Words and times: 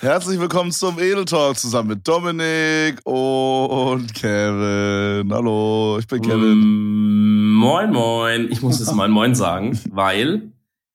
Herzlich 0.00 0.40
willkommen 0.40 0.72
zum 0.72 0.98
Edel 0.98 1.26
Talk 1.26 1.58
zusammen 1.58 1.90
mit 1.90 2.08
Dominik 2.08 3.00
und 3.04 4.14
Kevin. 4.14 5.30
Hallo, 5.30 5.98
ich 5.98 6.06
bin 6.06 6.22
Kevin. 6.22 6.56
Mm, 6.56 7.56
moin, 7.56 7.92
moin. 7.92 8.50
Ich 8.50 8.62
muss 8.62 8.78
jetzt 8.78 8.94
mal 8.94 9.10
Moin 9.10 9.34
sagen, 9.34 9.78
weil 9.90 10.52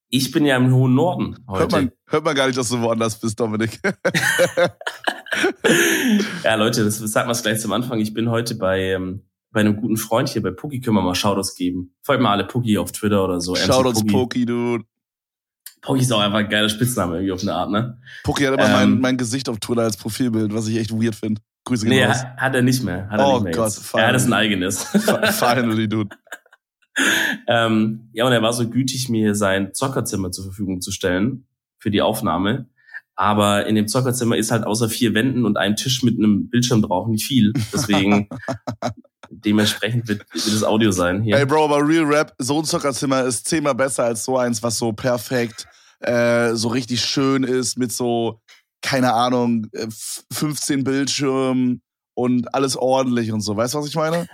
ich 0.10 0.32
bin 0.32 0.44
ja 0.44 0.58
im 0.58 0.74
hohen 0.74 0.96
Norden 0.96 1.38
heute. 1.48 1.60
Hört 1.60 1.72
man, 1.72 1.92
hört 2.08 2.26
man 2.26 2.36
gar 2.36 2.48
nicht, 2.48 2.58
dass 2.58 2.70
du 2.70 2.82
woanders 2.82 3.20
bist, 3.20 3.40
Dominik. 3.40 3.80
ja, 6.44 6.56
Leute, 6.56 6.84
das 6.84 7.00
wir 7.00 7.30
es 7.30 7.44
gleich 7.44 7.62
zum 7.62 7.74
Anfang. 7.74 8.00
Ich 8.00 8.12
bin 8.12 8.32
heute 8.32 8.56
bei, 8.56 8.94
ähm, 8.94 9.22
bei 9.52 9.60
einem 9.60 9.76
guten 9.76 9.98
Freund 9.98 10.30
hier 10.30 10.42
bei 10.42 10.50
Puki. 10.50 10.82
Können 10.82 10.96
wir 10.96 11.04
mal 11.04 11.14
Shoutouts 11.14 11.54
geben. 11.54 11.94
Folgt 12.02 12.24
mal 12.24 12.32
alle 12.32 12.46
Puki 12.48 12.80
auf 12.80 12.92
Twitter 12.92 13.24
oder 13.24 13.40
so. 13.40 13.56
Shoutouts 13.56 14.04
Puki, 14.04 14.48
dude. 14.48 14.84
Poki 15.86 16.02
ist 16.02 16.12
auch 16.12 16.20
einfach 16.20 16.40
ein 16.40 16.50
geiler 16.50 16.70
Spitzname 16.70 17.16
irgendwie 17.16 17.32
auf 17.32 17.42
eine 17.42 17.54
Art, 17.54 17.72
ne? 17.72 17.98
Poki 18.24 18.44
hat 18.44 18.54
immer 18.56 18.66
ähm, 18.66 18.72
mein, 18.72 19.00
mein 19.00 19.18
Gesicht 19.18 19.48
auf 19.50 19.60
Twitter 19.60 19.84
als 19.84 19.98
Profilbild, 19.98 20.54
was 20.54 20.68
ich 20.68 20.78
echt 20.78 20.92
weird 20.92 21.16
finde. 21.16 21.42
Grüße 21.66 21.88
Nee, 21.88 22.04
raus. 22.06 22.24
hat 22.38 22.56
er 22.56 22.62
nicht 22.62 22.84
mehr. 22.84 23.10
Hat 23.10 23.20
er 23.20 23.28
oh 23.28 23.34
nicht 23.36 23.44
mehr 23.44 23.54
Gott. 23.54 23.74
Er 23.94 24.08
hat 24.08 24.16
es 24.16 24.26
ein 24.26 24.34
eigenes. 24.34 24.84
Finally, 24.84 25.88
dude. 25.88 26.16
ähm, 27.48 28.10
ja, 28.14 28.26
und 28.26 28.32
er 28.32 28.42
war 28.42 28.54
so 28.54 28.70
gütig, 28.70 29.10
mir 29.10 29.36
sein 29.36 29.74
Zockerzimmer 29.74 30.32
zur 30.32 30.46
Verfügung 30.46 30.82
zu 30.82 30.92
stellen 30.92 31.48
für 31.80 31.92
die 31.92 32.02
Aufnahme. 32.02 32.68
Aber 33.16 33.66
in 33.66 33.76
dem 33.76 33.88
Zockerzimmer 33.88 34.36
ist 34.36 34.52
halt 34.52 34.66
außer 34.66 34.90
vier 34.90 35.14
Wänden 35.14 35.46
und 35.46 35.58
einem 35.58 35.76
Tisch 35.76 36.04
mit 36.04 36.18
einem 36.18 36.50
Bildschirm 36.50 36.82
drauf 36.82 37.08
nicht 37.08 37.26
viel. 37.26 37.54
Deswegen 37.74 38.28
dementsprechend 39.30 40.08
wird, 40.08 40.26
wird 40.34 40.54
das 40.54 40.64
Audio 40.64 40.92
sein. 40.92 41.22
Hier. 41.22 41.38
Ey, 41.38 41.46
Bro, 41.46 41.66
aber 41.66 41.88
Real 41.88 42.06
Rap, 42.06 42.34
so 42.40 42.60
ein 42.60 42.66
Zockerzimmer 42.66 43.24
ist 43.24 43.48
zehnmal 43.48 43.76
besser 43.76 44.04
als 44.04 44.26
so 44.26 44.38
eins, 44.38 44.62
was 44.62 44.78
so 44.78 44.92
perfekt 44.92 45.66
äh, 46.00 46.56
so 46.56 46.70
richtig 46.70 47.02
schön 47.02 47.44
ist 47.44 47.78
mit 47.78 47.92
so, 47.92 48.42
keine 48.82 49.14
Ahnung, 49.14 49.68
15 50.32 50.80
äh, 50.80 50.84
Bildschirmen 50.84 51.82
und 52.16 52.54
alles 52.54 52.78
ordentlich 52.78 53.32
und 53.32 53.42
so. 53.42 53.56
Weißt 53.56 53.74
du, 53.74 53.80
was 53.80 53.88
ich 53.88 53.96
meine? 53.96 54.28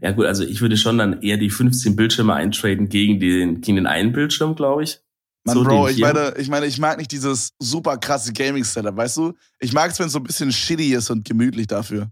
Ja 0.00 0.12
gut, 0.12 0.26
also 0.26 0.44
ich 0.44 0.60
würde 0.60 0.76
schon 0.76 0.98
dann 0.98 1.22
eher 1.22 1.36
die 1.36 1.50
15 1.50 1.96
Bildschirme 1.96 2.34
eintraden 2.34 2.88
gegen 2.88 3.20
den, 3.20 3.60
gegen 3.60 3.76
den 3.76 3.86
einen 3.86 4.12
Bildschirm, 4.12 4.54
glaube 4.54 4.84
ich. 4.84 5.00
Mann, 5.44 5.54
so 5.56 5.64
Bro, 5.64 5.88
ich 5.88 5.98
meine, 5.98 6.34
ich 6.36 6.48
meine, 6.48 6.66
ich 6.66 6.78
mag 6.78 6.98
nicht 6.98 7.12
dieses 7.12 7.52
super 7.58 7.96
krasse 7.96 8.32
Gaming-Setup, 8.32 8.96
weißt 8.96 9.16
du? 9.16 9.32
Ich 9.58 9.72
mag 9.72 9.90
es, 9.90 9.98
wenn 9.98 10.06
es 10.06 10.12
so 10.12 10.18
ein 10.18 10.24
bisschen 10.24 10.52
shitty 10.52 10.94
ist 10.94 11.10
und 11.10 11.24
gemütlich 11.24 11.66
dafür. 11.66 12.10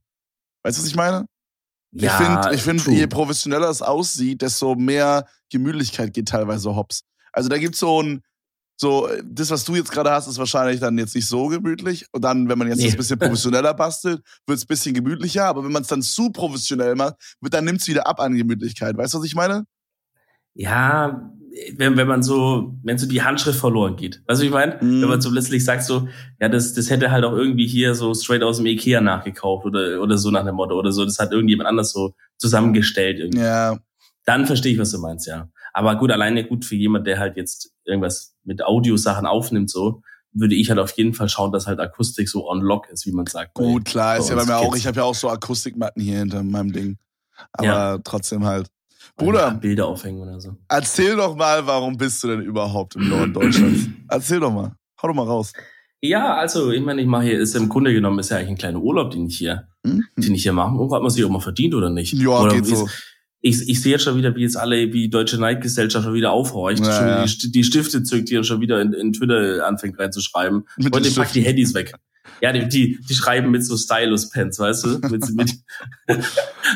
Weißt 0.62 0.78
du, 0.78 0.82
was 0.82 0.88
ich 0.88 0.96
meine? 0.96 1.26
Ja, 1.92 2.10
ich 2.10 2.26
finde, 2.26 2.54
ich 2.54 2.62
find, 2.62 2.98
je 2.98 3.06
professioneller 3.06 3.68
es 3.68 3.82
aussieht, 3.82 4.42
desto 4.42 4.74
mehr 4.74 5.26
Gemütlichkeit 5.50 6.12
geht 6.12 6.28
teilweise 6.28 6.74
hops. 6.74 7.02
Also 7.32 7.48
da 7.48 7.58
gibt's 7.58 7.78
so 7.78 8.02
ein, 8.02 8.22
so, 8.80 9.08
das, 9.24 9.50
was 9.50 9.64
du 9.64 9.74
jetzt 9.74 9.90
gerade 9.90 10.10
hast, 10.10 10.28
ist 10.28 10.38
wahrscheinlich 10.38 10.80
dann 10.80 10.96
jetzt 10.98 11.14
nicht 11.14 11.26
so 11.26 11.48
gemütlich. 11.48 12.06
Und 12.12 12.22
dann, 12.22 12.48
wenn 12.48 12.58
man 12.58 12.68
jetzt 12.68 12.78
nee. 12.78 12.86
das 12.86 12.96
bisschen 12.96 13.18
professioneller 13.18 13.74
bastelt, 13.74 14.22
wird 14.46 14.58
es 14.58 14.64
ein 14.64 14.68
bisschen 14.68 14.94
gemütlicher. 14.94 15.46
Aber 15.46 15.64
wenn 15.64 15.72
man 15.72 15.82
es 15.82 15.88
dann 15.88 16.00
zu 16.00 16.30
professionell 16.30 16.94
macht, 16.94 17.16
wird, 17.40 17.54
dann 17.54 17.64
nimmt 17.64 17.80
es 17.80 17.88
wieder 17.88 18.06
ab 18.06 18.20
an 18.20 18.36
Gemütlichkeit. 18.36 18.96
Weißt 18.96 19.14
du, 19.14 19.18
was 19.18 19.26
ich 19.26 19.34
meine? 19.34 19.64
Ja, 20.58 21.32
wenn, 21.76 21.96
wenn 21.96 22.08
man 22.08 22.22
so, 22.22 22.74
wenn 22.82 22.98
so 22.98 23.06
die 23.06 23.22
Handschrift 23.22 23.58
verloren 23.58 23.96
geht. 23.96 24.22
Weißt 24.26 24.40
du, 24.40 24.46
ich 24.46 24.50
meine? 24.50 24.76
Mm. 24.80 25.02
Wenn 25.02 25.08
man 25.08 25.20
so 25.20 25.30
letztlich 25.30 25.64
sagt 25.64 25.84
so, 25.84 26.08
ja, 26.40 26.48
das, 26.48 26.74
das 26.74 26.90
hätte 26.90 27.10
halt 27.10 27.24
auch 27.24 27.32
irgendwie 27.32 27.66
hier 27.66 27.94
so 27.94 28.12
straight 28.12 28.42
aus 28.42 28.56
dem 28.56 28.66
Ikea 28.66 29.00
nachgekauft 29.00 29.66
oder, 29.66 30.00
oder 30.02 30.18
so 30.18 30.30
nach 30.30 30.44
dem 30.44 30.56
Motto 30.56 30.76
oder 30.76 30.90
so. 30.90 31.04
Das 31.04 31.18
hat 31.18 31.32
irgendjemand 31.32 31.68
anders 31.68 31.92
so 31.92 32.14
zusammengestellt 32.38 33.20
irgendwie. 33.20 33.40
Ja. 33.40 33.78
Dann 34.24 34.46
verstehe 34.46 34.72
ich, 34.72 34.78
was 34.78 34.90
du 34.90 34.98
meinst, 34.98 35.26
ja. 35.26 35.48
Aber 35.72 35.96
gut, 35.96 36.10
alleine 36.10 36.44
gut 36.44 36.64
für 36.64 36.74
jemand, 36.74 37.06
der 37.06 37.18
halt 37.18 37.36
jetzt 37.36 37.72
irgendwas 37.84 38.34
mit 38.44 38.64
Audiosachen 38.64 39.26
aufnimmt, 39.26 39.70
so, 39.70 40.02
würde 40.32 40.54
ich 40.54 40.70
halt 40.70 40.78
auf 40.78 40.90
jeden 40.92 41.14
Fall 41.14 41.28
schauen, 41.28 41.52
dass 41.52 41.66
halt 41.66 41.80
Akustik 41.80 42.28
so 42.28 42.48
on 42.48 42.60
lock 42.60 42.88
ist, 42.90 43.06
wie 43.06 43.12
man 43.12 43.26
sagt. 43.26 43.54
Gut, 43.54 43.84
klar, 43.84 44.18
ist 44.18 44.28
ja 44.28 44.36
bei 44.36 44.44
mir 44.44 44.58
auch, 44.58 44.76
ich 44.76 44.86
habe 44.86 44.98
ja 44.98 45.04
auch 45.04 45.14
so 45.14 45.28
Akustikmatten 45.28 46.02
hier 46.02 46.18
hinter 46.18 46.42
meinem 46.42 46.72
Ding. 46.72 46.98
Aber 47.52 47.66
ja. 47.66 47.98
trotzdem 47.98 48.44
halt. 48.44 48.68
Bruder, 49.18 49.50
Bilder 49.60 49.86
aufhängen 49.86 50.20
oder 50.20 50.40
so. 50.40 50.56
Erzähl 50.68 51.16
doch 51.16 51.36
mal, 51.36 51.66
warum 51.66 51.96
bist 51.96 52.22
du 52.22 52.28
denn 52.28 52.40
überhaupt 52.40 52.96
im 52.96 53.08
Norden 53.08 53.32
Deutschlands? 53.32 53.88
erzähl 54.08 54.40
doch 54.40 54.52
mal. 54.52 54.72
Hau 55.02 55.08
doch 55.08 55.14
mal 55.14 55.26
raus. 55.26 55.52
Ja, 56.00 56.36
also 56.36 56.70
ich 56.70 56.82
meine, 56.82 57.02
ich 57.02 57.08
mache 57.08 57.24
hier, 57.24 57.40
ist 57.40 57.56
im 57.56 57.68
Grunde 57.68 57.92
genommen 57.92 58.20
ist 58.20 58.30
ja 58.30 58.36
eigentlich 58.36 58.50
ein 58.50 58.58
kleiner 58.58 58.80
Urlaub, 58.80 59.10
den 59.10 59.26
ich 59.26 59.36
hier, 59.36 59.68
mhm. 59.82 60.04
den 60.16 60.34
ich 60.34 60.44
hier 60.44 60.52
mache. 60.52 60.74
Und 60.76 60.92
hat 60.92 61.02
man 61.02 61.10
sich 61.10 61.24
auch 61.24 61.30
mal 61.30 61.40
verdient 61.40 61.74
oder 61.74 61.90
nicht? 61.90 62.12
Ja, 62.14 62.40
oder 62.40 62.54
geht 62.54 62.66
so 62.66 62.86
ich, 63.40 63.68
ich 63.68 63.80
sehe 63.80 63.92
jetzt 63.92 64.04
schon 64.04 64.16
wieder, 64.16 64.34
wie 64.34 64.42
jetzt 64.42 64.56
alle, 64.56 64.92
wie 64.92 65.08
Deutsche 65.08 65.38
Neidgesellschaft 65.38 66.04
schon 66.04 66.14
wieder 66.14 66.32
aufhorcht, 66.32 66.80
ja, 66.80 66.92
schon 66.92 67.06
ja. 67.06 67.24
Die, 67.24 67.52
die, 67.52 67.64
Stifte 67.64 68.02
zückt, 68.02 68.30
die 68.30 68.42
schon 68.42 68.60
wieder 68.60 68.80
in, 68.80 68.92
in 68.92 69.12
Twitter 69.12 69.64
anfängt 69.66 69.98
reinzuschreiben. 69.98 70.66
Mit 70.76 70.94
und 70.94 71.06
die 71.06 71.10
packt 71.10 71.34
die 71.34 71.42
Handys 71.42 71.74
weg. 71.74 71.94
Ja, 72.40 72.52
die, 72.52 72.68
die, 72.68 73.00
die 73.00 73.14
schreiben 73.14 73.50
mit 73.50 73.64
so 73.64 73.76
Stylus-Pens, 73.76 74.58
weißt 74.58 74.84
du? 74.84 74.98
Mit, 75.08 75.34
mit, 75.34 75.52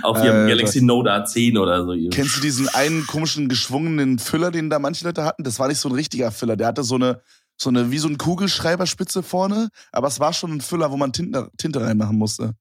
auf 0.02 0.22
ihrem 0.24 0.48
Galaxy 0.48 0.82
Note 0.82 1.10
A10 1.10 1.58
oder 1.58 1.84
so. 1.84 1.94
Kennst 2.10 2.36
du 2.36 2.40
diesen 2.40 2.68
einen 2.68 3.06
komischen 3.06 3.48
geschwungenen 3.48 4.18
Füller, 4.18 4.50
den 4.50 4.70
da 4.70 4.78
manche 4.78 5.04
Leute 5.04 5.24
hatten? 5.24 5.44
Das 5.44 5.58
war 5.58 5.68
nicht 5.68 5.78
so 5.78 5.88
ein 5.88 5.94
richtiger 5.94 6.32
Füller. 6.32 6.56
Der 6.56 6.66
hatte 6.66 6.82
so 6.82 6.96
eine, 6.96 7.20
so 7.56 7.70
eine, 7.70 7.90
wie 7.90 7.98
so 7.98 8.08
ein 8.08 8.18
Kugelschreiberspitze 8.18 9.22
vorne, 9.22 9.68
aber 9.92 10.08
es 10.08 10.20
war 10.20 10.32
schon 10.32 10.52
ein 10.52 10.60
Füller, 10.60 10.90
wo 10.90 10.96
man 10.96 11.12
Tinte, 11.12 11.50
Tinte 11.56 11.80
reinmachen 11.80 12.18
musste. 12.18 12.54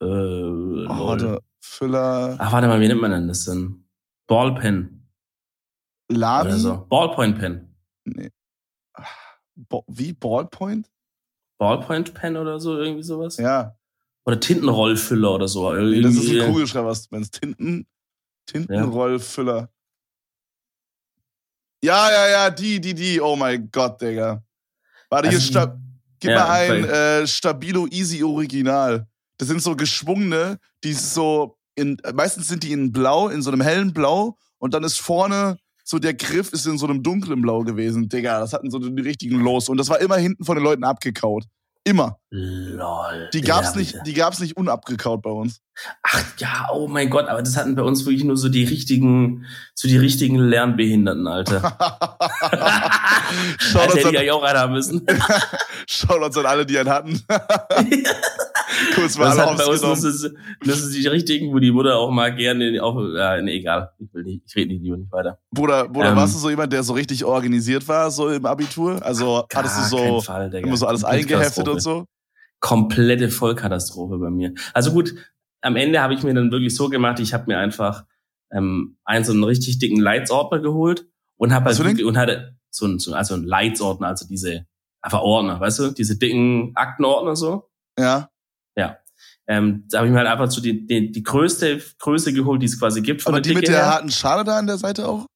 Äh, 0.00 0.04
oh, 0.06 0.86
warte. 0.88 1.40
Füller. 1.60 2.36
Ach, 2.38 2.52
warte 2.52 2.68
mal, 2.68 2.80
wie 2.80 2.88
nennt 2.88 3.00
man 3.00 3.10
denn 3.10 3.28
das 3.28 3.44
denn? 3.46 3.84
Ballpen. 4.26 5.08
Lavi? 6.08 6.48
Oder 6.48 6.58
so. 6.58 6.86
Ballpoint 6.88 7.38
Pen. 7.38 7.74
Nee. 8.04 8.30
Wie? 9.88 10.12
Ballpoint? 10.12 10.90
Ballpoint 11.58 12.14
Pen 12.14 12.36
oder 12.36 12.60
so, 12.60 12.78
irgendwie 12.78 13.02
sowas? 13.02 13.36
Ja. 13.36 13.76
Oder 14.26 14.40
Tintenrollfüller 14.40 15.34
oder 15.34 15.48
so. 15.48 15.72
Nee, 15.72 16.00
das 16.00 16.14
ist 16.14 16.30
ein 16.30 16.46
Kugelschreiber, 16.46 16.96
wenn 17.10 17.22
es 17.22 17.30
Tinten, 17.30 17.86
Tintenrollfüller. 18.46 19.70
Ja. 21.82 22.10
ja, 22.10 22.12
ja, 22.12 22.28
ja, 22.28 22.50
die, 22.50 22.80
die, 22.80 22.94
die. 22.94 23.20
Oh 23.20 23.36
mein 23.36 23.70
Gott, 23.70 24.00
Digga. 24.00 24.42
Warte, 25.10 25.28
also, 25.28 25.38
hier, 25.38 25.46
sta 25.46 25.80
gib 26.20 26.30
ja, 26.30 26.46
mal 26.46 26.52
ein 26.52 26.84
äh, 26.84 27.26
Stabilo 27.26 27.86
Easy 27.88 28.22
Original. 28.22 29.06
Das 29.36 29.48
sind 29.48 29.62
so 29.62 29.76
geschwungene, 29.76 30.58
die 30.82 30.94
so 30.94 31.58
in, 31.74 31.98
meistens 32.14 32.48
sind 32.48 32.62
die 32.62 32.72
in 32.72 32.92
blau, 32.92 33.28
in 33.28 33.42
so 33.42 33.50
einem 33.50 33.60
hellen 33.60 33.92
Blau 33.92 34.38
und 34.58 34.74
dann 34.74 34.84
ist 34.84 35.00
vorne 35.00 35.58
so 35.84 35.98
der 35.98 36.14
Griff 36.14 36.52
ist 36.52 36.66
in 36.66 36.78
so 36.78 36.86
einem 36.86 37.02
dunklen 37.02 37.42
Blau 37.42 37.62
gewesen. 37.62 38.08
Digga, 38.08 38.40
das 38.40 38.52
hatten 38.52 38.70
so 38.70 38.78
die 38.78 39.02
richtigen 39.02 39.38
Los 39.40 39.68
und 39.68 39.76
das 39.76 39.90
war 39.90 40.00
immer 40.00 40.16
hinten 40.16 40.44
von 40.44 40.56
den 40.56 40.64
Leuten 40.64 40.82
abgekaut. 40.82 41.44
Immer. 41.84 42.18
Lol. 42.30 43.28
Die 43.34 43.42
gab's 43.42 43.74
nicht, 43.74 43.94
die 44.06 44.14
gab's 44.14 44.40
nicht 44.40 44.56
unabgekaut 44.56 45.20
bei 45.20 45.30
uns. 45.30 45.60
Ach 46.02 46.24
ja, 46.38 46.68
oh 46.72 46.86
mein 46.86 47.10
Gott, 47.10 47.26
aber 47.28 47.42
das 47.42 47.56
hatten 47.56 47.74
bei 47.74 47.82
uns 47.82 48.04
wirklich 48.06 48.24
nur 48.24 48.36
so 48.36 48.48
die 48.48 48.64
richtigen, 48.64 49.44
so 49.74 49.88
die 49.88 49.96
richtigen 49.96 50.36
Lernbehinderten, 50.36 51.26
Alter. 51.26 51.60
Schaut 53.58 53.92
uns 53.92 54.04
hätte 54.04 54.22
ich 54.22 54.30
auch 54.30 54.42
einen 54.42 54.58
haben 54.58 54.72
müssen. 54.72 55.06
Schaut 55.86 56.22
uns 56.22 56.36
an 56.38 56.46
alle, 56.46 56.64
die 56.64 56.78
einen 56.78 56.90
hatten. 56.90 57.20
Kurz 58.94 59.18
mal 59.18 59.36
das 59.36 59.56
bei 59.56 59.66
uns 59.66 59.80
das 59.80 60.04
ist, 60.04 60.30
das 60.64 60.80
ist 60.80 60.94
die 60.94 61.06
richtigen, 61.06 61.52
wo 61.52 61.58
die 61.58 61.70
Mutter 61.70 61.96
auch 61.96 62.10
mal 62.10 62.34
gerne 62.34 62.82
auch, 62.82 63.00
ja, 63.14 63.40
nee, 63.40 63.58
egal. 63.58 63.90
Ich 63.98 64.12
will 64.14 64.24
nicht, 64.24 64.42
ich 64.46 64.56
rede 64.56 64.72
nicht 64.72 64.82
lieber 64.82 64.96
nicht 64.96 65.12
weiter. 65.12 65.38
Bruder, 65.50 65.88
Bruder, 65.88 66.10
ähm, 66.10 66.16
warst 66.16 66.34
du 66.34 66.38
so 66.38 66.50
jemand, 66.50 66.72
der 66.72 66.82
so 66.82 66.92
richtig 66.92 67.24
organisiert 67.24 67.86
war, 67.88 68.10
so 68.10 68.28
im 68.28 68.46
Abitur? 68.46 69.04
Also 69.04 69.44
Gar 69.48 69.64
hattest 69.64 69.92
du 69.92 69.96
so 69.96 70.20
Fall, 70.20 70.52
immer 70.54 70.76
so 70.76 70.86
alles 70.86 71.04
eingeheftet 71.04 71.68
und 71.68 71.80
so? 71.80 72.04
Komplette 72.60 73.28
Vollkatastrophe 73.28 74.18
bei 74.18 74.30
mir. 74.30 74.54
Also 74.72 74.92
gut, 74.92 75.14
am 75.64 75.76
Ende 75.76 76.00
habe 76.00 76.14
ich 76.14 76.22
mir 76.22 76.34
dann 76.34 76.52
wirklich 76.52 76.76
so 76.76 76.88
gemacht, 76.88 77.18
ich 77.20 77.32
habe 77.32 77.44
mir 77.46 77.58
einfach 77.58 78.04
ähm, 78.52 78.98
einen 79.04 79.24
so 79.24 79.32
einen 79.32 79.44
richtig 79.44 79.78
dicken 79.78 79.98
Leitsordner 79.98 80.60
geholt 80.60 81.06
und 81.36 81.52
habe 81.52 81.66
halt 81.66 81.78
wirklich, 81.78 82.04
und 82.04 82.18
hatte 82.18 82.56
so 82.70 82.86
ein, 82.86 82.98
so, 82.98 83.14
also 83.14 83.34
ein 83.34 83.44
Leitsordner, 83.44 84.08
also 84.08 84.26
diese 84.28 84.66
einfach 85.00 85.20
Ordner, 85.20 85.60
weißt 85.60 85.78
du, 85.78 85.90
diese 85.90 86.18
dicken 86.18 86.72
Aktenordner 86.74 87.34
so. 87.34 87.70
Ja. 87.98 88.30
Ja. 88.76 88.98
Ähm, 89.46 89.84
da 89.90 89.98
habe 89.98 90.08
ich 90.08 90.12
mir 90.12 90.18
halt 90.18 90.28
einfach 90.28 90.50
so 90.50 90.60
die, 90.60 90.86
die, 90.86 91.12
die 91.12 91.22
größte 91.22 91.80
Größe 91.98 92.32
geholt, 92.32 92.62
die 92.62 92.66
es 92.66 92.78
quasi 92.78 93.02
gibt. 93.02 93.22
Von 93.22 93.34
Aber 93.34 93.40
die 93.40 93.50
Dicke 93.50 93.60
mit 93.60 93.68
der 93.68 93.76
her. 93.76 93.86
harten 93.86 94.10
Schale 94.10 94.44
da 94.44 94.58
an 94.58 94.66
der 94.66 94.78
Seite 94.78 95.08
auch? 95.08 95.26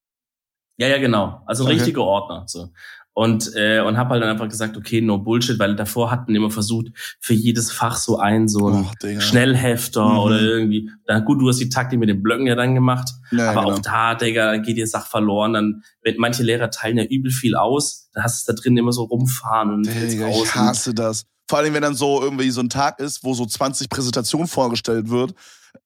Ja, 0.79 0.89
ja, 0.89 0.99
genau. 0.99 1.43
Also 1.47 1.65
ein 1.65 1.69
okay. 1.69 1.77
richtiger 1.77 2.03
Ordner. 2.03 2.45
So. 2.47 2.71
Und, 3.19 3.51
äh, 3.57 3.81
und 3.81 3.97
habe 3.97 4.11
halt 4.11 4.23
dann 4.23 4.31
einfach 4.31 4.49
gesagt, 4.49 4.77
okay, 4.77 5.01
no 5.01 5.19
Bullshit, 5.19 5.59
weil 5.59 5.75
davor 5.75 6.13
hatten 6.13 6.37
immer 6.37 6.53
versucht, 6.53 6.87
für 7.19 7.35
jedes 7.35 7.73
Fach 7.73 7.97
so 7.97 8.19
ein, 8.21 8.47
so 8.47 8.69
ein 8.69 8.87
oh, 8.87 9.21
Schnellhefter 9.21 10.09
mhm. 10.09 10.19
oder 10.19 10.41
irgendwie. 10.41 10.89
Dann 11.05 11.25
gut, 11.25 11.41
du 11.41 11.49
hast 11.49 11.59
die 11.59 11.69
Taktik 11.69 11.99
mit 11.99 12.09
den 12.09 12.23
Blöcken 12.23 12.47
ja 12.47 12.55
dann 12.55 12.77
gemacht. 12.77 13.11
Ja, 13.33 13.51
aber 13.51 13.63
genau. 13.63 13.75
auch 13.75 13.79
da, 13.81 14.15
Digga, 14.15 14.59
geht 14.59 14.77
dir 14.77 14.87
Sach 14.87 15.09
verloren. 15.09 15.53
Dann, 15.53 15.83
wenn 16.05 16.15
manche 16.19 16.45
Lehrer 16.45 16.71
teilen 16.71 16.97
ja 16.97 17.03
übel 17.07 17.33
viel 17.33 17.57
aus, 17.57 18.09
dann 18.13 18.23
hast 18.23 18.47
du 18.47 18.53
da 18.53 18.63
drin 18.63 18.77
immer 18.77 18.93
so 18.93 19.03
rumfahren 19.03 19.75
und 19.75 19.87
Digga, 19.87 20.29
ich 20.29 20.55
hasse 20.55 20.95
das. 20.95 21.27
Vor 21.49 21.59
allem, 21.59 21.75
wenn 21.75 21.83
dann 21.83 21.97
so 21.97 22.23
irgendwie 22.23 22.51
so 22.51 22.61
ein 22.61 22.69
Tag 22.69 23.01
ist, 23.01 23.25
wo 23.25 23.35
so 23.35 23.45
20 23.47 23.89
Präsentationen 23.89 24.47
vorgestellt 24.47 25.11
wird, 25.11 25.35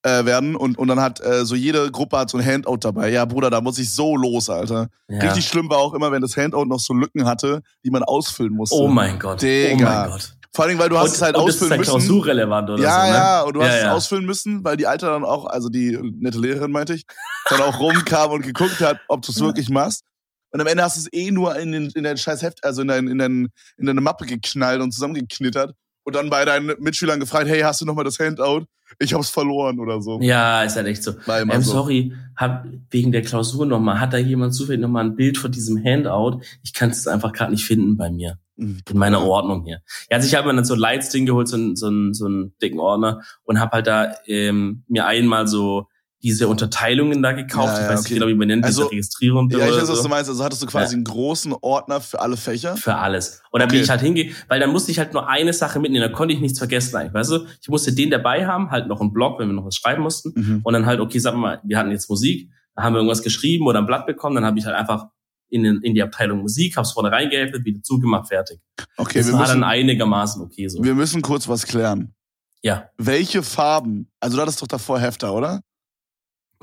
äh, 0.02 0.24
werden 0.24 0.56
und, 0.56 0.78
und 0.78 0.88
dann 0.88 1.00
hat 1.00 1.20
äh, 1.20 1.44
so 1.44 1.54
jede 1.54 1.90
Gruppe 1.90 2.18
hat 2.18 2.30
so 2.30 2.38
ein 2.38 2.44
Handout 2.44 2.78
dabei. 2.80 3.10
Ja, 3.10 3.24
Bruder, 3.24 3.50
da 3.50 3.60
muss 3.60 3.78
ich 3.78 3.90
so 3.90 4.16
los, 4.16 4.50
Alter. 4.50 4.88
Ja. 5.08 5.20
Richtig 5.20 5.46
schlimm 5.46 5.68
war 5.70 5.78
auch 5.78 5.94
immer, 5.94 6.10
wenn 6.12 6.22
das 6.22 6.36
Handout 6.36 6.64
noch 6.64 6.80
so 6.80 6.94
Lücken 6.94 7.24
hatte, 7.24 7.62
die 7.84 7.90
man 7.90 8.02
ausfüllen 8.02 8.52
musste. 8.52 8.76
Oh 8.76 8.88
mein 8.88 9.18
Gott. 9.18 9.42
Digga. 9.42 9.74
Oh 9.74 10.08
mein 10.08 10.10
Gott. 10.10 10.36
Vor 10.54 10.66
allem, 10.66 10.78
weil 10.78 10.90
du 10.90 10.98
hast 10.98 11.08
und, 11.08 11.14
es 11.14 11.22
halt 11.22 11.34
ausfüllen 11.34 11.78
das 11.78 11.88
ist 11.88 11.94
halt 11.94 12.02
müssen. 12.02 12.20
relevant 12.20 12.68
oder 12.68 12.82
ja, 12.82 13.00
so. 13.00 13.06
Ja, 13.06 13.14
ja, 13.14 13.42
und 13.42 13.54
du 13.54 13.60
ja, 13.60 13.66
hast 13.66 13.74
ja. 13.74 13.88
es 13.88 13.92
ausfüllen 13.92 14.26
müssen, 14.26 14.64
weil 14.64 14.76
die 14.76 14.86
Alte 14.86 15.06
dann 15.06 15.24
auch, 15.24 15.46
also 15.46 15.70
die 15.70 15.98
nette 16.20 16.38
Lehrerin 16.38 16.70
meinte 16.70 16.94
ich, 16.94 17.04
dann 17.48 17.62
auch 17.62 17.80
rumkam 17.80 18.32
und 18.32 18.42
geguckt 18.42 18.80
hat, 18.80 18.98
ob 19.08 19.22
du 19.22 19.32
es 19.32 19.40
wirklich 19.40 19.70
machst. 19.70 20.04
Und 20.50 20.60
am 20.60 20.66
Ende 20.66 20.82
hast 20.82 20.96
du 20.96 21.00
es 21.00 21.08
eh 21.12 21.30
nur 21.30 21.56
in, 21.56 21.72
den, 21.72 21.90
in 21.94 22.04
dein 22.04 22.18
scheiß 22.18 22.42
Heft, 22.42 22.62
also 22.64 22.82
in, 22.82 22.88
dein, 22.88 23.08
in, 23.08 23.16
dein, 23.16 23.48
in 23.78 23.86
deine 23.86 24.02
Mappe 24.02 24.26
geknallt 24.26 24.82
und 24.82 24.92
zusammengeknittert 24.92 25.72
und 26.04 26.14
dann 26.14 26.30
bei 26.30 26.44
deinen 26.44 26.74
Mitschülern 26.78 27.20
gefragt, 27.20 27.48
hey, 27.48 27.60
hast 27.60 27.80
du 27.80 27.84
noch 27.84 27.94
mal 27.94 28.04
das 28.04 28.18
Handout? 28.18 28.66
Ich 28.98 29.14
hab's 29.14 29.30
verloren 29.30 29.80
oder 29.80 30.02
so. 30.02 30.20
Ja, 30.20 30.62
ist 30.62 30.76
halt 30.76 30.86
echt 30.86 31.02
so. 31.02 31.14
Ähm, 31.28 31.50
so. 31.62 31.72
Sorry, 31.72 32.12
hab, 32.36 32.66
wegen 32.90 33.12
der 33.12 33.22
Klausur 33.22 33.64
nochmal, 33.66 34.00
hat 34.00 34.12
da 34.12 34.18
jemand 34.18 34.54
zufällig 34.54 34.80
nochmal 34.80 35.04
ein 35.04 35.16
Bild 35.16 35.38
von 35.38 35.50
diesem 35.50 35.82
Handout? 35.82 36.40
Ich 36.62 36.74
kann 36.74 36.90
es 36.90 37.06
einfach 37.06 37.32
gerade 37.32 37.52
nicht 37.52 37.64
finden 37.64 37.96
bei 37.96 38.10
mir. 38.10 38.38
Mhm. 38.56 38.80
In 38.88 38.98
meiner 38.98 39.22
Ordnung 39.22 39.64
hier. 39.64 39.80
Ja, 40.10 40.16
also 40.16 40.28
ich 40.28 40.34
habe 40.34 40.48
mir 40.48 40.54
dann 40.54 40.64
so 40.64 40.74
Lights-Ding 40.74 41.26
geholt, 41.26 41.48
so, 41.48 41.56
so, 41.74 41.90
so 42.12 42.26
einen 42.26 42.54
dicken 42.60 42.80
Ordner 42.80 43.22
und 43.44 43.60
habe 43.60 43.72
halt 43.72 43.86
da 43.86 44.14
ähm, 44.26 44.84
mir 44.88 45.06
einmal 45.06 45.46
so 45.46 45.88
diese 46.22 46.46
Unterteilungen 46.46 47.22
da 47.22 47.32
gekauft. 47.32 47.68
Ja, 47.68 47.74
ja, 47.74 47.82
ich 47.82 47.88
weiß 47.90 48.00
okay. 48.00 48.08
nicht 48.10 48.20
genau, 48.20 48.28
wie 48.28 48.34
man 48.34 48.48
nennt, 48.48 48.64
also, 48.64 48.82
diese 48.82 48.92
Registrierung. 48.92 49.50
Ja, 49.50 49.58
ich 49.58 49.74
weiß, 49.74 49.86
so. 49.86 49.92
was 49.92 50.02
du 50.02 50.08
meinst. 50.08 50.30
Also 50.30 50.44
hattest 50.44 50.62
du 50.62 50.66
quasi 50.66 50.92
ja. 50.92 50.96
einen 50.96 51.04
großen 51.04 51.54
Ordner 51.60 52.00
für 52.00 52.20
alle 52.20 52.36
Fächer? 52.36 52.76
Für 52.76 52.96
alles. 52.96 53.42
Und 53.50 53.60
dann 53.60 53.68
okay. 53.68 53.76
bin 53.76 53.84
ich 53.84 53.90
halt 53.90 54.00
hingehe, 54.00 54.32
weil 54.48 54.60
dann 54.60 54.70
musste 54.70 54.90
ich 54.92 54.98
halt 54.98 55.12
nur 55.12 55.28
eine 55.28 55.52
Sache 55.52 55.80
mitnehmen, 55.80 56.08
da 56.08 56.14
konnte 56.14 56.34
ich 56.34 56.40
nichts 56.40 56.58
vergessen 56.58 56.96
eigentlich, 56.96 57.14
weißt 57.14 57.30
du? 57.30 57.46
Ich 57.60 57.68
musste 57.68 57.92
den 57.92 58.10
dabei 58.10 58.46
haben, 58.46 58.70
halt 58.70 58.86
noch 58.86 59.00
einen 59.00 59.12
Blog, 59.12 59.38
wenn 59.38 59.48
wir 59.48 59.54
noch 59.54 59.66
was 59.66 59.74
schreiben 59.74 60.02
mussten. 60.02 60.32
Mhm. 60.34 60.60
Und 60.62 60.72
dann 60.74 60.86
halt, 60.86 61.00
okay, 61.00 61.18
sag 61.18 61.34
mal, 61.34 61.60
wir 61.64 61.78
hatten 61.78 61.90
jetzt 61.90 62.08
Musik, 62.08 62.50
da 62.74 62.84
haben 62.84 62.94
wir 62.94 62.98
irgendwas 62.98 63.22
geschrieben 63.22 63.66
oder 63.66 63.80
ein 63.80 63.86
Blatt 63.86 64.06
bekommen, 64.06 64.36
dann 64.36 64.44
habe 64.44 64.58
ich 64.58 64.64
halt 64.64 64.76
einfach 64.76 65.06
in, 65.48 65.64
den, 65.64 65.80
in 65.82 65.94
die 65.94 66.02
Abteilung 66.02 66.40
Musik, 66.40 66.76
hab's 66.76 66.92
vorne 66.92 67.12
reingeheftet, 67.12 67.64
wieder 67.64 67.82
zugemacht, 67.82 68.28
fertig. 68.28 68.60
Okay, 68.96 69.18
das 69.18 69.26
wir 69.26 69.34
war 69.34 69.40
müssen, 69.40 69.60
dann 69.60 69.64
einigermaßen 69.64 70.42
okay 70.42 70.68
so. 70.68 70.82
Wir 70.82 70.94
müssen 70.94 71.20
kurz 71.20 71.48
was 71.48 71.66
klären. 71.66 72.14
Ja. 72.62 72.88
Welche 72.96 73.42
Farben, 73.42 74.08
also 74.20 74.36
du 74.36 74.42
hattest 74.42 74.62
doch 74.62 74.68
davor 74.68 75.00
Hefter, 75.00 75.34
oder? 75.34 75.60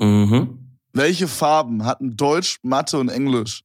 Mhm. 0.00 0.78
Welche 0.92 1.28
Farben 1.28 1.84
hatten 1.84 2.16
Deutsch, 2.16 2.58
Mathe 2.62 2.98
und 2.98 3.10
Englisch? 3.10 3.62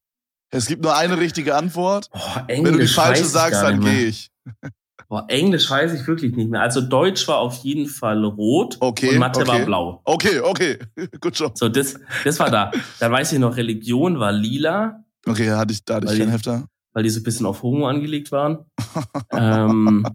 Es 0.52 0.68
gibt 0.68 0.84
nur 0.84 0.96
eine 0.96 1.18
richtige 1.18 1.56
Antwort. 1.56 2.10
Oh, 2.14 2.20
Englisch 2.48 2.66
Wenn 2.66 2.80
du 2.80 2.86
die 2.86 2.94
falsche 2.94 3.26
sagst, 3.26 3.64
dann 3.64 3.82
gehe 3.82 4.06
ich. 4.06 4.30
Boah, 5.08 5.26
Englisch 5.28 5.70
weiß 5.70 5.94
ich 5.94 6.08
wirklich 6.08 6.36
nicht 6.36 6.50
mehr. 6.50 6.62
Also 6.62 6.82
Deutsch 6.82 7.28
war 7.28 7.38
auf 7.38 7.58
jeden 7.58 7.88
Fall 7.88 8.24
rot 8.24 8.78
okay, 8.80 9.10
und 9.10 9.20
Mathe 9.20 9.42
okay. 9.42 9.50
war 9.50 9.60
blau. 9.60 10.02
Okay, 10.04 10.40
okay, 10.40 10.80
gut 11.22 11.38
schon. 11.38 11.52
So, 11.56 11.70
das, 11.70 12.00
das 12.24 12.40
war 12.40 12.50
da. 12.50 12.72
Dann 13.00 13.12
weiß 13.12 13.34
ich 13.34 13.40
noch, 13.40 13.56
Religion 13.56 14.20
war 14.20 14.31
lila. 14.31 15.04
Okay, 15.28 15.48
da 15.48 15.60
hatte 15.60 15.74
ich, 15.74 15.86
da 15.86 15.96
hatte 15.96 16.12
ich 16.12 16.20
keinen 16.20 16.31
Hefter. 16.31 16.66
Weil 16.94 17.04
die 17.04 17.10
so 17.10 17.20
ein 17.20 17.24
bisschen 17.24 17.46
auf 17.46 17.62
Homo 17.62 17.88
angelegt 17.88 18.31
waren. 18.31 18.66
ähm, 19.31 20.08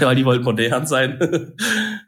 weil 0.00 0.14
die 0.14 0.24
wollten 0.24 0.44
modern 0.44 0.86
sein. 0.86 1.54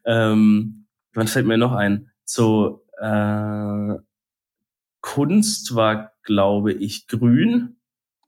ähm, 0.05 0.87
wann 1.15 1.27
fällt 1.27 1.47
mir 1.47 1.59
noch 1.59 1.73
ein? 1.73 2.11
So, 2.25 2.85
äh, 3.00 3.99
Kunst 5.00 5.75
war, 5.75 6.12
glaube 6.23 6.73
ich, 6.73 7.06
grün. 7.06 7.76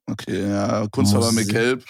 Okay, 0.06 0.48
ja, 0.48 0.86
Kunst 0.90 1.14
war 1.14 1.32
mit 1.32 1.48
gelb. 1.48 1.84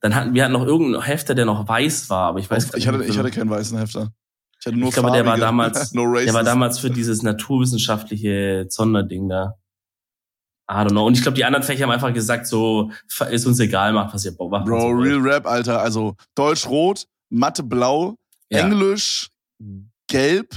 Dann 0.00 0.14
hatten 0.14 0.34
wir 0.34 0.44
hatten 0.44 0.52
noch 0.52 0.64
irgendeinen 0.64 1.02
Hefter, 1.02 1.34
der 1.34 1.44
noch 1.44 1.66
weiß 1.66 2.08
war, 2.08 2.28
aber 2.28 2.38
ich 2.38 2.48
weiß 2.48 2.74
ich 2.74 2.86
hatte, 2.86 3.04
ich 3.04 3.18
hatte 3.18 3.30
keinen 3.30 3.50
weißen 3.50 3.76
Hefter. 3.78 4.12
Ich 4.60 4.66
hatte 4.66 4.76
nur 4.76 4.88
ich 4.88 4.94
glaube, 4.94 5.12
der 5.12 5.26
war 5.26 5.38
damals, 5.38 5.92
no 5.94 6.14
der 6.14 6.34
war 6.34 6.44
damals 6.44 6.78
für 6.78 6.90
dieses 6.90 7.22
naturwissenschaftliche 7.22 8.66
Sonderding 8.68 9.28
da. 9.28 9.56
I 10.70 10.74
don't 10.74 10.90
know. 10.90 11.06
Und 11.06 11.14
ich 11.14 11.22
glaube, 11.22 11.36
die 11.36 11.44
anderen 11.44 11.64
Fächer 11.64 11.84
haben 11.84 11.90
einfach 11.90 12.12
gesagt, 12.12 12.46
so, 12.46 12.90
ist 13.30 13.46
uns 13.46 13.58
egal, 13.58 13.92
macht 13.92 14.14
was 14.14 14.24
ihr 14.24 14.36
macht. 14.38 14.66
Bro, 14.66 14.90
Real 14.90 15.18
Rap, 15.18 15.46
Alter. 15.46 15.80
Also, 15.80 16.14
Deutsch 16.34 16.66
rot, 16.66 17.06
Mathe 17.30 17.62
blau, 17.62 18.16
ja. 18.50 18.60
Englisch 18.60 19.30
gelb, 20.08 20.54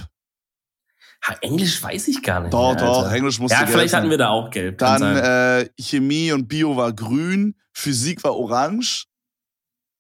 Ha, 1.23 1.35
Englisch 1.41 1.81
weiß 1.83 2.07
ich 2.07 2.23
gar 2.23 2.39
nicht. 2.39 2.53
Doch, 2.53 2.73
mehr, 2.73 2.83
doch, 2.83 3.11
Englisch 3.11 3.39
musste 3.39 3.57
Ja, 3.57 3.67
vielleicht 3.67 3.93
hatten 3.93 4.09
wir 4.09 4.17
da 4.17 4.29
auch 4.29 4.49
gelb. 4.49 4.79
Dann 4.79 5.01
äh, 5.03 5.69
Chemie 5.79 6.31
und 6.31 6.47
Bio 6.47 6.75
war 6.75 6.93
grün, 6.93 7.55
Physik 7.73 8.23
war 8.23 8.35
orange, 8.35 9.05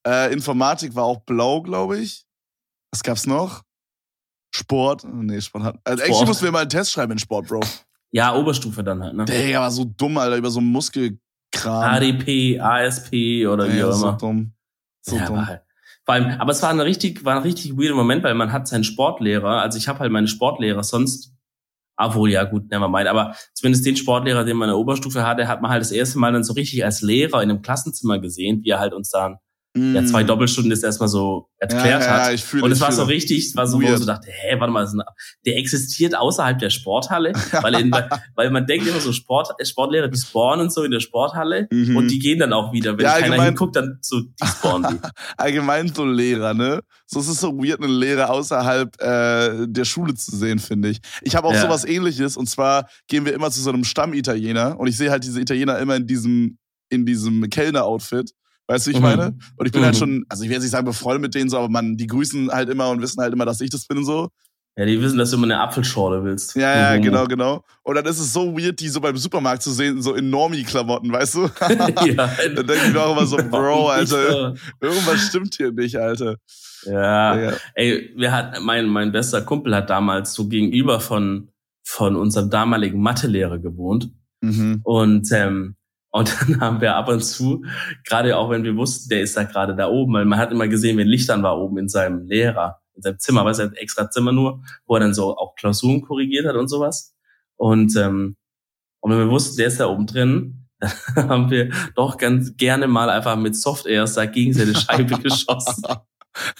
äh, 0.07 0.33
Informatik 0.33 0.95
war 0.95 1.03
auch 1.03 1.19
blau, 1.19 1.61
glaube 1.61 1.99
ich. 1.99 2.25
Was 2.91 3.03
gab's 3.03 3.27
noch? 3.27 3.63
Sport? 4.53 5.03
Nee, 5.05 5.39
Sport 5.41 5.63
hat. 5.63 5.79
Also 5.83 5.97
Sport. 5.97 6.01
eigentlich 6.01 6.27
mussten 6.27 6.43
wir 6.45 6.51
mal 6.51 6.59
einen 6.61 6.69
Test 6.69 6.91
schreiben 6.91 7.13
in 7.13 7.19
Sport, 7.19 7.47
Bro. 7.47 7.61
Ja, 8.11 8.35
Oberstufe 8.35 8.83
dann 8.83 9.01
halt, 9.01 9.15
ne? 9.15 9.25
Der 9.25 9.59
war 9.61 9.71
so 9.71 9.85
dumm, 9.85 10.17
Alter, 10.17 10.35
über 10.35 10.49
so 10.49 10.59
Muskelkram. 10.59 11.19
ADP, 11.63 12.59
ASP 12.59 13.45
oder 13.47 13.71
wie 13.71 13.83
auch 13.83 13.95
immer. 13.95 13.95
So 13.95 14.11
dumm. 14.13 14.53
So 15.01 15.15
ja, 15.15 15.25
dumm. 15.25 15.47
Halt. 15.47 15.61
Allem, 16.11 16.39
aber 16.39 16.51
es 16.51 16.61
war 16.61 16.69
ein 16.69 16.79
richtig, 16.79 17.25
war 17.25 17.35
ein 17.35 17.43
richtig 17.43 17.77
weirder 17.77 17.95
Moment, 17.95 18.23
weil 18.23 18.33
man 18.33 18.51
hat 18.51 18.67
seinen 18.67 18.83
Sportlehrer, 18.83 19.61
also 19.61 19.77
ich 19.77 19.87
habe 19.87 19.99
halt 19.99 20.11
meine 20.11 20.27
Sportlehrer 20.27 20.83
sonst, 20.83 21.33
obwohl, 21.97 22.31
ja 22.31 22.43
gut, 22.43 22.69
never 22.71 22.89
mind, 22.89 23.07
aber 23.07 23.35
zumindest 23.53 23.85
den 23.85 23.95
Sportlehrer, 23.95 24.43
den 24.43 24.57
man 24.57 24.69
in 24.69 24.73
der 24.73 24.79
Oberstufe 24.79 25.25
hatte, 25.25 25.47
hat 25.47 25.61
man 25.61 25.71
halt 25.71 25.81
das 25.81 25.91
erste 25.91 26.19
Mal 26.19 26.33
dann 26.33 26.43
so 26.43 26.53
richtig 26.53 26.83
als 26.83 27.01
Lehrer 27.01 27.41
in 27.43 27.49
einem 27.49 27.61
Klassenzimmer 27.61 28.19
gesehen, 28.19 28.61
wie 28.63 28.69
er 28.69 28.79
halt 28.79 28.93
uns 28.93 29.09
dann 29.09 29.37
mm. 29.75 29.95
ja, 29.95 30.05
zwei 30.05 30.23
Doppelstunden 30.23 30.69
das 30.69 30.83
erstmal 30.83 31.09
so 31.09 31.49
erklärt 31.57 32.01
ja, 32.01 32.17
ja, 32.17 32.25
hat. 32.25 32.33
Ich 32.33 32.43
fühl, 32.43 32.63
und 32.63 32.71
es 32.71 32.81
war 32.81 32.91
so 32.91 33.03
richtig, 33.03 33.47
es 33.47 33.55
war 33.55 33.67
so, 33.67 33.81
wo 33.81 33.83
man 33.83 33.97
so 33.97 34.05
dachte, 34.05 34.29
hä, 34.29 34.55
warte 34.59 34.73
mal, 34.73 34.87
der 35.45 35.57
existiert 35.57 36.15
außerhalb 36.15 36.59
der 36.59 36.69
Sporthalle, 36.69 37.33
weil, 37.61 37.75
in, 37.75 37.91
weil 38.35 38.51
man 38.51 38.65
denkt 38.65 38.87
immer 38.87 38.99
so, 38.99 39.13
Sport, 39.13 39.49
Sportlehrer, 39.63 40.07
die 40.07 40.19
spawnen 40.19 40.69
so 40.69 40.83
in 40.83 40.91
der 40.91 40.99
Sporthalle 40.99 41.67
mhm. 41.71 41.95
und 41.95 42.09
die 42.09 42.19
gehen 42.19 42.39
dann 42.39 42.53
auch 42.53 42.73
wieder. 42.73 42.97
Wenn 42.97 43.05
ja, 43.05 43.19
keiner 43.19 43.43
hinguckt, 43.43 43.75
dann 43.75 43.99
so, 44.01 44.21
die 44.21 44.47
spawnen 44.47 44.99
die. 44.99 45.07
allgemein 45.37 45.93
so 45.93 46.05
Lehrer, 46.05 46.53
ne? 46.53 46.81
So, 47.05 47.19
es 47.19 47.27
ist 47.27 47.41
so 47.41 47.57
weird, 47.57 47.81
eine 47.81 47.91
Lehre 47.91 48.29
außerhalb 48.29 49.01
äh, 49.01 49.67
der 49.67 49.85
Schule 49.85 50.13
zu 50.15 50.35
sehen, 50.35 50.59
finde 50.59 50.89
ich. 50.89 50.99
Ich 51.21 51.35
habe 51.35 51.47
auch 51.47 51.53
ja. 51.53 51.61
sowas 51.61 51.85
ähnliches 51.85 52.37
und 52.37 52.49
zwar 52.49 52.87
gehen 53.07 53.25
wir 53.25 53.33
immer 53.33 53.51
zu 53.51 53.61
so 53.61 53.69
einem 53.69 53.83
Stammitaliener 53.83 54.79
und 54.79 54.87
ich 54.87 54.97
sehe 54.97 55.11
halt 55.11 55.23
diese 55.23 55.39
Italiener 55.39 55.77
immer 55.79 55.95
in 55.95 56.07
diesem, 56.07 56.57
in 56.89 57.05
diesem 57.05 57.49
Kellner-Outfit. 57.49 58.31
Weißt 58.71 58.87
du, 58.87 58.91
ich 58.91 58.97
mhm. 58.97 59.03
meine? 59.03 59.37
Und 59.57 59.65
ich 59.65 59.73
bin 59.73 59.83
halt 59.83 59.95
mhm. 59.95 59.99
halt 60.01 60.11
schon, 60.11 60.25
also 60.29 60.43
ich 60.45 60.49
jetzt 60.49 60.61
nicht 60.61 60.71
sagen 60.71 60.85
befreundet 60.85 61.21
mit 61.21 61.35
denen 61.35 61.49
so, 61.49 61.57
aber 61.57 61.67
man, 61.67 61.97
die 61.97 62.07
grüßen 62.07 62.49
halt 62.51 62.69
immer 62.69 62.89
und 62.89 63.01
wissen 63.01 63.21
halt 63.21 63.33
immer, 63.33 63.45
dass 63.45 63.59
ich 63.59 63.69
das 63.69 63.85
bin 63.85 63.97
und 63.97 64.05
so. 64.05 64.29
Ja, 64.77 64.85
die 64.85 65.01
wissen, 65.01 65.17
dass 65.17 65.31
du 65.31 65.35
immer 65.35 65.47
eine 65.47 65.59
Apfelschorle 65.59 66.23
willst. 66.23 66.55
Ja, 66.55 66.93
ja, 66.93 66.97
mhm. 66.97 67.03
genau, 67.03 67.25
genau. 67.25 67.65
Und 67.83 67.95
dann 67.95 68.05
ist 68.05 68.19
es 68.19 68.31
so 68.31 68.57
weird, 68.57 68.79
die 68.79 68.87
so 68.87 69.01
beim 69.01 69.17
Supermarkt 69.17 69.61
zu 69.61 69.71
sehen, 69.71 70.01
so 70.01 70.13
in 70.13 70.29
Normie-Klamotten, 70.29 71.11
weißt 71.11 71.35
du? 71.35 71.41
ja. 72.05 72.29
dann 72.55 72.55
denke 72.55 72.87
ich 72.87 72.93
mir 72.93 73.01
auch 73.01 73.11
immer 73.11 73.25
so, 73.25 73.35
Bro, 73.35 73.89
Alter, 73.89 74.55
irgendwas 74.79 75.27
stimmt 75.27 75.55
hier 75.55 75.73
nicht, 75.73 75.97
Alter. 75.97 76.37
Ja. 76.85 77.37
ja. 77.37 77.53
Ey, 77.75 78.13
wir 78.15 78.31
hatten, 78.31 78.63
mein, 78.63 78.87
mein 78.87 79.11
bester 79.11 79.41
Kumpel 79.41 79.75
hat 79.75 79.89
damals 79.89 80.33
so 80.33 80.47
gegenüber 80.47 81.01
von, 81.01 81.49
von 81.83 82.15
unserem 82.15 82.49
damaligen 82.49 83.01
Mathelehrer 83.01 83.59
gewohnt. 83.59 84.11
Mhm. 84.39 84.79
Und 84.83 85.29
ähm, 85.33 85.75
und 86.11 86.35
dann 86.41 86.61
haben 86.61 86.81
wir 86.81 86.95
ab 86.95 87.07
und 87.09 87.23
zu, 87.23 87.63
gerade 88.05 88.37
auch 88.37 88.49
wenn 88.49 88.63
wir 88.63 88.75
wussten, 88.75 89.09
der 89.09 89.21
ist 89.21 89.35
da 89.35 89.43
gerade 89.43 89.75
da 89.75 89.87
oben, 89.87 90.13
weil 90.13 90.25
man 90.25 90.39
hat 90.39 90.51
immer 90.51 90.67
gesehen, 90.67 90.97
wenn 90.97 91.07
Licht 91.07 91.29
an 91.29 91.43
war 91.43 91.57
oben 91.59 91.77
in 91.77 91.89
seinem 91.89 92.25
Lehrer, 92.27 92.81
in 92.95 93.01
seinem 93.01 93.19
Zimmer, 93.19 93.45
weil 93.45 93.53
es 93.53 93.59
ein 93.59 93.73
extra 93.73 94.09
Zimmer 94.09 94.31
nur, 94.31 94.63
wo 94.85 94.95
er 94.95 94.99
dann 94.99 95.13
so 95.13 95.37
auch 95.37 95.55
Klausuren 95.55 96.01
korrigiert 96.01 96.45
hat 96.45 96.55
und 96.55 96.67
sowas. 96.67 97.15
Und, 97.55 97.95
ähm, 97.95 98.35
und 98.99 99.11
wenn 99.11 99.19
wir 99.19 99.29
wussten, 99.29 99.57
der 99.57 99.67
ist 99.67 99.79
da 99.79 99.87
oben 99.87 100.05
drin, 100.05 100.67
dann 101.15 101.29
haben 101.29 101.49
wir 101.49 101.69
doch 101.95 102.17
ganz 102.17 102.57
gerne 102.57 102.87
mal 102.87 103.09
einfach 103.09 103.35
mit 103.35 103.55
Soft 103.55 103.85
Airs 103.85 104.15
da 104.15 104.25
gegen 104.25 104.53
seine 104.53 104.75
Scheibe 104.75 105.17
geschossen 105.21 105.83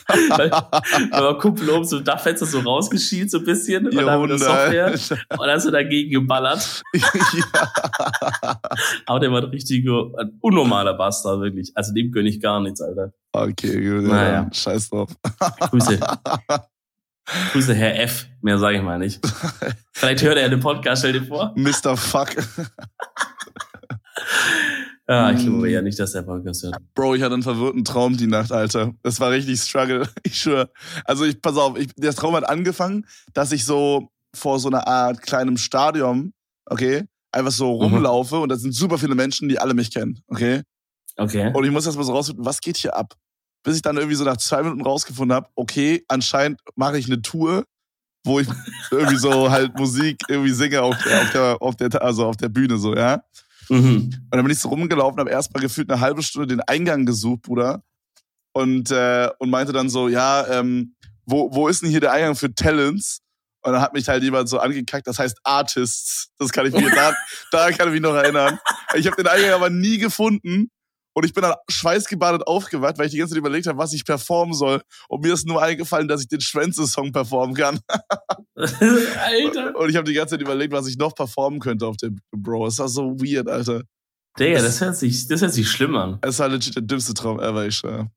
weil 0.08 1.38
Kumpel 1.38 1.70
oben 1.70 1.86
so 1.86 2.00
Dachfenster 2.00 2.46
so 2.46 2.60
rausgeschielt 2.60 3.32
so 3.32 3.40
ein 3.40 3.46
bisschen 3.46 3.88
und 3.88 3.96
dann 3.96 4.22
mit 4.22 4.32
der 4.32 4.38
Software 4.40 4.94
und 5.38 5.48
dann 5.48 5.60
so 5.60 5.72
dagegen 5.72 6.12
geballert. 6.12 6.82
ja. 6.94 8.62
Aber 9.06 9.20
der 9.20 9.32
war 9.32 9.42
ein 9.42 9.50
richtiger, 9.50 10.10
ein 10.20 10.38
unnormaler 10.42 10.94
Bastard, 10.94 11.42
wirklich. 11.42 11.72
Also 11.76 11.94
dem 11.94 12.12
gönn 12.12 12.26
ich 12.26 12.42
gar 12.42 12.60
nichts, 12.60 12.82
Alter. 12.82 13.14
Okay, 13.34 13.82
gut. 13.82 14.10
Naja. 14.10 14.44
Ja, 14.44 14.50
scheiß 14.52 14.90
drauf. 14.90 15.10
Grüße. 15.70 16.00
Grüße, 17.54 17.74
Herr 17.74 18.02
F. 18.02 18.28
Mehr 18.42 18.58
sage 18.58 18.78
ich 18.78 18.84
mal 18.84 19.00
nicht. 19.00 19.22
Vielleicht 19.94 20.22
hört 20.24 20.38
er 20.38 20.50
den 20.50 20.60
Podcast, 20.60 21.02
stell 21.02 21.14
dir 21.14 21.24
vor. 21.24 21.54
Mr. 21.56 21.96
Fuck. 21.96 22.36
Ja, 25.12 25.30
ich 25.30 25.44
glaube 25.44 25.70
ja 25.70 25.80
hm. 25.80 25.86
nicht, 25.86 26.00
dass 26.00 26.14
der 26.14 26.22
Podcast 26.22 26.64
hört. 26.64 26.78
Bro, 26.96 27.16
ich 27.16 27.22
hatte 27.22 27.34
einen 27.34 27.44
verwirrten 27.44 27.84
Traum 27.84 28.16
die 28.16 28.28
Nacht, 28.28 28.54
Alter. 28.54 28.94
Das 29.04 29.20
war 29.20 29.32
richtig 29.32 29.60
Struggle. 29.60 30.08
Ich 30.24 30.40
schwöre. 30.40 30.70
Also 31.04 31.26
ich, 31.26 31.42
pass 31.42 31.58
auf, 31.58 31.78
ich, 31.78 31.90
der 31.98 32.14
Traum 32.14 32.34
hat 32.36 32.48
angefangen, 32.48 33.06
dass 33.34 33.52
ich 33.52 33.66
so 33.66 34.10
vor 34.34 34.60
so 34.60 34.70
einer 34.70 34.88
Art 34.88 35.22
kleinem 35.22 35.58
Stadion, 35.58 36.32
okay, 36.66 37.04
einfach 37.34 37.52
so 37.52 37.76
mhm. 37.76 37.96
rumlaufe 37.96 38.38
mhm. 38.38 38.42
und 38.44 38.50
da 38.50 38.56
sind 38.56 38.74
super 38.74 38.98
viele 38.98 39.16
Menschen, 39.16 39.50
die 39.50 39.60
alle 39.60 39.74
mich 39.74 39.92
kennen, 39.92 40.22
okay? 40.28 40.62
Okay. 41.18 41.52
Und 41.54 41.66
ich 41.66 41.72
muss 41.72 41.86
erst 41.86 41.98
mal 41.98 42.06
so 42.06 42.14
rausfinden, 42.14 42.46
was 42.46 42.62
geht 42.62 42.78
hier 42.78 42.96
ab? 42.96 43.16
Bis 43.64 43.76
ich 43.76 43.82
dann 43.82 43.98
irgendwie 43.98 44.16
so 44.16 44.24
nach 44.24 44.38
zwei 44.38 44.64
Minuten 44.64 44.82
rausgefunden 44.82 45.36
habe, 45.36 45.50
okay, 45.56 46.06
anscheinend 46.08 46.62
mache 46.76 46.98
ich 46.98 47.08
eine 47.08 47.22
Tour, 47.22 47.66
wo 48.24 48.40
ich 48.40 48.48
irgendwie 48.92 49.18
so 49.18 49.52
halt 49.52 49.78
Musik 49.78 50.22
irgendwie 50.30 50.54
singe 50.54 50.82
auf 50.82 50.98
der, 51.04 51.22
auf 51.22 51.32
der, 51.32 51.62
auf 51.62 51.76
der, 51.76 52.02
also 52.02 52.26
auf 52.26 52.38
der 52.38 52.50
Bühne 52.50 52.78
so, 52.78 52.96
ja? 52.96 53.22
Mhm. 53.70 54.12
Und 54.14 54.32
dann 54.32 54.44
bin 54.44 54.52
ich 54.52 54.60
so 54.60 54.70
rumgelaufen, 54.70 55.20
habe 55.20 55.30
erstmal 55.30 55.62
gefühlt 55.62 55.90
eine 55.92 56.02
halbe 56.02 56.24
Stunde 56.24 56.48
den 56.48 56.62
Eingang 56.62 57.06
gesucht, 57.06 57.44
Bruder. 57.44 57.84
und, 58.54 58.92
äh, 58.92 59.30
und 59.40 59.50
meinte 59.50 59.72
dann 59.74 59.90
so, 59.90 60.10
ja, 60.10 60.46
ähm, 60.48 60.96
wo, 61.26 61.54
wo 61.54 61.68
ist 61.68 61.82
denn 61.84 61.90
hier 61.90 62.02
der 62.02 62.12
Eingang 62.12 62.36
für 62.36 62.54
Talents? 62.54 63.22
Und 63.64 63.74
dann 63.74 63.82
hat 63.82 63.94
mich 63.94 64.10
halt 64.10 64.24
jemand 64.24 64.50
so 64.50 64.60
angekackt, 64.60 65.08
das 65.08 65.20
heißt 65.20 65.40
Artists. 65.44 66.32
Das 66.40 66.52
kann 66.52 66.66
ich 66.66 66.74
mir, 66.74 66.90
da, 66.90 67.14
da 67.52 67.72
kann 67.72 67.88
ich 67.88 67.94
mich 67.94 68.02
noch 68.02 68.16
erinnern. 68.16 68.60
Ich 68.96 69.06
habe 69.06 69.16
den 69.16 69.28
Eingang 69.28 69.52
aber 69.52 69.70
nie 69.70 70.00
gefunden. 70.00 70.70
Und 71.14 71.26
ich 71.26 71.34
bin 71.34 71.44
dann 71.44 71.56
schweißgebadet 71.70 72.48
aufgewacht, 72.48 72.98
weil 72.98 73.08
ich 73.08 73.12
die 73.12 73.18
ganze 73.18 73.34
Zeit 73.34 73.40
überlegt 73.40 73.68
habe, 73.68 73.78
was 73.78 73.94
ich 73.94 74.06
performen 74.06 74.54
soll. 74.54 74.82
Und 75.10 75.24
mir 75.24 75.34
ist 75.34 75.46
nur 75.46 75.62
eingefallen, 75.62 76.08
dass 76.08 76.22
ich 76.22 76.28
den 76.28 76.40
Schwänze-Song 76.40 77.12
performen 77.12 77.56
kann. 77.56 77.80
Alter. 78.56 79.76
Und 79.78 79.90
ich 79.90 79.96
habe 79.98 80.06
die 80.06 80.14
ganze 80.14 80.36
Zeit 80.36 80.42
überlegt, 80.42 80.72
was 80.72 80.88
ich 80.88 80.98
noch 80.98 81.14
performen 81.14 81.60
könnte 81.60 81.86
auf 81.86 81.98
dem 81.98 82.20
Bro. 82.32 82.68
Es 82.68 82.80
war 82.80 82.88
so 82.88 83.20
weird, 83.20 83.50
Alter. 83.50 83.84
Digga, 84.40 84.62
das, 84.62 84.80
hört 84.80 84.96
sich, 84.96 85.28
das 85.28 85.42
hört 85.42 85.54
sich 85.54 85.70
schlimm 85.70 85.96
an. 85.96 86.20
Es 86.22 86.40
war 86.40 86.48
legit 86.48 86.76
der 86.76 86.84
dümmste 86.84 87.14
Traum 87.14 87.40
ever, 87.40 87.66
ich 87.66 87.76
schwör. 87.76 88.10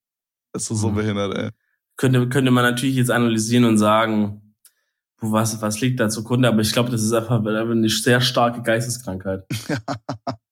Es 0.53 0.71
ist 0.71 0.79
so 0.79 0.91
mhm. 0.91 0.95
behindert, 0.95 1.37
ey. 1.37 1.51
Könnte, 1.97 2.29
könnte 2.29 2.51
man 2.53 2.65
natürlich 2.65 2.97
jetzt 2.97 3.11
analysieren 3.11 3.65
und 3.65 3.79
sagen, 3.79 4.55
was, 5.21 5.61
was 5.61 5.81
liegt 5.81 5.99
da 6.01 6.09
zugrunde, 6.09 6.49
aber 6.49 6.61
ich 6.61 6.73
glaube, 6.73 6.91
das 6.91 7.03
ist 7.03 7.13
einfach 7.13 7.45
eine 7.45 7.89
sehr 7.89 8.21
starke 8.21 8.63
Geisteskrankheit. 8.63 9.45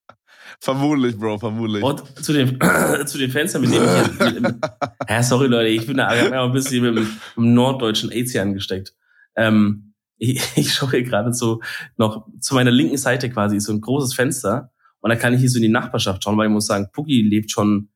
vermutlich, 0.63 1.19
Bro, 1.19 1.39
vermutlich. 1.39 1.83
Und 1.83 2.03
zu 2.25 2.33
den, 2.33 2.59
zu 3.07 3.19
den 3.19 3.31
Fenstern, 3.31 3.63
mit 3.63 3.73
denen 3.73 3.85
ich 3.85 4.19
hier, 4.19 4.61
ja, 5.09 5.23
sorry 5.23 5.49
Leute, 5.49 5.69
ich 5.69 5.87
bin 5.87 5.97
da 5.97 6.09
ein 6.09 6.53
bisschen 6.53 6.83
mit 6.83 6.97
dem, 6.97 7.09
mit 7.37 7.55
norddeutschen 7.55 8.11
hier 8.11 8.43
angesteckt. 8.43 8.95
Ähm, 9.37 9.95
ich, 10.19 10.41
ich 10.57 10.73
schaue 10.73 10.91
hier 10.91 11.03
gerade 11.03 11.33
so 11.35 11.61
noch 11.97 12.27
zu 12.41 12.55
meiner 12.55 12.71
linken 12.71 12.97
Seite 12.97 13.29
quasi 13.29 13.61
so 13.61 13.73
ein 13.73 13.81
großes 13.81 14.15
Fenster 14.15 14.71
und 15.01 15.11
da 15.11 15.17
kann 15.17 15.35
ich 15.35 15.41
hier 15.41 15.51
so 15.51 15.57
in 15.57 15.63
die 15.63 15.69
Nachbarschaft 15.69 16.23
schauen, 16.23 16.39
weil 16.39 16.47
ich 16.47 16.53
muss 16.53 16.67
sagen, 16.67 16.89
Puggy 16.93 17.23
lebt 17.23 17.51
schon, 17.51 17.89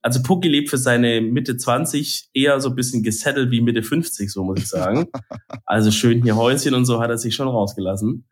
also 0.00 0.22
Puggy 0.22 0.48
lebt 0.48 0.70
für 0.70 0.78
seine 0.78 1.20
Mitte 1.20 1.58
20 1.58 2.30
eher 2.32 2.58
so 2.60 2.70
ein 2.70 2.74
bisschen 2.74 3.02
gesettelt 3.02 3.50
wie 3.50 3.60
Mitte 3.60 3.82
50, 3.82 4.32
so 4.32 4.42
muss 4.42 4.60
ich 4.60 4.68
sagen. 4.68 5.06
also 5.66 5.90
schön 5.90 6.22
hier 6.22 6.36
Häuschen 6.36 6.74
und 6.74 6.86
so 6.86 7.00
hat 7.00 7.10
er 7.10 7.18
sich 7.18 7.34
schon 7.34 7.48
rausgelassen. 7.48 8.24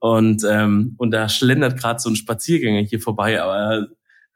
Und, 0.00 0.42
ähm, 0.48 0.94
und 0.96 1.12
da 1.12 1.28
schlendert 1.28 1.78
gerade 1.78 2.00
so 2.00 2.08
ein 2.08 2.16
Spaziergänger 2.16 2.80
hier 2.80 3.00
vorbei, 3.00 3.40
aber 3.40 3.88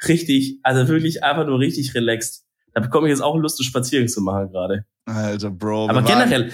richtig, 0.06 0.60
also 0.62 0.88
wirklich 0.88 1.24
einfach 1.24 1.46
nur 1.46 1.58
richtig 1.58 1.94
relaxed. 1.94 2.44
Da 2.74 2.80
bekomme 2.80 3.06
ich 3.08 3.12
jetzt 3.12 3.22
auch 3.22 3.36
Lust, 3.36 3.58
einen 3.58 3.64
Spaziergang 3.64 4.08
zu 4.08 4.20
machen 4.20 4.50
gerade. 4.52 4.84
Alter, 5.06 5.50
Bro. 5.50 5.88
Aber 5.88 6.02
generell, 6.02 6.52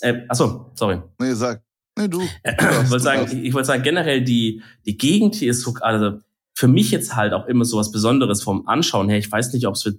äh, 0.00 0.22
achso, 0.28 0.72
sorry. 0.74 1.02
Nee, 1.20 1.34
sag. 1.34 1.62
Nee, 1.98 2.08
du. 2.08 2.20
ich 2.44 2.90
wollte 2.90 3.00
sagen, 3.00 3.26
ich, 3.30 3.44
ich 3.44 3.54
wollte 3.54 3.66
sagen, 3.66 3.82
generell 3.82 4.22
die, 4.22 4.62
die 4.86 4.96
Gegend 4.96 5.34
hier 5.34 5.50
ist 5.50 5.60
so, 5.62 5.74
also 5.80 6.18
für 6.54 6.68
mich 6.68 6.90
jetzt 6.90 7.14
halt 7.14 7.34
auch 7.34 7.46
immer 7.46 7.66
so 7.66 7.76
was 7.76 7.92
Besonderes 7.92 8.42
vom 8.42 8.66
Anschauen 8.66 9.10
her. 9.10 9.18
Ich 9.18 9.30
weiß 9.30 9.52
nicht, 9.52 9.66
ob 9.66 9.74
es 9.74 9.82
für, 9.82 9.94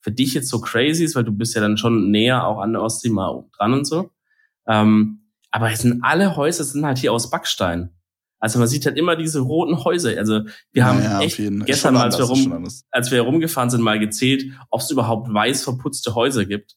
für 0.00 0.12
dich 0.12 0.34
jetzt 0.34 0.48
so 0.48 0.60
crazy 0.60 1.04
ist, 1.04 1.16
weil 1.16 1.24
du 1.24 1.32
bist 1.32 1.54
ja 1.54 1.60
dann 1.60 1.76
schon 1.76 2.12
näher 2.12 2.46
auch 2.46 2.60
an 2.60 2.72
der 2.72 2.82
Ostsee 2.82 3.08
mal 3.08 3.44
dran 3.56 3.72
und 3.72 3.84
so. 3.84 4.10
Ähm, 4.68 5.23
aber 5.54 5.70
es 5.70 5.82
sind 5.82 6.02
alle 6.02 6.34
Häuser 6.34 6.64
sind 6.64 6.84
halt 6.84 6.98
hier 6.98 7.12
aus 7.12 7.30
Backstein. 7.30 7.90
Also 8.40 8.58
man 8.58 8.66
sieht 8.66 8.86
halt 8.86 8.98
immer 8.98 9.14
diese 9.14 9.38
roten 9.38 9.84
Häuser. 9.84 10.18
Also 10.18 10.40
wir 10.72 10.84
haben 10.84 10.98
ja, 10.98 11.20
ja, 11.20 11.20
echt 11.20 11.40
gestern 11.64 11.94
mal, 11.94 12.02
als 12.02 12.18
wir, 12.18 12.24
rum, 12.24 12.68
als 12.90 13.10
wir 13.12 13.18
herumgefahren 13.18 13.70
sind, 13.70 13.80
mal 13.80 14.00
gezählt, 14.00 14.50
ob 14.70 14.80
es 14.80 14.90
überhaupt 14.90 15.32
weiß 15.32 15.62
verputzte 15.62 16.16
Häuser 16.16 16.44
gibt. 16.44 16.74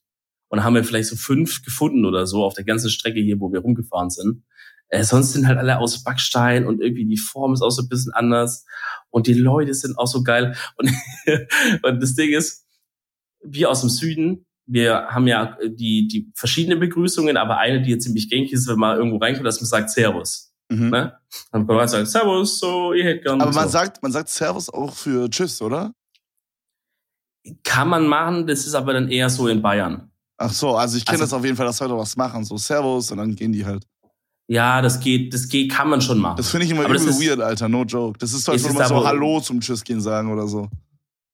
Und 0.49 0.63
haben 0.63 0.75
wir 0.75 0.83
vielleicht 0.83 1.09
so 1.09 1.15
fünf 1.15 1.63
gefunden 1.63 2.05
oder 2.05 2.27
so 2.27 2.43
auf 2.43 2.53
der 2.53 2.65
ganzen 2.65 2.91
Strecke 2.91 3.19
hier, 3.19 3.39
wo 3.39 3.51
wir 3.51 3.61
rumgefahren 3.61 4.11
sind. 4.11 4.43
Äh, 4.89 5.03
sonst 5.03 5.33
sind 5.33 5.47
halt 5.47 5.57
alle 5.57 5.79
aus 5.79 6.03
Backstein 6.03 6.67
und 6.67 6.79
irgendwie 6.79 7.07
die 7.07 7.17
Form 7.17 7.53
ist 7.53 7.63
auch 7.63 7.71
so 7.71 7.81
ein 7.81 7.89
bisschen 7.89 8.13
anders. 8.13 8.63
Und 9.09 9.25
die 9.25 9.33
Leute 9.33 9.73
sind 9.73 9.97
auch 9.97 10.07
so 10.07 10.21
geil. 10.21 10.55
Und, 10.75 10.91
und 11.81 11.99
das 11.99 12.13
Ding 12.13 12.31
ist, 12.31 12.63
wir 13.43 13.71
aus 13.71 13.81
dem 13.81 13.89
Süden, 13.89 14.46
wir 14.67 15.07
haben 15.07 15.27
ja 15.27 15.57
die, 15.65 16.07
die 16.07 16.31
verschiedenen 16.35 16.79
Begrüßungen, 16.79 17.37
aber 17.37 17.57
eine, 17.57 17.81
die 17.81 17.91
jetzt 17.91 18.03
ziemlich 18.03 18.29
gängig 18.29 18.51
ist, 18.51 18.67
wenn 18.67 18.77
man 18.77 18.97
irgendwo 18.97 19.17
reinkommt, 19.17 19.47
dass 19.47 19.61
man 19.61 19.67
sagt 19.67 19.89
Servus. 19.89 20.53
Mhm. 20.69 20.89
Ne? 20.89 21.17
Dann 21.51 21.65
kann 21.65 21.75
man 21.75 21.87
sagen 21.87 22.05
Servus, 22.05 22.59
so, 22.59 22.93
ihr 22.93 23.05
hättet 23.05 23.23
gerne. 23.23 23.41
Aber 23.41 23.53
man 23.53 23.63
so. 23.63 23.71
sagt, 23.71 24.03
man 24.03 24.11
sagt 24.11 24.29
Servus 24.29 24.69
auch 24.69 24.93
für 24.93 25.29
Tschüss, 25.29 25.61
oder? 25.61 25.93
Kann 27.63 27.87
man 27.87 28.07
machen, 28.07 28.45
das 28.45 28.67
ist 28.67 28.75
aber 28.75 28.93
dann 28.93 29.07
eher 29.09 29.29
so 29.29 29.47
in 29.47 29.61
Bayern. 29.61 30.11
Ach 30.37 30.51
so, 30.51 30.75
also 30.75 30.97
ich 30.97 31.05
kenne 31.05 31.21
also, 31.21 31.23
das 31.23 31.33
auf 31.33 31.45
jeden 31.45 31.55
Fall, 31.55 31.65
dass 31.65 31.79
Leute 31.79 31.97
was 31.97 32.17
machen, 32.17 32.43
so 32.43 32.57
Servus 32.57 33.09
und 33.11 33.17
dann 33.17 33.35
gehen 33.35 33.53
die 33.53 33.65
halt. 33.65 33.87
Ja, 34.49 34.81
das 34.81 34.99
geht, 34.99 35.33
das 35.33 35.47
geht, 35.47 35.71
kann 35.71 35.89
man 35.89 36.01
schon 36.01 36.19
machen. 36.19 36.37
Das 36.37 36.49
finde 36.49 36.65
ich 36.65 36.71
immer 36.71 36.85
übel 36.85 36.99
weird, 36.99 37.39
Alter, 37.39 37.67
no 37.67 37.83
joke. 37.83 38.17
Das 38.19 38.33
ist 38.33 38.45
so, 38.45 38.51
als 38.51 38.63
würde 38.63 38.77
man 38.77 38.87
so 38.87 39.05
Hallo 39.05 39.39
zum 39.39 39.59
Tschüss 39.59 39.83
gehen 39.83 39.99
sagen 39.99 40.31
oder 40.31 40.47
so. 40.47 40.69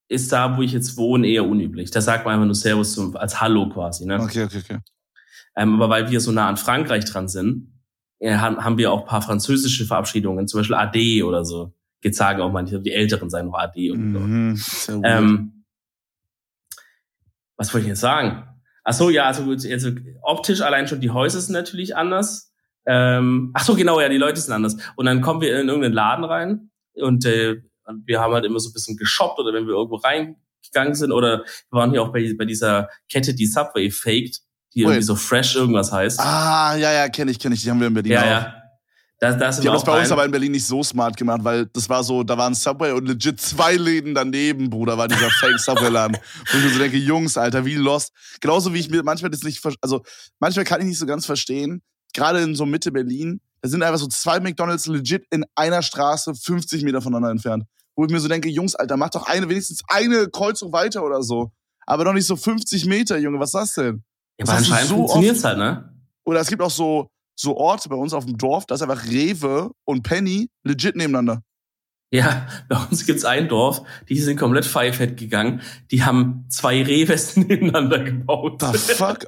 Ist 0.10 0.32
da, 0.32 0.58
wo 0.58 0.62
ich 0.62 0.74
jetzt 0.74 0.98
wohne, 0.98 1.28
eher 1.28 1.46
unüblich. 1.46 1.92
Da 1.92 2.02
sagt 2.02 2.26
man 2.26 2.36
einfach 2.36 2.46
nur 2.46 2.56
Servus 2.56 2.94
zum, 2.94 3.16
als 3.16 3.42
Hallo 3.42 3.70
quasi, 3.70 4.06
ne? 4.06 4.20
Okay, 4.22 4.44
okay, 4.44 4.60
okay. 4.60 4.80
Ähm, 5.56 5.76
aber 5.76 5.90
weil 5.90 6.12
wir 6.12 6.20
so 6.20 6.32
nah 6.32 6.50
an 6.50 6.58
Frankreich 6.58 7.06
dran 7.06 7.28
sind, 7.28 7.74
ja, 8.20 8.40
haben 8.40 8.78
wir 8.78 8.92
auch 8.92 9.06
paar 9.06 9.22
französische 9.22 9.86
Verabschiedungen, 9.86 10.48
zum 10.48 10.60
Beispiel 10.60 10.76
AD 10.76 11.24
oder 11.24 11.44
so. 11.44 11.74
Jetzt 12.02 12.18
sagen 12.18 12.42
auch 12.42 12.52
manche, 12.52 12.80
die 12.80 12.92
Älteren 12.92 13.30
sagen 13.30 13.48
noch 13.48 13.58
AD 13.58 13.92
und 13.92 14.12
mhm, 14.12 14.56
so. 14.56 15.02
Ähm, 15.04 15.66
was 17.58 17.74
wollte 17.74 17.86
ich 17.86 17.90
jetzt 17.90 18.02
sagen? 18.02 18.48
Ach 18.84 18.94
so, 18.94 19.10
ja, 19.10 19.26
also, 19.26 19.50
also 19.50 19.92
optisch 20.22 20.62
allein 20.62 20.88
schon 20.88 21.00
die 21.00 21.12
Häuser 21.12 21.40
sind 21.40 21.54
natürlich 21.54 21.96
anders. 21.96 22.54
Ähm, 22.86 23.52
ach 23.54 23.64
so, 23.64 23.76
genau, 23.76 24.02
ja, 24.02 24.10
die 24.10 24.18
Leute 24.18 24.42
sind 24.42 24.54
anders. 24.54 24.78
Und 24.96 25.06
dann 25.06 25.22
kommen 25.22 25.42
wir 25.42 25.60
in 25.60 25.68
irgendeinen 25.68 25.94
Laden 25.94 26.26
rein 26.26 26.72
und 26.94 27.26
äh, 27.26 27.62
wir 28.06 28.20
haben 28.20 28.34
halt 28.34 28.46
immer 28.46 28.60
so 28.60 28.70
ein 28.70 28.74
bisschen 28.74 28.98
geshoppt 28.98 29.40
oder 29.40 29.54
wenn 29.54 29.66
wir 29.66 29.74
irgendwo 29.74 29.96
reingegangen 29.96 30.96
sind 30.96 31.12
oder 31.12 31.40
wir 31.40 31.72
waren 31.72 31.92
hier 31.92 32.02
auch 32.02 32.12
bei, 32.12 32.34
bei 32.38 32.46
dieser 32.46 32.90
Kette, 33.10 33.34
die 33.34 33.46
Subway 33.46 33.90
faked, 33.90 34.42
die 34.74 34.82
irgendwie 34.82 35.02
so 35.02 35.16
fresh 35.16 35.56
irgendwas 35.56 35.92
heißt. 35.92 36.20
Ah, 36.20 36.76
ja, 36.76 36.92
ja, 36.92 37.10
kenne 37.10 37.32
ich, 37.32 37.40
kenne 37.40 37.56
ich, 37.56 37.64
die 37.64 37.70
haben 37.70 37.80
wir 37.80 37.88
in 37.88 37.94
Berlin 37.94 38.14
ja, 38.14 38.22
auch. 38.22 38.26
Ja, 38.26 38.64
das, 39.20 39.38
das 39.38 39.60
die 39.60 39.68
haben 39.68 39.76
das 39.76 39.86
bei 39.86 40.00
uns 40.00 40.12
aber 40.12 40.26
in 40.26 40.32
Berlin 40.32 40.52
nicht 40.52 40.66
so 40.66 40.84
smart 40.84 41.16
gemacht, 41.16 41.44
weil 41.44 41.68
das 41.68 41.88
war 41.88 42.04
so, 42.04 42.24
da 42.24 42.38
waren 42.38 42.54
Subway 42.54 42.92
und 42.92 43.08
legit 43.08 43.40
zwei 43.40 43.76
Läden 43.76 44.14
daneben, 44.14 44.70
Bruder, 44.70 44.98
war 44.98 45.08
dieser 45.08 45.30
Fake 45.30 45.60
Subway-Laden. 45.60 46.18
und 46.18 46.66
ich 46.66 46.74
so 46.74 46.80
denke, 46.80 46.98
Jungs, 46.98 47.38
Alter, 47.38 47.66
wie 47.66 47.76
lost. 47.76 48.12
Genauso 48.42 48.74
wie 48.74 48.80
ich 48.80 48.90
mir 48.90 49.04
manchmal 49.04 49.32
das 49.32 49.44
nicht, 49.44 49.64
also 49.82 50.04
manchmal 50.40 50.66
kann 50.66 50.82
ich 50.82 50.88
nicht 50.88 50.98
so 50.98 51.06
ganz 51.06 51.26
verstehen, 51.26 51.82
gerade 52.14 52.42
in 52.42 52.56
so 52.56 52.66
Mitte 52.66 52.92
Berlin, 52.92 53.40
da 53.64 53.70
sind 53.70 53.82
einfach 53.82 53.98
so 53.98 54.08
zwei 54.08 54.42
McDonalds 54.42 54.88
legit 54.88 55.26
in 55.32 55.46
einer 55.56 55.82
Straße 55.82 56.36
50 56.36 56.84
Meter 56.84 57.02
voneinander 57.02 57.32
entfernt. 57.32 57.64
Wo 57.96 58.04
ich 58.04 58.12
mir 58.12 58.20
so 58.20 58.28
denke, 58.28 58.50
Jungs, 58.50 58.76
Alter, 58.76 58.98
mach 58.98 59.10
doch 59.10 59.26
eine, 59.26 59.48
wenigstens 59.48 59.82
eine 59.88 60.28
Kreuzung 60.28 60.74
weiter 60.74 61.02
oder 61.04 61.24
so. 61.24 61.52
Aber 61.86 62.04
doch 62.04 62.12
nicht 62.12 62.26
so 62.26 62.36
50 62.36 62.86
Meter, 62.88 63.18
Junge, 63.18 63.40
was 63.40 63.50
ist 63.50 63.56
das 63.56 63.74
denn? 63.76 64.04
Ja, 64.38 64.48
aber 64.48 64.58
anscheinend 64.58 64.90
so 64.90 64.96
funktioniert's 64.98 65.46
halt, 65.46 65.58
ne? 65.60 65.94
Oder 66.26 66.42
es 66.42 66.50
gibt 66.50 66.62
auch 66.62 66.72
so, 66.72 67.08
so 67.36 67.56
Orte 67.56 67.88
bei 67.88 67.96
uns 67.96 68.14
auf 68.14 68.26
dem 68.26 68.38
Dorf, 68.38 68.66
da 68.66 68.76
ist 68.76 68.82
einfach 68.82 69.06
Rewe 69.06 69.72
und 69.86 70.04
Penny 70.04 70.50
legit 70.64 70.98
nebeneinander. 70.98 71.42
Ja, 72.12 72.48
bei 72.68 72.76
uns 72.76 73.06
gibt's 73.06 73.24
ein 73.24 73.48
Dorf, 73.48 73.84
die 74.10 74.20
sind 74.20 74.38
komplett 74.38 74.66
Pfeifett 74.66 75.18
gegangen. 75.18 75.62
Die 75.90 76.04
haben 76.04 76.46
zwei 76.50 76.84
Reves 76.84 77.38
nebeneinander 77.38 78.04
gebaut. 78.04 78.62
The 78.62 78.78
fuck? 78.78 79.26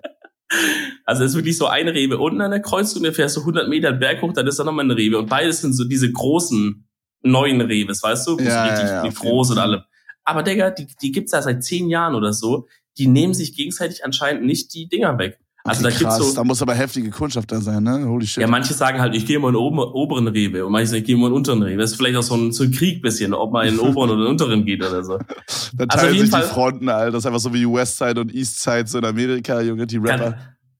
Also 1.05 1.23
es 1.23 1.31
ist 1.31 1.35
wirklich 1.37 1.57
so 1.57 1.67
eine 1.67 1.93
Rewe 1.93 2.17
unten 2.17 2.41
an 2.41 2.51
der 2.51 2.61
Kreuzung, 2.61 3.03
der 3.03 3.13
fährst 3.13 3.35
so 3.35 3.41
100 3.41 3.69
Meter 3.69 3.91
Berg 3.91 4.21
hoch, 4.21 4.33
dann 4.33 4.47
ist 4.47 4.57
da 4.57 4.63
nochmal 4.63 4.85
eine 4.85 4.97
Rewe. 4.97 5.19
Und 5.19 5.29
beides 5.29 5.61
sind 5.61 5.73
so 5.73 5.83
diese 5.83 6.11
großen 6.11 6.87
neuen 7.21 7.61
Reves, 7.61 8.01
weißt 8.01 8.27
du? 8.27 8.39
Ja, 8.39 8.65
richtig 8.65 8.85
ja, 8.85 9.05
ja, 9.05 9.11
groß 9.11 9.51
und 9.51 9.59
alle. 9.59 9.85
Aber 10.23 10.41
Digga, 10.41 10.71
die, 10.71 10.87
die 11.01 11.11
gibt's 11.11 11.31
da 11.31 11.41
seit 11.41 11.63
zehn 11.63 11.89
Jahren 11.89 12.15
oder 12.15 12.33
so. 12.33 12.67
Die 12.97 13.07
nehmen 13.07 13.33
sich 13.33 13.55
gegenseitig 13.55 14.03
anscheinend 14.03 14.45
nicht 14.45 14.73
die 14.73 14.87
Dinger 14.87 15.17
weg. 15.19 15.39
Also 15.67 15.83
okay, 15.83 15.93
da 15.93 15.99
krass. 15.99 16.17
gibt's 16.17 16.29
so. 16.29 16.35
Da 16.35 16.43
muss 16.43 16.61
aber 16.61 16.75
heftige 16.75 17.09
Kundschaft 17.09 17.51
da 17.51 17.59
sein, 17.59 17.81
ne? 17.81 18.07
Holy 18.07 18.27
shit. 18.27 18.39
Ja, 18.39 18.47
manche 18.47 18.75
sagen 18.75 19.01
halt, 19.01 19.15
ich 19.15 19.25
gehe 19.25 19.39
mal 19.39 19.47
in 19.47 19.55
den 19.55 19.61
oberen 19.61 20.27
Rewe 20.27 20.63
und 20.63 20.71
manche 20.71 20.87
sagen, 20.87 20.99
ich 20.99 21.07
gehe 21.07 21.17
mal 21.17 21.25
in 21.25 21.33
den 21.33 21.37
unteren 21.37 21.63
Rewe. 21.63 21.77
Das 21.77 21.91
ist 21.91 21.97
vielleicht 21.97 22.17
auch 22.17 22.23
so 22.23 22.35
ein, 22.35 22.51
so 22.51 22.65
ein 22.65 22.71
Krieg 22.71 23.01
bisschen, 23.01 23.33
ob 23.33 23.51
man 23.51 23.67
in 23.67 23.77
den 23.77 23.79
oberen 23.79 24.11
oder 24.11 24.25
den 24.25 24.27
unteren 24.27 24.63
geht 24.63 24.85
oder 24.85 25.03
so. 25.03 25.17
da 25.17 25.25
also 25.25 25.87
teilen 25.87 25.89
also 25.89 26.19
sich 26.19 26.29
Fall, 26.29 26.41
die 26.43 26.47
Fronten, 26.47 26.87
Alter. 26.87 27.13
Das 27.13 27.23
ist 27.23 27.25
einfach 27.25 27.39
so 27.39 27.51
wie 27.51 27.65
Westside 27.65 28.21
und 28.21 28.31
Eastside 28.31 28.85
so 28.85 28.99
in 28.99 29.05
Amerika, 29.05 29.59
Junge, 29.61 29.87
die 29.87 29.97
Rapper. 29.97 30.31
Gan, 30.31 30.35